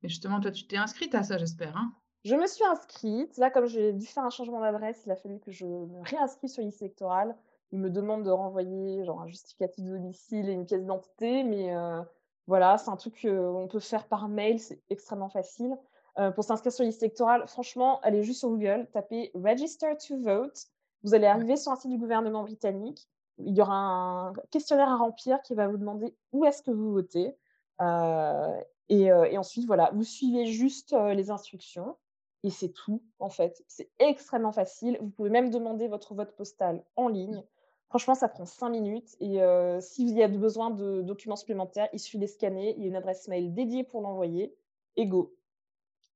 Et 0.03 0.09
justement, 0.09 0.39
toi, 0.39 0.51
tu 0.51 0.67
t'es 0.67 0.77
inscrite 0.77 1.15
à 1.15 1.23
ça, 1.23 1.37
j'espère, 1.37 1.77
hein? 1.77 1.93
Je 2.23 2.35
me 2.35 2.47
suis 2.47 2.63
inscrite. 2.65 3.37
Là, 3.37 3.51
comme 3.51 3.67
j'ai 3.67 3.93
dû 3.93 4.05
faire 4.05 4.23
un 4.23 4.29
changement 4.31 4.59
d'adresse, 4.61 5.03
il 5.05 5.11
a 5.11 5.15
fallu 5.15 5.39
que 5.39 5.51
je 5.51 5.65
me 5.65 6.01
réinscrive 6.03 6.49
sur 6.49 6.61
la 6.61 6.67
liste 6.67 6.81
électorale. 6.81 7.37
Ils 7.71 7.79
me 7.79 7.89
demandent 7.89 8.23
de 8.25 8.31
renvoyer 8.31 9.03
genre 9.05 9.21
un 9.21 9.27
justificatif 9.27 9.83
de 9.85 9.91
domicile 9.91 10.49
et 10.49 10.53
une 10.53 10.65
pièce 10.65 10.81
d'identité, 10.81 11.43
mais 11.43 11.75
heu, 11.75 12.01
Voilà, 12.47 12.77
c'est 12.77 12.89
un 12.91 12.95
truc 12.97 13.19
qu'on 13.21 13.67
peut 13.69 13.79
faire 13.79 14.07
par 14.07 14.27
mail, 14.29 14.59
c'est 14.59 14.83
extrêmement 14.89 15.29
facile. 15.29 15.75
Euh, 16.19 16.31
pour 16.31 16.43
s'inscrire 16.43 16.71
sur 16.71 16.83
la 16.83 16.89
liste 16.89 17.03
électorale, 17.03 17.47
franchement, 17.47 17.99
allez 18.01 18.23
juste 18.23 18.39
sur 18.39 18.49
Google, 18.49 18.87
tapez 18.93 19.31
Register 19.35 19.95
to 20.07 20.17
Vote. 20.21 20.57
Vous 21.03 21.13
allez 21.13 21.27
arriver 21.27 21.57
sur 21.57 21.71
un 21.71 21.75
site 21.75 21.91
du 21.91 21.97
gouvernement 21.97 22.43
britannique. 22.43 23.09
Il 23.37 23.55
y 23.55 23.61
aura 23.61 23.75
un 23.75 24.33
questionnaire 24.51 24.89
à 24.89 24.97
remplir 24.97 25.41
qui 25.41 25.55
va 25.55 25.67
vous 25.67 25.77
demander 25.77 26.15
où 26.31 26.45
est-ce 26.45 26.61
que 26.63 26.71
vous 26.71 26.91
votez. 26.93 27.35
Euh, 27.81 28.61
et, 28.89 29.11
euh, 29.11 29.25
et, 29.25 29.37
ensuite, 29.37 29.65
voilà, 29.65 29.91
vous 29.93 30.03
suivez 30.03 30.45
juste 30.45 30.95
les 31.15 31.31
instructions 31.31 31.95
et 32.43 32.49
c'est 32.49 32.69
tout, 32.69 33.01
en 33.19 33.29
fait. 33.29 33.63
C'est 33.67 33.89
extrêmement 33.99 34.51
facile. 34.51 34.97
Vous 35.01 35.09
pouvez 35.09 35.31
même 35.31 35.49
demander 35.49 35.87
votre 35.87 36.13
vote 36.13 36.35
postal 36.35 36.83
en 36.95 37.07
ligne. 37.07 37.43
Franchement, 37.89 38.13
ça 38.13 38.27
prend 38.27 38.45
cinq 38.45 38.69
minutes. 38.69 39.15
Et 39.19 39.39
s'il 39.81 40.11
y 40.11 40.21
a 40.21 40.27
besoin 40.27 40.69
de 40.69 41.01
documents 41.01 41.37
supplémentaires, 41.37 41.87
il 41.91 41.99
suffit 41.99 42.17
de 42.17 42.21
les 42.21 42.27
scanner. 42.27 42.75
Il 42.77 42.83
y 42.83 42.85
a 42.85 42.89
une 42.89 42.95
adresse 42.95 43.27
mail 43.27 43.53
dédiée 43.55 43.83
pour 43.83 44.01
l'envoyer. 44.01 44.53
Et 44.95 45.07
go. 45.07 45.35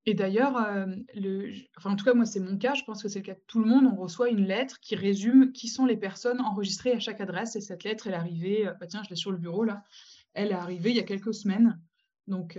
Et 0.05 0.13
d'ailleurs, 0.13 0.53
le 1.15 1.51
enfin, 1.77 1.91
en 1.91 1.95
tout 1.95 2.05
cas, 2.05 2.13
moi, 2.13 2.25
c'est 2.25 2.39
mon 2.39 2.57
cas, 2.57 2.75
je 2.75 2.83
pense 2.83 3.01
que 3.01 3.09
c'est 3.09 3.19
le 3.19 3.25
cas 3.25 3.33
de 3.33 3.43
tout 3.47 3.59
le 3.59 3.67
monde. 3.67 3.91
On 3.91 3.99
reçoit 3.99 4.29
une 4.29 4.45
lettre 4.45 4.79
qui 4.81 4.95
résume 4.95 5.51
qui 5.51 5.67
sont 5.67 5.85
les 5.87 5.97
personnes 5.97 6.41
enregistrées 6.41 6.91
à 6.91 6.99
chaque 6.99 7.21
adresse. 7.21 7.55
Et 7.55 7.61
cette 7.61 7.83
lettre, 7.83 8.05
elle 8.05 8.13
est 8.13 8.17
arrivée, 8.17 8.71
bah, 8.79 8.85
tiens, 8.85 9.01
je 9.03 9.09
l'ai 9.09 9.15
sur 9.15 9.31
le 9.31 9.37
bureau 9.37 9.63
là, 9.63 9.83
elle 10.35 10.51
est 10.51 10.53
arrivée 10.53 10.91
il 10.91 10.95
y 10.95 10.99
a 10.99 11.03
quelques 11.03 11.33
semaines. 11.33 11.79
Donc, 12.29 12.57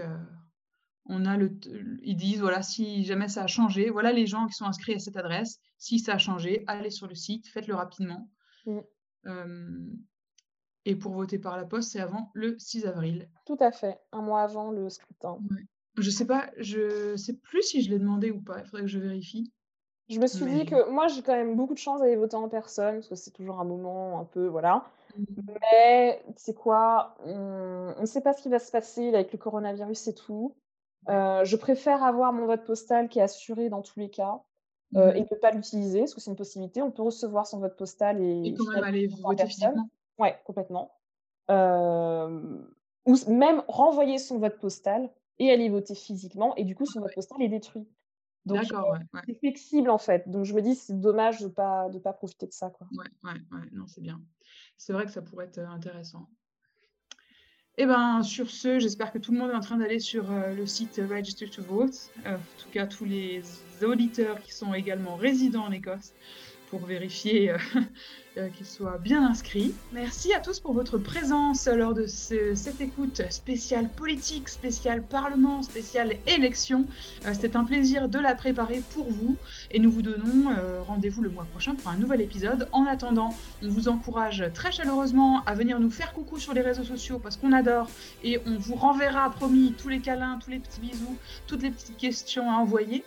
on 1.07 1.25
a 1.25 1.37
le, 1.37 1.59
ils 2.03 2.16
disent, 2.16 2.41
voilà, 2.41 2.62
si 2.62 3.05
jamais 3.05 3.29
ça 3.29 3.45
a 3.45 3.47
changé, 3.47 3.89
voilà 3.89 4.12
les 4.12 4.27
gens 4.27 4.47
qui 4.47 4.53
sont 4.55 4.66
inscrits 4.66 4.95
à 4.95 4.99
cette 4.99 5.16
adresse. 5.16 5.59
Si 5.79 5.99
ça 5.99 6.14
a 6.14 6.18
changé, 6.18 6.64
allez 6.66 6.91
sur 6.91 7.07
le 7.07 7.14
site, 7.14 7.49
faites-le 7.49 7.75
rapidement. 7.75 8.29
Mmh. 8.66 9.97
et 10.85 10.97
pour 10.97 11.12
voter 11.12 11.39
par 11.39 11.57
la 11.57 11.64
poste, 11.64 11.93
c'est 11.93 12.01
avant 12.01 12.31
le 12.35 12.59
6 12.59 12.85
avril. 12.87 13.31
Tout 13.47 13.57
à 13.61 13.73
fait, 13.73 13.99
un 14.12 14.21
mois 14.21 14.43
avant 14.43 14.71
le 14.71 14.91
scrutin. 14.91 15.39
Je 15.97 16.11
sais 16.11 16.27
pas, 16.27 16.51
je 16.59 17.16
sais 17.16 17.37
plus 17.37 17.62
si 17.62 17.83
je 17.83 17.91
l'ai 17.91 17.99
demandé 17.99 18.31
ou 18.31 18.41
pas. 18.41 18.59
Il 18.59 18.64
faudrait 18.64 18.83
que 18.83 18.89
je 18.89 18.99
vérifie. 18.99 19.53
Je 20.09 20.18
me 20.18 20.27
suis 20.27 20.45
dit 20.45 20.66
que 20.66 20.91
moi, 20.91 21.07
j'ai 21.07 21.23
quand 21.23 21.37
même 21.37 21.55
beaucoup 21.55 21.75
de 21.75 21.79
chance 21.79 22.01
d'aller 22.01 22.16
voter 22.16 22.37
en 22.37 22.49
personne, 22.49 22.97
parce 22.97 23.09
que 23.09 23.14
c'est 23.14 23.31
toujours 23.31 23.61
un 23.61 23.64
moment 23.64 24.21
un 24.21 24.25
peu, 24.25 24.47
voilà. 24.49 24.85
Mais 25.16 26.22
c'est 26.36 26.54
quoi 26.54 27.14
On 27.24 28.00
ne 28.00 28.06
sait 28.06 28.20
pas 28.20 28.32
ce 28.32 28.42
qui 28.42 28.48
va 28.48 28.58
se 28.58 28.70
passer 28.70 29.08
avec 29.08 29.32
le 29.32 29.38
coronavirus 29.38 30.08
et 30.08 30.14
tout. 30.14 30.54
Euh, 31.08 31.44
je 31.44 31.56
préfère 31.56 32.04
avoir 32.04 32.32
mon 32.32 32.46
vote 32.46 32.64
postal 32.64 33.08
qui 33.08 33.18
est 33.18 33.22
assuré 33.22 33.68
dans 33.68 33.82
tous 33.82 33.98
les 33.98 34.11
cas 34.11 34.42
euh, 34.96 35.12
mmh. 35.12 35.16
et 35.16 35.20
ne 35.20 35.36
pas 35.36 35.50
l'utiliser, 35.50 36.00
parce 36.00 36.14
que 36.14 36.20
c'est 36.20 36.30
une 36.30 36.36
possibilité. 36.36 36.82
On 36.82 36.90
peut 36.90 37.02
recevoir 37.02 37.46
son 37.46 37.58
vote 37.58 37.76
postal 37.76 38.20
et, 38.20 38.48
et 38.48 38.54
quand 38.54 38.70
même 38.72 38.84
aller 38.84 39.06
voter 39.06 39.46
physiquement. 39.46 39.88
Ouais, 40.18 40.38
complètement. 40.44 40.92
Euh, 41.50 42.62
ou 43.06 43.16
même 43.28 43.62
renvoyer 43.66 44.18
son 44.18 44.38
vote 44.38 44.58
postal 44.58 45.11
et 45.38 45.50
aller 45.50 45.68
voter 45.70 45.94
physiquement, 45.94 46.54
et 46.56 46.64
du 46.64 46.74
coup, 46.74 46.84
son 46.84 47.00
vote 47.00 47.14
postal 47.14 47.40
est 47.42 47.48
détruit. 47.48 47.88
Donc, 48.47 48.64
c'est 49.26 49.38
flexible 49.38 49.91
en 49.91 49.99
fait. 49.99 50.28
Donc, 50.28 50.45
je 50.45 50.55
me 50.55 50.62
dis, 50.62 50.74
c'est 50.74 50.99
dommage 50.99 51.41
de 51.41 51.47
ne 51.47 51.51
pas, 51.51 51.88
de 51.91 51.99
pas 51.99 52.12
profiter 52.12 52.47
de 52.47 52.53
ça. 52.53 52.70
Quoi. 52.70 52.88
Ouais, 52.93 53.07
ouais, 53.24 53.38
ouais, 53.53 53.68
non, 53.72 53.86
c'est 53.86 54.01
bien. 54.01 54.20
C'est 54.76 54.93
vrai 54.93 55.05
que 55.05 55.12
ça 55.12 55.22
pourrait 55.22 55.47
être 55.47 55.59
intéressant. 55.59 56.28
Et 57.76 57.84
eh 57.84 57.86
ben, 57.86 58.22
sur 58.22 58.51
ce, 58.51 58.78
j'espère 58.78 59.11
que 59.11 59.18
tout 59.18 59.32
le 59.32 59.38
monde 59.38 59.53
est 59.53 59.55
en 59.55 59.61
train 59.61 59.78
d'aller 59.78 60.01
sur 60.01 60.24
le 60.30 60.66
site 60.66 61.01
Register 61.09 61.49
to 61.49 61.62
Vote. 61.62 62.11
en 62.26 62.36
tout 62.59 62.68
cas, 62.70 62.86
tous 62.86 63.07
les 63.07 63.43
auditeurs 63.82 64.43
qui 64.43 64.53
sont 64.53 64.74
également 64.74 65.16
résidents 65.16 65.64
en 65.64 65.72
Écosse 65.72 66.12
pour 66.71 66.87
vérifier 66.87 67.51
euh, 67.51 67.59
euh, 68.39 68.49
qu'il 68.49 68.64
soit 68.64 68.99
bien 68.99 69.27
inscrit. 69.27 69.75
Merci 69.93 70.33
à 70.33 70.41
tous 70.41 70.61
pour 70.61 70.73
votre 70.73 70.99
présence 70.99 71.66
lors 71.66 71.95
de 71.95 72.07
cette 72.07 72.81
écoute 72.81 73.23
spéciale 73.31 73.89
politique, 73.89 74.49
spéciale 74.49 75.03
parlement, 75.03 75.62
spéciale 75.62 76.14
élection. 76.27 76.87
Euh, 77.27 77.33
C'était 77.35 77.57
un 77.57 77.64
plaisir 77.64 78.09
de 78.09 78.18
la 78.18 78.35
préparer 78.35 78.83
pour 78.95 79.11
vous 79.11 79.37
et 79.73 79.81
nous 79.81 79.91
vous 79.91 80.03
donnons 80.03 80.55
rendez-vous 80.87 81.23
le 81.23 81.31
mois 81.31 81.47
prochain 81.51 81.75
pour 81.75 81.91
un 81.91 81.97
nouvel 81.97 82.21
épisode. 82.21 82.68
En 82.73 82.87
attendant, 82.87 83.35
on 83.62 83.68
vous 83.68 83.89
encourage 83.89 84.45
très 84.55 84.71
chaleureusement 84.71 85.43
à 85.45 85.55
venir 85.55 85.81
nous 85.81 85.91
faire 85.91 86.12
coucou 86.12 86.39
sur 86.39 86.55
les 86.55 86.61
réseaux 86.61 86.85
sociaux 86.85 87.18
parce 87.18 87.37
qu'on 87.37 87.53
adore 87.53 87.89
et 88.23 88.39
on 88.47 88.57
vous 88.57 88.77
renverra, 88.77 89.31
promis, 89.31 89.75
tous 89.77 89.89
les 89.89 90.01
câlins, 90.01 90.39
tous 90.43 90.51
les 90.51 90.61
petits 90.61 90.81
bisous, 90.81 91.16
toutes 91.47 91.62
les 91.62 91.71
petites 91.71 91.97
questions 91.97 92.51
à 92.51 92.55
envoyer. 92.55 93.05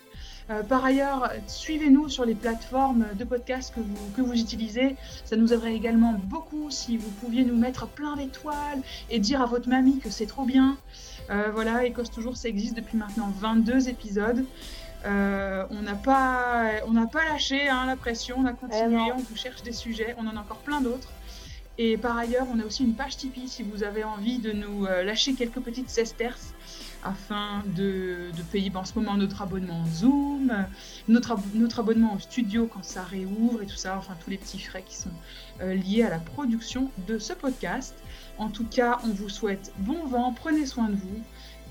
Euh, 0.50 0.64
par 0.64 0.84
ailleurs, 0.84 1.32
suivez-nous 1.48 2.10
sur 2.10 2.26
les 2.26 2.36
plateformes 2.36 3.06
de 3.18 3.24
podcast 3.24 3.74
que 3.74 3.80
vous, 3.80 4.12
que 4.16 4.22
vous 4.22 4.40
utilisez. 4.40 4.96
Ça 5.24 5.36
nous 5.36 5.54
aiderait 5.54 5.76
également 5.76 6.14
beaucoup 6.14 6.70
si 6.70 6.98
vous 6.98 7.10
pouviez 7.10 7.44
nous 7.44 7.56
mettre 7.56 7.88
plein 7.88 8.16
d'étoiles 8.16 8.82
et 9.10 9.20
dire 9.20 9.42
à 9.42 9.46
votre 9.46 9.70
mamie 9.70 10.00
que 10.00 10.10
c'est 10.10 10.26
trop 10.26 10.46
bien. 10.46 10.78
Euh, 11.30 11.50
voilà, 11.54 11.86
Écosse 11.86 12.12
Toujours, 12.12 12.36
ça 12.36 12.50
existe 12.50 12.76
depuis 12.76 12.98
maintenant 12.98 13.32
22 13.40 13.88
épisodes. 13.90 14.46
Euh, 15.06 15.66
on 15.70 15.82
n'a 15.82 15.96
pas, 15.96 16.72
on 16.88 17.08
pas 17.08 17.26
lâché 17.26 17.68
hein, 17.68 17.86
la 17.86 17.98
pression, 17.98 18.38
on 18.40 18.46
a 18.46 18.54
continué, 18.54 19.04
eh 19.08 19.12
on 19.12 19.18
vous 19.18 19.36
cherche 19.36 19.62
des 19.62 19.74
sujets, 19.74 20.16
on 20.18 20.28
en 20.28 20.38
a 20.38 20.40
encore 20.40 20.60
plein 20.60 20.80
d'autres. 20.80 21.10
Et 21.78 21.98
par 21.98 22.18
ailleurs, 22.18 22.48
on 22.54 22.60
a 22.60 22.66
aussi 22.66 22.84
une 22.84 22.94
page 22.94 23.18
Tipeee 23.18 23.48
si 23.48 23.64
vous 23.64 23.84
avez 23.84 24.04
envie 24.04 24.38
de 24.38 24.52
nous 24.52 24.86
lâcher 24.86 25.34
quelques 25.34 25.60
petites 25.60 25.90
sesterces 25.90 26.54
afin 27.04 27.64
de, 27.76 28.32
payer 28.52 28.72
en 28.76 28.86
ce 28.86 28.98
moment 28.98 29.16
notre 29.16 29.42
abonnement 29.42 29.86
Zoom, 29.86 30.52
notre, 31.08 31.36
notre, 31.54 31.80
abonnement 31.80 32.16
au 32.16 32.20
studio 32.20 32.68
quand 32.72 32.84
ça 32.84 33.04
réouvre 33.04 33.62
et 33.62 33.66
tout 33.66 33.76
ça, 33.76 33.98
enfin 33.98 34.16
tous 34.24 34.30
les 34.30 34.38
petits 34.38 34.60
frais 34.60 34.84
qui 34.86 34.96
sont 34.96 35.10
euh, 35.62 35.74
liés 35.74 36.04
à 36.04 36.10
la 36.10 36.20
production 36.20 36.92
de 37.08 37.18
ce 37.18 37.34
podcast. 37.34 37.96
En 38.38 38.50
tout 38.50 38.66
cas, 38.66 39.00
on 39.04 39.10
vous 39.10 39.30
souhaite 39.30 39.74
bon 39.80 40.06
vent, 40.06 40.34
prenez 40.34 40.66
soin 40.66 40.90
de 40.90 40.96
vous. 40.96 41.22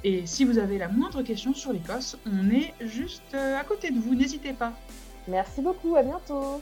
Et 0.04 0.26
si 0.26 0.44
vous 0.44 0.58
avez 0.58 0.78
la 0.78 0.88
moindre 0.88 1.22
question 1.22 1.54
sur 1.54 1.72
l'Écosse, 1.72 2.16
on 2.26 2.50
est 2.50 2.74
juste 2.80 3.22
euh, 3.34 3.58
à 3.58 3.64
côté 3.64 3.90
de 3.90 3.98
vous, 3.98 4.14
n'hésitez 4.14 4.52
pas. 4.52 4.72
Merci 5.28 5.60
beaucoup, 5.62 5.94
à 5.96 6.02
bientôt 6.02 6.60